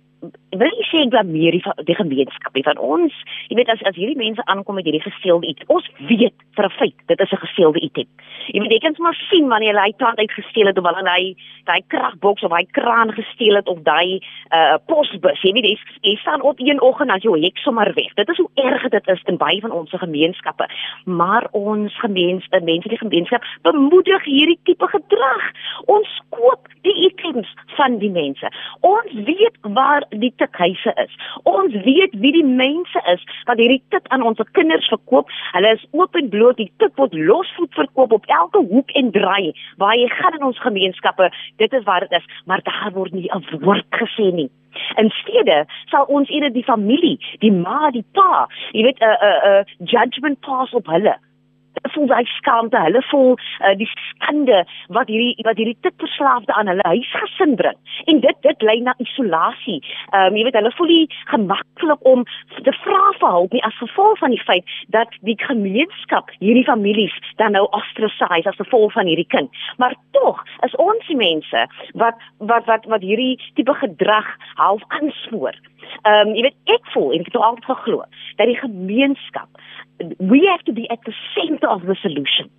wil 0.56 0.72
nie 0.72 0.86
sê 0.88 1.04
blameer 1.12 1.56
die, 1.56 1.62
die 1.88 1.96
gemeenskap 1.98 2.54
nie 2.56 2.64
van 2.66 2.78
ons. 2.78 3.14
Jy 3.50 3.58
weet 3.58 3.70
as 3.72 3.82
as 3.88 3.96
hierdie 3.98 4.18
mense 4.18 4.42
aankom 4.50 4.78
met 4.78 4.86
hierdie 4.88 5.04
gesteelde 5.04 5.50
iets, 5.50 5.66
ons 5.72 5.86
weet 6.08 6.34
vir 6.56 6.66
'n 6.66 6.76
feit 6.78 6.98
dit 7.06 7.20
is 7.20 7.32
'n 7.32 7.44
gesteelde 7.44 7.80
item. 7.80 8.08
Jy 8.52 8.60
weet 8.60 8.72
jy 8.72 8.78
kan 8.78 8.94
sommer 8.94 9.14
sien 9.30 9.48
wanneer 9.48 9.76
hy 9.76 9.92
plant 9.96 10.18
uitgesteel 10.18 10.66
het 10.66 10.78
of 10.78 10.84
wanneer 10.84 11.12
hy 11.12 11.36
daai 11.64 11.82
kragboks 11.88 12.42
of 12.42 12.52
hy 12.52 12.64
kraan 12.70 13.12
gesteel 13.12 13.54
het 13.56 13.68
of 13.68 13.82
daai 13.82 14.20
uh 14.52 14.78
posbus. 14.86 15.42
Jy 15.42 15.52
weet 15.52 15.64
jy, 15.64 15.76
jy 16.00 16.16
staan 16.16 16.42
op 16.42 16.58
een 16.58 16.80
oggend 16.80 17.10
as 17.10 17.22
jy 17.22 17.40
hek 17.42 17.58
sommer 17.58 17.92
weg. 17.94 18.14
Dit 18.14 18.28
is 18.28 18.36
hoe 18.36 18.50
erg 18.54 18.88
dit 18.88 19.08
is 19.08 19.22
in 19.24 19.36
baie 19.36 19.60
van 19.60 19.70
ons 19.70 19.90
gemeenskappe. 19.90 20.66
Maar 21.04 21.48
ons 21.52 21.92
gemeenskappe, 21.98 22.64
mense 22.64 22.88
die 22.88 22.98
gemeenskap 22.98 23.42
bemoedig 23.62 24.24
hierdie 24.24 24.58
tipe 24.62 24.86
gedrag. 24.86 25.44
Ons 25.86 26.08
koop 26.30 26.68
die 26.82 26.94
items 27.10 27.48
van 27.76 27.98
die 27.98 28.10
mense. 28.10 28.50
Ons 28.80 29.12
weet 29.12 29.56
waar 29.62 30.05
die 30.10 30.32
tikhuise 30.36 30.92
is. 31.04 31.12
Ons 31.42 31.74
weet 31.86 32.14
wie 32.22 32.32
die 32.32 32.44
mense 32.44 33.02
is 33.12 33.22
wat 33.46 33.58
hierdie 33.58 33.82
tik 33.94 34.08
aan 34.14 34.22
ons 34.22 34.40
kinders 34.52 34.88
verkoop. 34.92 35.30
Hulle 35.52 35.72
is 35.76 35.86
oop 35.92 36.16
en 36.16 36.28
bloot, 36.28 36.56
die 36.56 36.70
tik 36.82 36.94
word 37.00 37.14
losvoet 37.14 37.74
verkoop 37.74 38.12
op 38.12 38.26
elke 38.26 38.62
hoek 38.70 38.90
en 39.00 39.10
draai 39.10 39.52
waar 39.76 39.96
jy 39.96 40.08
gaan 40.12 40.38
in 40.38 40.46
ons 40.50 40.60
gemeenskappe. 40.60 41.30
Dit 41.56 41.72
is 41.72 41.84
waar 41.84 42.06
dit 42.06 42.12
is, 42.20 42.26
maar 42.44 42.62
daar 42.62 42.92
word 42.94 43.12
nie 43.12 43.28
'n 43.32 43.44
woord 43.64 43.86
gesê 43.90 44.32
nie. 44.32 44.50
En 44.94 45.10
stede 45.10 45.64
sal 45.90 46.04
ons 46.04 46.28
eerder 46.28 46.52
die 46.52 46.64
familie, 46.64 47.18
die 47.38 47.52
ma, 47.52 47.90
die 47.90 48.04
pa, 48.12 48.48
jy 48.72 48.82
weet 48.82 49.00
'n 49.00 49.04
uh, 49.04 49.08
'n 49.08 49.24
uh, 49.24 49.60
'n 49.60 49.64
uh, 49.82 49.90
judgment 49.92 50.40
pass 50.40 50.72
op 50.72 50.86
hulle 50.86 51.16
voel 51.94 52.06
daai 52.06 52.24
skaamte, 52.36 52.78
hulle 52.86 53.02
voel 53.10 53.34
uh, 53.36 53.74
die 53.78 53.88
skande 53.96 54.62
wat 54.94 55.10
hierdie 55.12 55.44
wat 55.46 55.60
hierdie 55.60 55.76
tikverslaafde 55.86 56.54
aan 56.54 56.70
hulle 56.72 56.86
huisgesin 56.86 57.56
bring. 57.60 57.78
En 58.04 58.20
dit 58.20 58.42
dit 58.46 58.62
lei 58.68 58.80
na 58.80 58.94
isolasie. 59.04 59.80
Ehm 60.12 60.32
um, 60.32 60.36
jy 60.36 60.46
weet 60.48 60.58
hulle 60.60 60.72
voel 60.78 60.92
nie 60.92 61.06
gemaklik 61.32 62.08
om 62.12 62.24
te 62.62 62.74
vra 62.82 63.02
vir 63.20 63.36
hulp 63.36 63.52
nie 63.56 63.64
as 63.68 63.78
gevolg 63.82 64.18
van 64.22 64.34
die 64.34 64.42
feit 64.42 64.76
dat 64.96 65.16
die 65.28 65.38
gemeenskap 65.42 66.30
hierdie 66.38 66.66
families 66.68 67.14
dan 67.36 67.56
nou 67.58 67.66
ostracize 67.78 68.48
as 68.48 68.60
gevolg 68.62 68.92
van 68.92 69.06
hierdie 69.06 69.28
kind. 69.36 69.50
Maar 69.76 69.96
tog 70.16 70.42
is 70.66 70.76
ons 70.82 71.08
mense 71.08 71.66
wat 71.94 72.20
wat 72.38 72.66
wat 72.66 72.84
wat 72.92 73.02
hierdie 73.02 73.36
tipe 73.54 73.74
gedrag 73.74 74.28
half 74.54 74.82
aanspoor. 74.88 75.56
Ehm 76.02 76.28
um, 76.28 76.34
jy 76.34 76.42
weet 76.48 76.74
ek 76.76 76.92
voel 76.94 77.12
en 77.12 77.20
ek 77.20 77.32
het 77.32 77.36
altyd 77.36 77.64
geglo 77.64 78.04
dat 78.36 78.46
die 78.46 78.60
gemeenskap 78.60 79.48
we 80.18 80.46
have 80.50 80.62
to 80.64 80.72
be 80.72 80.88
at 80.90 81.00
the 81.04 81.14
center 81.34 81.68
of 81.68 81.82
the 81.82 81.96
solution. 82.02 82.50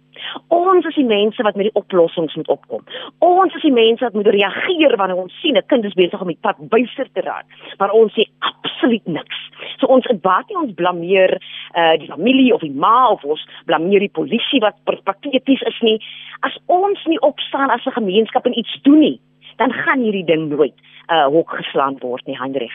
Ons 0.49 0.85
is 0.89 0.95
die 0.97 1.05
mense 1.05 1.43
wat 1.45 1.55
met 1.55 1.67
die 1.69 1.77
oplossings 1.77 2.35
moet 2.35 2.47
opkom. 2.47 2.81
Ons 3.25 3.53
is 3.55 3.61
die 3.61 3.73
mense 3.73 4.03
wat 4.03 4.15
moet 4.17 4.29
reageer 4.33 4.95
wanneer 4.97 5.21
ons 5.21 5.35
sien 5.41 5.57
'n 5.57 5.65
kind 5.67 5.85
is 5.85 5.93
besig 5.93 6.21
om 6.21 6.27
die 6.27 6.41
pad 6.41 6.57
buister 6.69 7.07
te 7.13 7.21
raak, 7.21 7.45
maar 7.77 7.91
ons 7.91 8.13
sê 8.13 8.25
absoluut 8.39 9.05
niks. 9.05 9.37
So 9.77 9.85
ons 9.87 10.05
baat 10.21 10.49
nie 10.49 10.57
ons 10.57 10.73
blameer 10.73 11.37
uh 11.75 11.97
die 11.97 12.09
familie 12.09 12.53
of 12.53 12.61
die 12.61 12.73
ma 12.73 13.09
of 13.09 13.23
ons 13.23 13.45
blameer 13.65 13.99
die 13.99 14.17
polisie 14.19 14.59
wat 14.59 14.75
pateties 15.03 15.61
is 15.61 15.79
nie. 15.81 15.99
As 16.41 16.57
ons 16.65 17.05
nie 17.05 17.21
opstaan 17.21 17.69
as 17.69 17.85
'n 17.85 17.99
gemeenskap 18.01 18.45
en 18.45 18.57
iets 18.57 18.81
doen 18.81 18.99
nie, 18.99 19.19
dan 19.57 19.71
gaan 19.71 20.01
hierdie 20.01 20.25
ding 20.25 20.49
nooit 20.49 20.73
uh 21.09 21.25
hok 21.25 21.49
geslaan 21.49 21.97
word 21.99 22.25
nie, 22.25 22.37
Hendrik. 22.37 22.73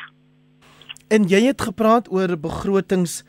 En 1.13 1.27
jy 1.29 1.43
het 1.45 1.61
gepraat 1.61 2.07
oor 2.09 2.39
begrotings 2.41 3.21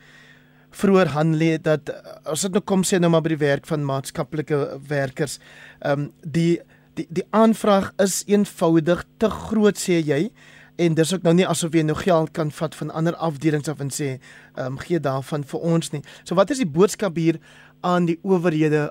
vroeër 0.74 1.10
handel 1.12 1.58
dat 1.62 1.90
as 2.24 2.46
dit 2.46 2.54
nou 2.56 2.62
kom 2.64 2.82
sê 2.86 2.98
nou 2.98 3.10
maar 3.12 3.22
by 3.26 3.34
die 3.34 3.42
werk 3.42 3.68
van 3.68 3.84
maatskaplike 3.84 4.60
werkers, 4.88 5.38
ehm 5.84 6.06
um, 6.06 6.12
die 6.24 6.62
die 6.94 7.06
die 7.10 7.26
aanvraag 7.34 7.90
is 8.02 8.22
eenvoudig 8.30 9.02
te 9.18 9.28
groot 9.30 9.78
sê 9.78 9.98
jy 10.00 10.30
en 10.78 10.94
dis 10.94 11.12
ook 11.14 11.22
nou 11.26 11.34
nie 11.34 11.46
asof 11.46 11.74
jy 11.74 11.82
nou 11.86 11.96
geld 11.98 12.32
kan 12.34 12.50
vat 12.50 12.74
van 12.74 12.90
ander 12.90 13.16
afdelings 13.28 13.68
af 13.68 13.82
en 13.84 13.92
sê 13.92 14.14
ehm 14.14 14.66
um, 14.66 14.78
gee 14.78 15.00
daarvan 15.00 15.44
vir 15.44 15.60
ons 15.60 15.92
nie. 15.92 16.02
So 16.24 16.34
wat 16.40 16.50
is 16.50 16.62
die 16.62 16.70
boodskap 16.78 17.20
hier 17.20 17.40
aan 17.82 18.06
die 18.06 18.18
owerhede 18.22 18.88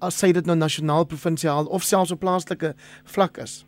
as 0.00 0.18
sy 0.18 0.32
dit 0.32 0.46
nou 0.46 0.56
nasionaal, 0.56 1.06
provinsiaal 1.06 1.70
of 1.70 1.86
selfs 1.86 2.12
op 2.12 2.20
plaaslike 2.20 2.74
vlak 3.04 3.38
is? 3.38 3.62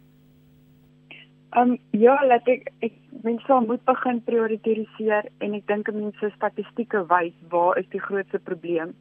Ehm 1.55 1.71
um, 1.71 1.79
ja, 1.91 2.17
laat 2.27 2.49
ek 2.49 2.73
ek 2.81 2.93
mense 3.23 3.61
moet 3.67 3.85
begin 3.85 4.23
prioritiseer 4.25 5.29
en 5.39 5.55
ek 5.55 5.67
dink 5.67 5.93
mense 5.93 6.31
statistieke 6.35 7.07
wys 7.07 7.35
waar 7.51 7.79
is 7.79 7.89
die 7.91 8.03
grootste 8.03 8.39
probleem 8.39 8.95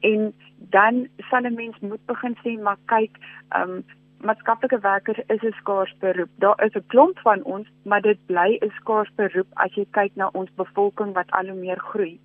en 0.00 0.34
dan 0.58 1.08
sal 1.30 1.42
'n 1.42 1.54
mens 1.54 1.78
moet 1.80 2.06
begin 2.06 2.36
sê 2.42 2.58
maar 2.62 2.78
kyk 2.86 3.14
ehm 3.48 3.70
um, 3.70 3.84
maatskaplike 4.26 4.78
werkers 4.80 5.20
is 5.26 5.42
'n 5.42 5.52
skaars 5.60 5.94
beroep. 5.98 6.30
Daar 6.38 6.64
is 6.64 6.74
'n 6.74 6.86
klomp 6.86 7.18
van 7.18 7.42
ons, 7.42 7.68
maar 7.82 8.00
dit 8.00 8.18
bly 8.26 8.58
'n 8.60 8.70
skaars 8.80 9.10
beroep 9.14 9.46
as 9.52 9.74
jy 9.74 9.86
kyk 9.90 10.12
na 10.14 10.28
ons 10.32 10.50
bevolking 10.54 11.12
wat 11.12 11.30
al 11.30 11.46
hoe 11.46 11.60
meer 11.66 11.78
groei. 11.78 12.20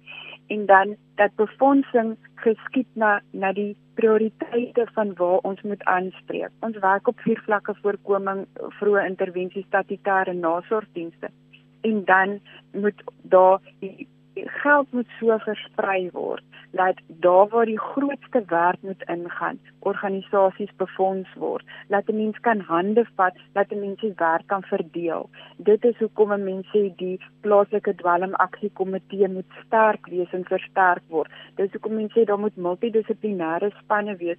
En 0.52 0.66
dan 0.66 0.95
dat 1.16 1.36
befondsing 1.36 2.18
geskied 2.36 2.88
na 2.93 3.22
na 3.32 3.52
die 3.54 3.76
prioriteite 3.93 4.88
van 4.93 5.14
waar 5.16 5.38
ons 5.49 5.62
moet 5.62 5.84
aanspreek. 5.84 6.49
Ons 6.60 6.80
werk 6.84 7.08
op 7.08 7.20
vier 7.20 7.41
vlakke 7.45 7.76
voorkoming, 7.82 8.45
vroeë 8.80 9.06
intervensie, 9.08 9.66
statutêre 9.70 10.34
nasorgdienste. 10.34 11.30
En 11.82 12.04
dan 12.06 12.39
moet 12.72 13.04
daar 13.22 13.60
die 13.80 14.08
geld 14.34 14.91
moet 14.91 15.08
so 15.20 15.38
versprei 15.45 16.10
word 16.12 16.51
dat 16.72 17.00
daar 17.08 17.48
waar 17.48 17.66
die 17.66 17.80
grootste 17.80 18.44
werk 18.48 18.82
moet 18.82 19.04
ingaan, 19.08 19.60
organisasies 19.80 20.72
befonds 20.78 21.30
word, 21.36 21.66
dat 21.88 22.08
'n 22.08 22.16
mens 22.16 22.40
kan 22.40 22.60
hande 22.60 23.06
vat, 23.16 23.36
dat 23.54 23.72
'n 23.72 23.80
mens 23.80 24.00
die 24.02 24.14
werk 24.16 24.48
kan 24.48 24.64
verdeel. 24.64 25.30
Dit 25.58 25.84
is 25.86 25.98
hoekom 25.98 26.44
mense 26.44 26.94
die 26.96 27.20
plaaslike 27.42 27.96
dwelmaksiekomitee 27.96 29.28
moet 29.28 29.52
sterk 29.66 30.08
wees 30.08 30.32
en 30.32 30.44
versterk 30.44 31.04
word. 31.08 31.32
Dis 31.56 31.72
hoekom 31.72 31.94
mense 31.96 32.26
daar 32.26 32.40
moet 32.40 32.56
multidissiplinêre 32.56 33.72
spanne 33.84 34.16
wees. 34.16 34.38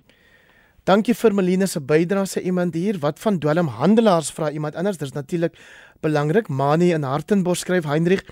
Dankie 0.84 1.14
vir 1.14 1.34
Melina 1.34 1.66
se 1.66 1.80
bydrae 1.80 2.26
se 2.26 2.40
iemand 2.40 2.74
hier. 2.74 2.96
Wat 2.98 3.20
van 3.22 3.38
dwelmhandelaars 3.38 4.32
vra 4.34 4.50
iemand 4.50 4.74
anders? 4.74 4.98
Dis 4.98 5.12
natuurlik 5.12 5.54
belangrik. 6.00 6.48
Mani 6.48 6.92
in 6.92 7.02
Hartenbos 7.02 7.60
skryf 7.60 7.84
Heinrich 7.84 8.24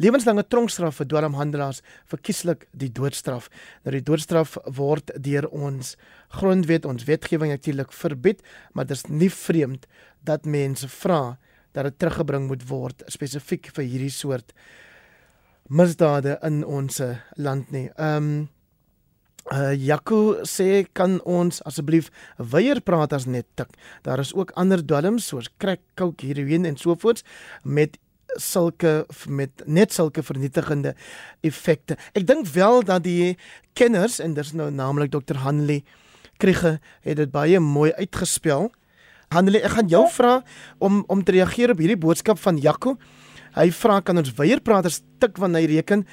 lewenslange 0.00 0.44
tronkstraf 0.48 1.00
vir 1.00 1.08
dwelmhandelaars 1.10 1.82
verkieslik 2.10 2.66
die 2.72 2.90
doodstraf. 2.92 3.48
Nou 3.84 3.94
die 3.96 4.04
doodstraf 4.04 4.56
word 4.66 5.12
deur 5.16 5.48
ons 5.50 5.96
grondwet, 6.38 6.86
ons 6.88 7.04
wetgewing 7.08 7.52
natuurlik 7.52 7.92
verbied, 7.92 8.40
maar 8.72 8.88
dit 8.88 8.96
is 8.96 9.06
nie 9.08 9.30
vreemd 9.30 9.86
dat 10.24 10.46
mense 10.46 10.88
vra 10.88 11.36
dat 11.72 11.88
dit 11.88 11.98
teruggebring 11.98 12.48
moet 12.48 12.64
word 12.68 13.04
spesifiek 13.12 13.70
vir 13.76 13.84
hierdie 13.84 14.12
soort 14.12 14.52
misdade 15.72 16.38
in 16.44 16.64
ons 16.64 17.00
land 17.36 17.70
nie. 17.72 17.88
Ehm 17.96 18.32
um, 18.32 18.34
Uh 19.50 19.74
Jaco 19.74 20.44
sê 20.46 20.84
kan 20.94 21.16
ons 21.26 21.58
asseblief 21.66 22.12
weier 22.38 22.78
praat 22.80 23.12
as 23.12 23.26
net 23.26 23.48
tik. 23.58 23.72
Daar 24.06 24.22
is 24.22 24.30
ook 24.38 24.52
ander 24.54 24.78
dwelms 24.86 25.26
soos 25.26 25.50
crack, 25.58 25.80
coke, 25.98 26.26
heroïne 26.26 26.68
en 26.68 26.78
so 26.78 26.94
voorts 26.94 27.24
met 27.64 27.98
sulke 28.40 29.06
met 29.28 29.64
net 29.66 29.92
sulke 29.92 30.22
vernietigende 30.22 30.94
effekte. 31.40 31.96
Ek 32.14 32.26
dink 32.26 32.46
wel 32.54 32.82
dat 32.84 33.04
die 33.04 33.36
kenners 33.74 34.20
en 34.20 34.34
dis 34.34 34.52
nou 34.52 34.70
naamlik 34.70 35.12
Dr. 35.12 35.42
Hanley 35.44 35.82
Kriege 36.42 36.78
het 37.06 37.16
dit 37.16 37.30
baie 37.30 37.60
mooi 37.60 37.92
uitgespel. 37.92 38.70
Hanley, 39.32 39.62
ek 39.62 39.76
gaan 39.76 39.88
jou 39.88 40.06
vra 40.10 40.40
om 40.82 41.04
om 41.12 41.22
te 41.24 41.36
reageer 41.36 41.70
op 41.72 41.80
hierdie 41.82 42.00
boodskap 42.00 42.40
van 42.42 42.58
Jaco. 42.60 42.96
Hy 43.52 43.68
vra 43.76 44.00
kan 44.00 44.18
ons 44.18 44.32
weier 44.38 44.62
praat 44.64 44.88
as 44.88 45.02
tik 45.20 45.38
wanneer 45.40 45.68
hy 45.68 45.76
reken 45.76 46.06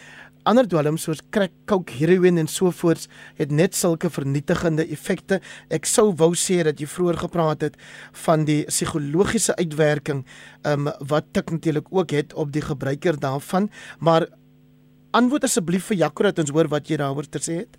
ander 0.50 0.68
dwelms 0.70 1.06
soos 1.06 1.22
crack, 1.34 1.54
coke, 1.70 1.94
heroïne 2.00 2.42
en 2.44 2.50
so 2.50 2.72
voorts 2.74 3.10
het 3.38 3.52
net 3.54 3.78
sulke 3.78 4.10
vernietigende 4.10 4.86
effekte. 4.96 5.40
Ek 5.70 5.86
sou 5.90 6.10
wou 6.22 6.32
sê 6.34 6.62
dat 6.66 6.82
jy 6.82 6.88
vroeër 6.90 7.22
gepraat 7.26 7.68
het 7.68 7.78
van 8.26 8.48
die 8.50 8.64
psigologiese 8.70 9.56
uitwerking 9.60 10.24
um, 10.66 10.90
wat 11.12 11.30
tik 11.38 11.54
natuurlik 11.54 11.92
ook 11.94 12.16
het 12.18 12.34
op 12.34 12.54
die 12.56 12.66
gebruiker 12.66 13.20
daarvan, 13.20 13.70
maar 14.00 14.28
antwoord 15.14 15.46
asseblief 15.46 15.92
vir 15.92 16.04
Jaco 16.06 16.26
dat 16.26 16.42
ons 16.42 16.56
hoor 16.56 16.70
wat 16.74 16.90
jy 16.90 16.98
daaroor 17.02 17.30
te 17.30 17.42
sê 17.44 17.62
het. 17.64 17.78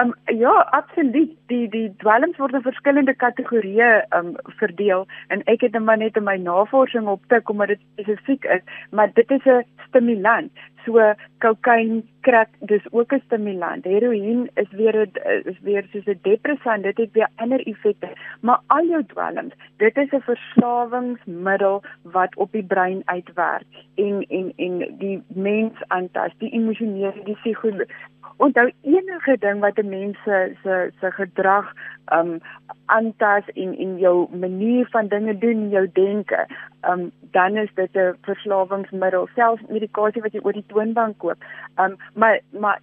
Um, 0.00 0.14
ja, 0.24 0.52
absoluut. 0.70 1.36
Die 1.46 1.68
die 1.68 1.88
dwelms 2.00 2.38
word 2.40 2.54
in 2.56 2.64
verskillende 2.64 3.12
kategorieë 3.20 3.90
um 4.16 4.30
verdeel 4.60 5.04
en 5.34 5.42
ek 5.52 5.66
het 5.66 5.76
net 5.76 6.00
net 6.00 6.16
in 6.16 6.24
my 6.24 6.38
navorsing 6.40 7.10
op 7.12 7.26
tik 7.28 7.50
omdat 7.52 7.74
dit 7.74 7.82
spesifiek 7.92 8.48
is, 8.56 8.64
maar 8.90 9.12
dit 9.12 9.30
is 9.30 9.44
'n 9.44 9.64
stimulant. 9.88 10.50
So 10.84 11.14
kokain, 11.38 12.02
crack, 12.22 12.48
dis 12.60 12.84
ook 12.90 13.12
'n 13.12 13.22
stimulant. 13.26 13.84
Heroïne 13.84 14.48
is 14.54 14.70
weer 14.70 14.96
'n 14.96 15.10
is 15.50 15.58
weer 15.60 15.84
soos 15.92 16.06
'n 16.06 16.18
depressant, 16.22 16.82
dit 16.82 16.96
het 16.96 17.12
weer 17.12 17.28
ander 17.36 17.66
effekte. 17.66 18.08
Maar 18.40 18.60
al 18.66 18.86
jou 18.86 19.02
dwelms, 19.04 19.54
dit 19.76 19.96
is 19.96 20.10
'n 20.12 20.20
verslawingsmiddel 20.20 21.82
wat 22.02 22.36
op 22.36 22.52
die 22.52 22.64
brein 22.64 23.02
uitwerk 23.04 23.66
en 23.94 24.26
en 24.28 24.52
en 24.56 24.96
die 24.98 25.22
mens 25.26 25.74
aantas, 25.88 26.32
die 26.38 26.50
emosionele, 26.50 27.22
die 27.24 27.36
psigologiese 27.36 28.10
onthou 28.36 28.70
enige 28.82 29.36
ding 29.38 29.60
wat 29.60 29.78
'n 29.78 29.88
mens 29.88 30.16
se 30.24 30.56
se 30.62 30.90
se 31.00 31.10
gedrag 31.10 31.72
um 32.16 32.40
aantas 32.86 33.44
en 33.54 33.76
en 33.78 33.98
jou 33.98 34.36
manier 34.36 34.86
van 34.90 35.08
dinge 35.08 35.38
doen, 35.38 35.68
jou 35.68 35.86
denke, 35.92 36.46
um 36.90 37.10
dan 37.36 37.56
is 37.56 37.70
dit 37.74 37.96
'n 37.96 38.16
verslawingsmiddel, 38.22 39.28
selfs 39.34 39.68
medikasie 39.68 40.22
wat 40.22 40.32
jy 40.32 40.40
oor 40.42 40.52
die 40.52 40.66
toonbank 40.66 41.18
koop. 41.18 41.38
Um 41.78 41.96
maar 42.14 42.40
maar 42.50 42.80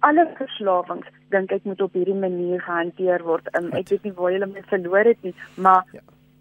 alle 0.00 0.28
verslawings 0.36 1.06
dink 1.28 1.52
ek 1.52 1.64
moet 1.64 1.80
op 1.80 1.92
hierdie 1.92 2.14
manier 2.14 2.60
gehanteer 2.60 3.22
word. 3.22 3.48
Um, 3.56 3.72
ek 3.72 3.88
weet 3.88 4.02
nie 4.02 4.12
waar 4.12 4.32
hulle 4.32 4.46
my 4.46 4.62
verloor 4.62 5.04
het 5.04 5.22
nie, 5.22 5.34
maar 5.56 5.84
ja 5.92 6.00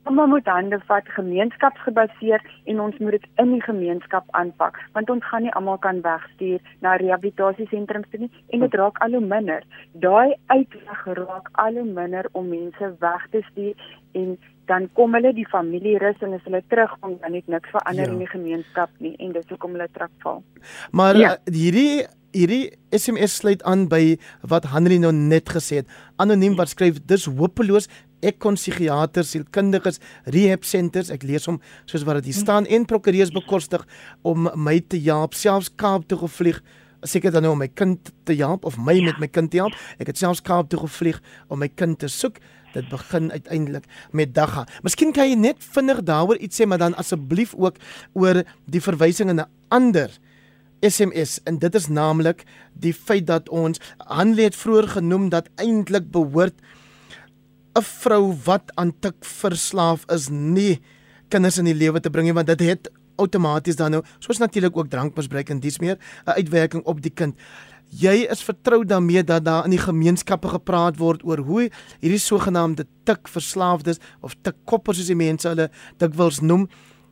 Ons 0.09 0.29
moet 0.31 0.47
hande 0.47 0.79
vat 0.87 1.09
gemeenskapsgebaseer 1.13 2.41
en 2.71 2.79
ons 2.81 2.95
moet 2.97 3.11
dit 3.11 3.25
in 3.43 3.51
die 3.53 3.61
gemeenskap 3.61 4.25
aanpak 4.39 4.79
want 4.95 5.09
ons 5.13 5.25
gaan 5.29 5.43
nie 5.45 5.51
almal 5.59 5.77
kan 5.83 5.99
wegstuur 6.01 6.63
na 6.81 6.95
rehabilitasiesentrums 7.01 8.09
toe 8.09 8.21
nie 8.23 8.31
en 8.55 8.63
dit 8.65 8.77
raak 8.81 8.97
al 9.05 9.17
hoe 9.17 9.21
minder. 9.21 9.67
Daai 10.05 10.33
uitweg 10.47 11.03
raak 11.19 11.51
al 11.65 11.77
hoe 11.81 11.85
minder 11.85 12.29
om 12.31 12.49
mense 12.49 12.89
weg 13.03 13.27
te 13.35 13.43
stuur 13.51 13.85
en 14.21 14.33
dan 14.69 14.85
kom 14.97 15.17
hulle 15.17 15.33
die 15.33 15.47
familie 15.49 15.97
rus 16.01 16.21
en 16.25 16.35
as 16.37 16.45
hulle 16.45 16.61
terugkom 16.69 17.17
dan 17.23 17.35
het 17.37 17.47
niks 17.49 17.73
verander 17.73 18.05
ja. 18.05 18.13
in 18.13 18.21
die 18.21 18.29
gemeenskap 18.29 18.93
nie 19.03 19.15
en 19.17 19.33
dis 19.33 19.49
hoekom 19.49 19.75
hulle 19.77 19.89
terugval. 19.95 20.43
Maar 20.91 21.17
ja. 21.17 21.33
uh, 21.35 21.53
hierdie 21.55 22.05
hierdie 22.35 22.75
SMS 22.93 23.39
sluit 23.39 23.63
aan 23.65 23.87
by 23.89 24.19
wat 24.51 24.67
Henry 24.69 24.99
nou 25.01 25.09
net 25.15 25.49
gesê 25.49 25.81
het. 25.81 25.87
Anoniem 26.21 26.53
wat 26.59 26.69
skryf 26.75 26.99
dis 27.09 27.25
hopeloos. 27.25 27.89
Ek 28.21 28.37
kon 28.43 28.57
psigiaters, 28.59 29.31
sielkundiges, 29.33 29.97
rehab 30.27 30.67
centers, 30.67 31.09
ek 31.09 31.23
lees 31.23 31.47
hom 31.47 31.61
soos 31.89 32.03
wat 32.05 32.19
dit 32.19 32.29
hier 32.29 32.37
staan 32.41 32.67
en 32.67 32.85
prokureurs 32.85 33.31
bekostig 33.33 33.85
om 34.27 34.49
my 34.59 34.75
te 34.91 34.99
help 35.07 35.37
selfs 35.39 35.71
Kaap 35.79 36.05
toe 36.11 36.19
gevlieg 36.25 36.59
seker 37.07 37.31
dan 37.31 37.45
nou 37.45 37.53
om 37.55 37.61
my 37.63 37.69
kind 37.71 38.11
te 38.27 38.35
help 38.35 38.65
of 38.67 38.77
my 38.77 38.97
ja. 38.97 39.05
met 39.07 39.19
my 39.23 39.27
kind 39.31 39.51
te 39.51 39.61
help. 39.61 39.75
Ek 40.03 40.11
het 40.11 40.19
selfs 40.19 40.43
Kaap 40.43 40.69
toe 40.69 40.81
gevlieg 40.83 41.21
om 41.47 41.61
my 41.63 41.69
kind 41.71 41.99
te 41.99 42.11
soek. 42.11 42.41
Dit 42.73 42.89
begin 42.89 43.31
uiteindelik 43.31 43.85
met 44.11 44.33
Dagga. 44.33 44.67
Miskien 44.85 45.13
kan 45.13 45.29
jy 45.29 45.35
net 45.35 45.57
vinnig 45.59 46.03
daaroor 46.05 46.37
iets 46.37 46.61
sê, 46.61 46.65
maar 46.65 46.77
dan 46.77 46.95
asseblief 46.95 47.55
ook 47.57 47.77
oor 48.13 48.43
die 48.65 48.81
verwysing 48.81 49.29
in 49.29 49.39
'n 49.41 49.49
ander 49.69 50.09
SMS 50.81 51.39
en 51.43 51.59
dit 51.59 51.75
is 51.75 51.87
naamlik 51.87 52.45
die 52.73 52.93
feit 52.93 53.27
dat 53.27 53.49
ons 53.49 53.79
Hanlie 53.97 54.47
het 54.47 54.55
vroeër 54.55 54.87
genoem 54.87 55.29
dat 55.29 55.49
eintlik 55.55 56.11
behoort 56.11 56.55
'n 57.75 57.81
vrou 57.81 58.33
wat 58.45 58.71
aan 58.75 58.93
tik 58.99 59.15
verslaaf 59.19 60.05
is 60.07 60.29
nie 60.29 60.79
kinders 61.27 61.57
in 61.57 61.65
die 61.65 61.77
lewe 61.77 61.99
te 61.99 62.09
bring 62.09 62.25
nie 62.25 62.33
want 62.33 62.47
dit 62.47 62.59
het 62.59 62.89
outomaties 63.19 63.75
dan 63.75 63.91
nou 63.91 64.03
soos 64.19 64.37
natuurlik 64.37 64.77
ook 64.77 64.89
drankmisbruik 64.89 65.49
en 65.49 65.59
dis 65.59 65.79
meer 65.79 65.97
'n 66.25 66.31
uitwerking 66.39 66.83
op 66.83 67.01
die 67.01 67.11
kind. 67.11 67.35
Jy 67.89 68.27
is 68.29 68.43
vertrou 68.45 68.83
daarmee 68.85 69.23
dat 69.23 69.45
daar 69.45 69.65
in 69.65 69.73
die 69.73 69.81
gemeenskappe 69.81 70.47
gepraat 70.47 70.97
word 70.97 71.23
oor 71.25 71.37
hoe 71.37 71.69
hierdie 71.99 72.21
sogenaamde 72.21 72.85
tik 73.03 73.27
verslaafdes 73.27 73.97
of 74.21 74.35
tik 74.41 74.55
koppers 74.65 74.97
soos 74.97 75.09
die 75.09 75.17
mense 75.17 75.49
hulle 75.49 75.69
dikwels 75.97 76.41
noem 76.41 76.67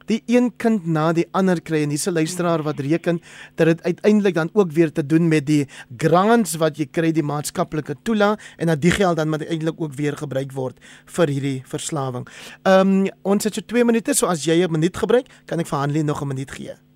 die 0.07 0.21
een 0.25 0.51
kind 0.61 0.86
na 0.88 1.09
die 1.15 1.25
ander 1.36 1.59
kry 1.61 1.82
en 1.84 1.91
hierse 1.91 2.13
luisteraar 2.13 2.63
wat 2.63 2.80
reken 2.84 3.19
dat 3.59 3.67
dit 3.71 3.84
uiteindelik 3.84 4.38
dan 4.38 4.49
ook 4.53 4.71
weer 4.71 4.91
te 4.91 5.05
doen 5.05 5.28
met 5.28 5.45
die 5.47 5.65
grants 5.97 6.55
wat 6.61 6.80
jy 6.80 6.88
kry 6.91 7.11
die 7.11 7.25
maatskaplike 7.25 7.97
toela 8.07 8.36
en 8.57 8.71
dat 8.71 8.82
die 8.82 8.93
geld 8.95 9.19
dan 9.19 9.30
maar 9.30 9.43
eintlik 9.43 9.82
ook 9.82 9.95
weer 9.99 10.17
gebruik 10.17 10.55
word 10.55 10.80
vir 11.17 11.36
hierdie 11.36 11.61
verslawing. 11.67 12.28
Ehm 12.63 12.97
um, 13.03 13.07
ons 13.23 13.43
het 13.43 13.53
so 13.53 13.61
2 13.61 13.84
minute 13.84 14.13
so 14.13 14.28
as 14.28 14.45
jy 14.45 14.63
'n 14.63 14.71
minuut 14.71 14.97
gebruik, 14.97 15.28
kan 15.45 15.59
ek 15.59 15.67
vir 15.67 15.80
Hanlie 15.80 16.03
nog 16.03 16.21
'n 16.21 16.28
minuut 16.28 16.51
gee. 16.51 16.86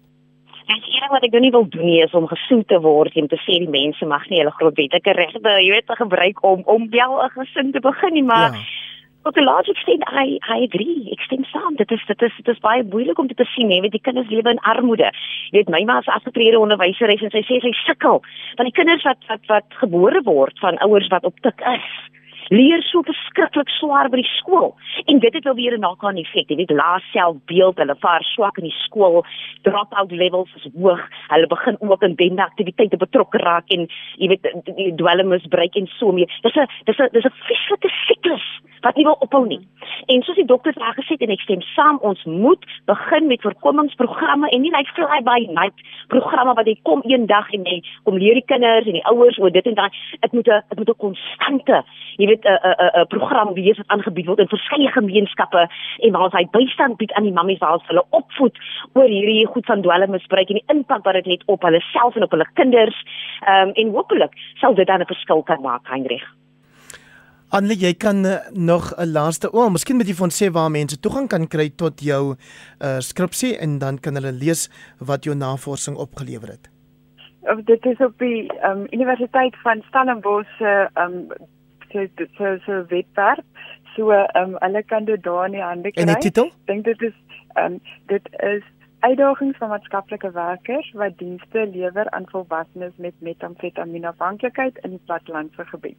Wat 1.09 1.23
ek 1.23 1.31
doen 1.31 1.41
nie 1.41 1.51
wil 1.51 1.65
doen 1.69 1.85
nie 1.85 2.03
is 2.03 2.13
om 2.13 2.27
gesoek 2.27 2.67
te 2.67 2.77
word 2.79 3.15
en 3.17 3.27
te 3.27 3.39
sê 3.41 3.57
die 3.63 3.69
mense 3.69 4.05
mag 4.05 4.27
nie 4.29 4.39
hulle 4.39 4.53
grondwetlike 4.53 5.15
regte, 5.17 5.55
jy 5.65 5.71
weet, 5.73 5.97
gebruik 5.97 6.43
om 6.45 6.61
om 6.65 6.89
wel 6.89 7.23
'n 7.23 7.33
gesin 7.37 7.71
te 7.71 7.79
begin 7.79 8.13
nie, 8.13 8.23
maar 8.23 8.53
ja 8.53 8.61
Tot 9.21 9.35
die 9.37 9.43
laaste 9.45 9.69
ekstent 9.75 10.01
hy 10.09 10.39
hy 10.47 10.63
agree. 10.65 11.11
Ek 11.13 11.21
stem 11.27 11.43
saam. 11.51 11.75
Dit 11.77 11.91
is 11.93 12.01
dit 12.09 12.23
is 12.25 12.37
dit 12.39 12.47
is 12.55 12.61
baie 12.63 12.81
moeilik 12.93 13.19
om 13.21 13.27
dit 13.29 13.37
te 13.37 13.45
sien, 13.53 13.69
hè, 13.69 13.77
want 13.83 13.93
die 13.93 14.01
kinders 14.01 14.31
lewe 14.33 14.49
in 14.49 14.61
armoede. 14.71 15.11
Jy 15.51 15.59
weet 15.59 15.69
my 15.69 15.83
ma 15.85 15.99
is 16.01 16.09
afgetrede 16.09 16.57
onderwyseres 16.57 17.21
en 17.21 17.33
sy 17.35 17.43
sê 17.45 17.59
sy 17.61 17.73
sukkel 17.83 18.23
van 18.57 18.69
die 18.69 18.73
kinders 18.73 19.05
wat 19.05 19.21
wat 19.29 19.45
wat 19.51 19.77
gebore 19.83 20.23
word 20.25 20.57
van 20.65 20.81
ouers 20.87 21.11
wat 21.13 21.27
op 21.29 21.37
tik 21.45 21.61
is 21.75 21.91
leer 22.51 22.81
so 22.83 22.99
verskriklik 23.07 23.69
swaar 23.79 24.09
by 24.11 24.19
die 24.19 24.31
skool. 24.35 24.73
En 25.07 25.19
dit 25.23 25.33
het 25.33 25.43
wel 25.47 25.55
weer 25.55 25.77
'n 25.77 25.79
nakaan 25.79 26.17
effek. 26.17 26.49
Jy 26.49 26.55
weet 26.55 26.71
laas 26.71 27.03
selfbeeld 27.11 27.77
hulle 27.77 27.95
vaar 27.99 28.23
swak 28.23 28.57
in 28.57 28.63
die 28.63 28.79
skool 28.85 29.23
drop 29.61 29.93
out 29.93 30.11
levels 30.11 30.49
is 30.55 30.67
hoog 30.75 31.01
hulle 31.27 31.47
begin 31.47 31.77
ook 31.79 32.01
in 32.03 32.15
bende 32.15 32.43
aktiwiteite 32.43 32.97
betrokke 32.97 33.37
raak 33.37 33.69
en 33.69 33.87
jy 34.17 34.27
weet 34.27 34.43
die 34.75 34.95
dwelmmisbruik 34.95 35.75
en 35.75 35.87
so 35.87 36.11
meer. 36.11 36.27
Dis 36.41 36.55
'n 36.55 36.67
dis 36.85 36.99
'n 36.99 37.09
dis 37.11 37.25
'n 37.25 37.33
vieslike 37.47 37.89
siklus 38.07 38.45
wat 38.81 38.95
nie 38.95 39.05
wil 39.05 39.17
ophou 39.19 39.45
nie. 39.47 39.67
En 40.07 40.21
soos 40.21 40.35
die 40.35 40.45
dokters 40.45 40.75
reg 40.75 40.95
gesê 40.95 41.13
het 41.13 41.21
en 41.21 41.29
ek 41.29 41.39
stem 41.39 41.61
saam 41.61 41.97
ons 42.01 42.23
moet 42.25 42.65
begin 42.85 43.27
met 43.27 43.41
voorkomingsprogramme 43.41 44.49
en 44.49 44.61
nie 44.61 44.71
net 44.71 44.79
like 44.79 44.93
fly 44.93 45.21
by 45.21 45.53
night 45.53 45.77
programme 46.07 46.53
wat 46.53 46.65
jy 46.65 46.79
kom 46.83 47.01
een 47.03 47.25
dag 47.25 47.51
en 47.53 47.63
jy 47.63 47.83
kom 48.03 48.17
leer 48.17 48.33
die 48.33 48.45
kinders 48.45 48.85
en 48.85 48.93
die 48.93 49.05
ouers 49.05 49.39
oor 49.39 49.51
dit 49.51 49.65
en 49.65 49.73
daai. 49.73 49.89
Dit 50.19 50.31
moet 50.33 50.47
'n 50.47 50.61
dit 50.69 50.77
moet 50.77 50.89
'n 50.89 50.97
konstante 50.97 51.83
jy 52.17 52.27
weet 52.29 52.40
'n 52.45 52.59
'n 52.63 53.01
'n 53.01 53.07
program 53.07 53.53
wees 53.53 53.77
wat 53.77 53.87
aangebied 53.87 54.25
word 54.25 54.39
in 54.39 54.47
verskeie 54.47 54.91
gemeenskappe 54.91 55.69
en 55.99 56.11
waar 56.11 56.27
ons 56.27 56.37
hy 56.39 56.45
bystand 56.51 56.97
bied 56.97 57.13
aan 57.13 57.23
die 57.23 57.37
mammies 57.39 57.59
waar 57.59 57.73
ons 57.73 57.87
hulle 57.87 58.05
opvoed 58.09 58.57
oor 58.93 59.07
hierdie 59.07 59.47
goed 59.47 59.65
van 59.65 59.81
dwelmmisbruik 59.81 60.49
en 60.49 60.59
die 60.59 60.73
impak 60.75 61.03
wat 61.03 61.13
dit 61.13 61.25
het 61.25 61.43
op 61.45 61.61
hulle 61.61 61.81
self 61.93 62.15
en 62.15 62.23
op 62.23 62.31
hulle 62.31 62.47
kinders. 62.53 63.03
Ehm 63.47 63.67
um, 63.67 63.71
en 63.73 63.89
hopelik 63.89 64.33
sal 64.55 64.73
dit 64.73 64.87
dan 64.87 65.01
'n 65.01 65.05
verskil 65.13 65.43
kan 65.43 65.61
maak, 65.61 65.87
Heinrich. 65.87 66.27
Annelie, 67.51 67.81
jy 67.83 67.95
kan 67.99 68.23
uh, 68.25 68.37
nog 68.55 68.93
'n 68.95 69.11
laaste 69.11 69.51
oom, 69.51 69.65
oh, 69.65 69.71
miskien 69.71 69.97
moet 69.99 70.07
jy 70.07 70.13
vir 70.15 70.23
ons 70.23 70.37
sê 70.43 70.47
waar 70.55 70.71
mense 70.71 70.99
toegang 70.99 71.27
kan 71.27 71.47
kry 71.47 71.69
tot 71.75 71.99
jou 71.99 72.35
uh, 72.79 72.99
skripsie 72.99 73.57
en 73.59 73.79
dan 73.79 73.99
kan 73.99 74.15
hulle 74.15 74.31
lees 74.31 74.69
wat 74.99 75.27
jou 75.27 75.35
navorsing 75.35 75.97
opgelewer 75.97 76.47
het. 76.47 76.69
Of 77.41 77.59
dit 77.67 77.85
is 77.85 77.99
op 77.99 78.15
die 78.23 78.47
um, 78.63 78.87
Universiteit 78.91 79.55
van 79.63 79.83
Stellenbosch 79.89 80.47
se 80.57 80.89
um, 80.95 81.27
so 81.91 82.07
so 82.37 82.57
so 82.65 82.83
webwerf. 82.89 83.45
So 83.95 84.11
ehm 84.11 84.43
um, 84.43 84.55
hulle 84.59 84.83
kan 84.83 85.05
dit 85.05 85.23
daar 85.23 85.45
in 85.45 85.57
die 85.57 85.63
hande 85.63 85.91
kry. 85.91 86.01
En 86.01 86.13
die 86.13 86.17
titel? 86.27 86.51
Dink 86.65 86.85
dit 86.85 87.01
is 87.01 87.17
ehm 87.53 87.73
um, 87.73 87.79
dit 88.05 88.29
is 88.39 88.63
uitdagings 88.99 89.57
van 89.57 89.69
maatskaplike 89.69 90.31
werkers 90.31 90.91
wat 90.93 91.17
dienste 91.17 91.67
lewer 91.73 92.09
aan 92.09 92.29
volwassenes 92.29 92.93
met 92.95 93.13
metamfetamienafhanklikheid 93.19 94.77
in 94.77 94.89
die 94.89 95.03
plattelandse 95.05 95.65
gebied. 95.65 95.97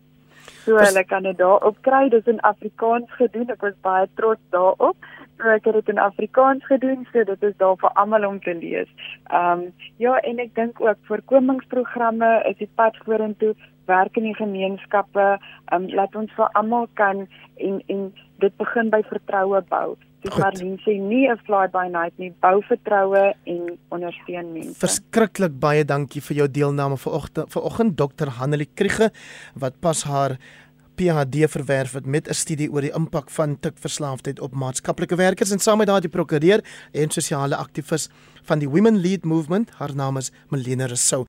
So 0.65 0.77
Pas, 0.77 0.89
hulle 0.89 1.05
kan 1.05 1.23
dit 1.23 1.39
daar 1.39 1.65
op 1.67 1.77
kry. 1.81 2.09
Dit 2.09 2.27
is 2.27 2.33
in 2.33 2.41
Afrikaans 2.41 3.11
gedoen. 3.19 3.51
Ek 3.51 3.61
was 3.63 3.75
baie 3.87 4.09
trots 4.15 4.43
daarop. 4.55 5.11
So 5.39 5.51
ek 5.51 5.67
het 5.69 5.79
dit 5.81 5.93
in 5.95 5.99
Afrikaans 6.03 6.67
gedoen. 6.67 7.07
So 7.13 7.25
dit 7.25 7.43
is 7.43 7.57
daar 7.63 7.77
vir 7.83 7.95
almal 8.03 8.27
om 8.29 8.41
te 8.41 8.55
lees. 8.55 8.91
Ehm 9.31 9.67
um, 9.67 9.69
ja, 10.03 10.19
en 10.21 10.43
ek 10.43 10.55
dink 10.59 10.81
ook 10.81 10.99
voorkomingsprogramme 11.11 12.33
is 12.51 12.59
die 12.63 12.71
pad 12.75 12.99
vorentoe 13.07 13.55
werk 13.87 14.17
in 14.17 14.29
die 14.31 14.37
gemeenskappe, 14.39 15.39
um, 15.75 15.89
laat 15.89 16.17
ons 16.17 16.33
vir 16.37 16.49
almal 16.59 16.89
kan 16.95 17.27
en 17.57 17.83
en 17.89 18.09
dit 18.43 18.57
begin 18.57 18.91
by 18.91 19.03
vertroue 19.11 19.63
bou. 19.71 19.97
Dis 20.23 20.39
maar 20.39 20.55
mense 20.59 20.91
nie 20.91 21.29
'n 21.29 21.39
fly 21.47 21.67
by 21.69 21.87
night 21.91 22.19
nie, 22.19 22.33
bou 22.41 22.63
vertroue 22.63 23.35
en 23.45 23.79
ondersteun 23.91 24.53
mense. 24.53 24.79
Verskriklik 24.79 25.59
baie 25.59 25.85
dankie 25.85 26.23
vir 26.23 26.37
jou 26.37 26.49
deelname 26.49 26.97
vanoggend. 26.97 27.51
Vanoggend 27.51 27.97
Dr. 27.97 28.29
Hanelie 28.39 28.71
Kriege 28.75 29.11
wat 29.55 29.81
pas 29.81 30.03
haar 30.05 30.39
PhD 30.95 31.51
verwerf 31.51 31.93
het 31.93 32.07
met 32.07 32.29
'n 32.29 32.35
studie 32.35 32.71
oor 32.71 32.81
die 32.81 32.95
impak 32.95 33.31
van 33.31 33.61
tikverslaafdheid 33.61 34.41
op 34.41 34.55
maatskaplike 34.55 35.17
werkers 35.17 35.51
en 35.51 35.59
saam 35.59 35.79
met 35.79 35.87
daardie 35.87 36.11
prokureur 36.11 36.61
en 36.93 37.11
sosiale 37.11 37.57
aktivis 37.57 38.09
van 38.43 38.59
die 38.59 38.69
Women 38.69 39.01
Lead 39.01 39.25
Movement, 39.25 39.71
haar 39.71 39.95
naam 39.95 40.17
is 40.17 40.33
Melina 40.49 40.87
Rousseau. 40.87 41.27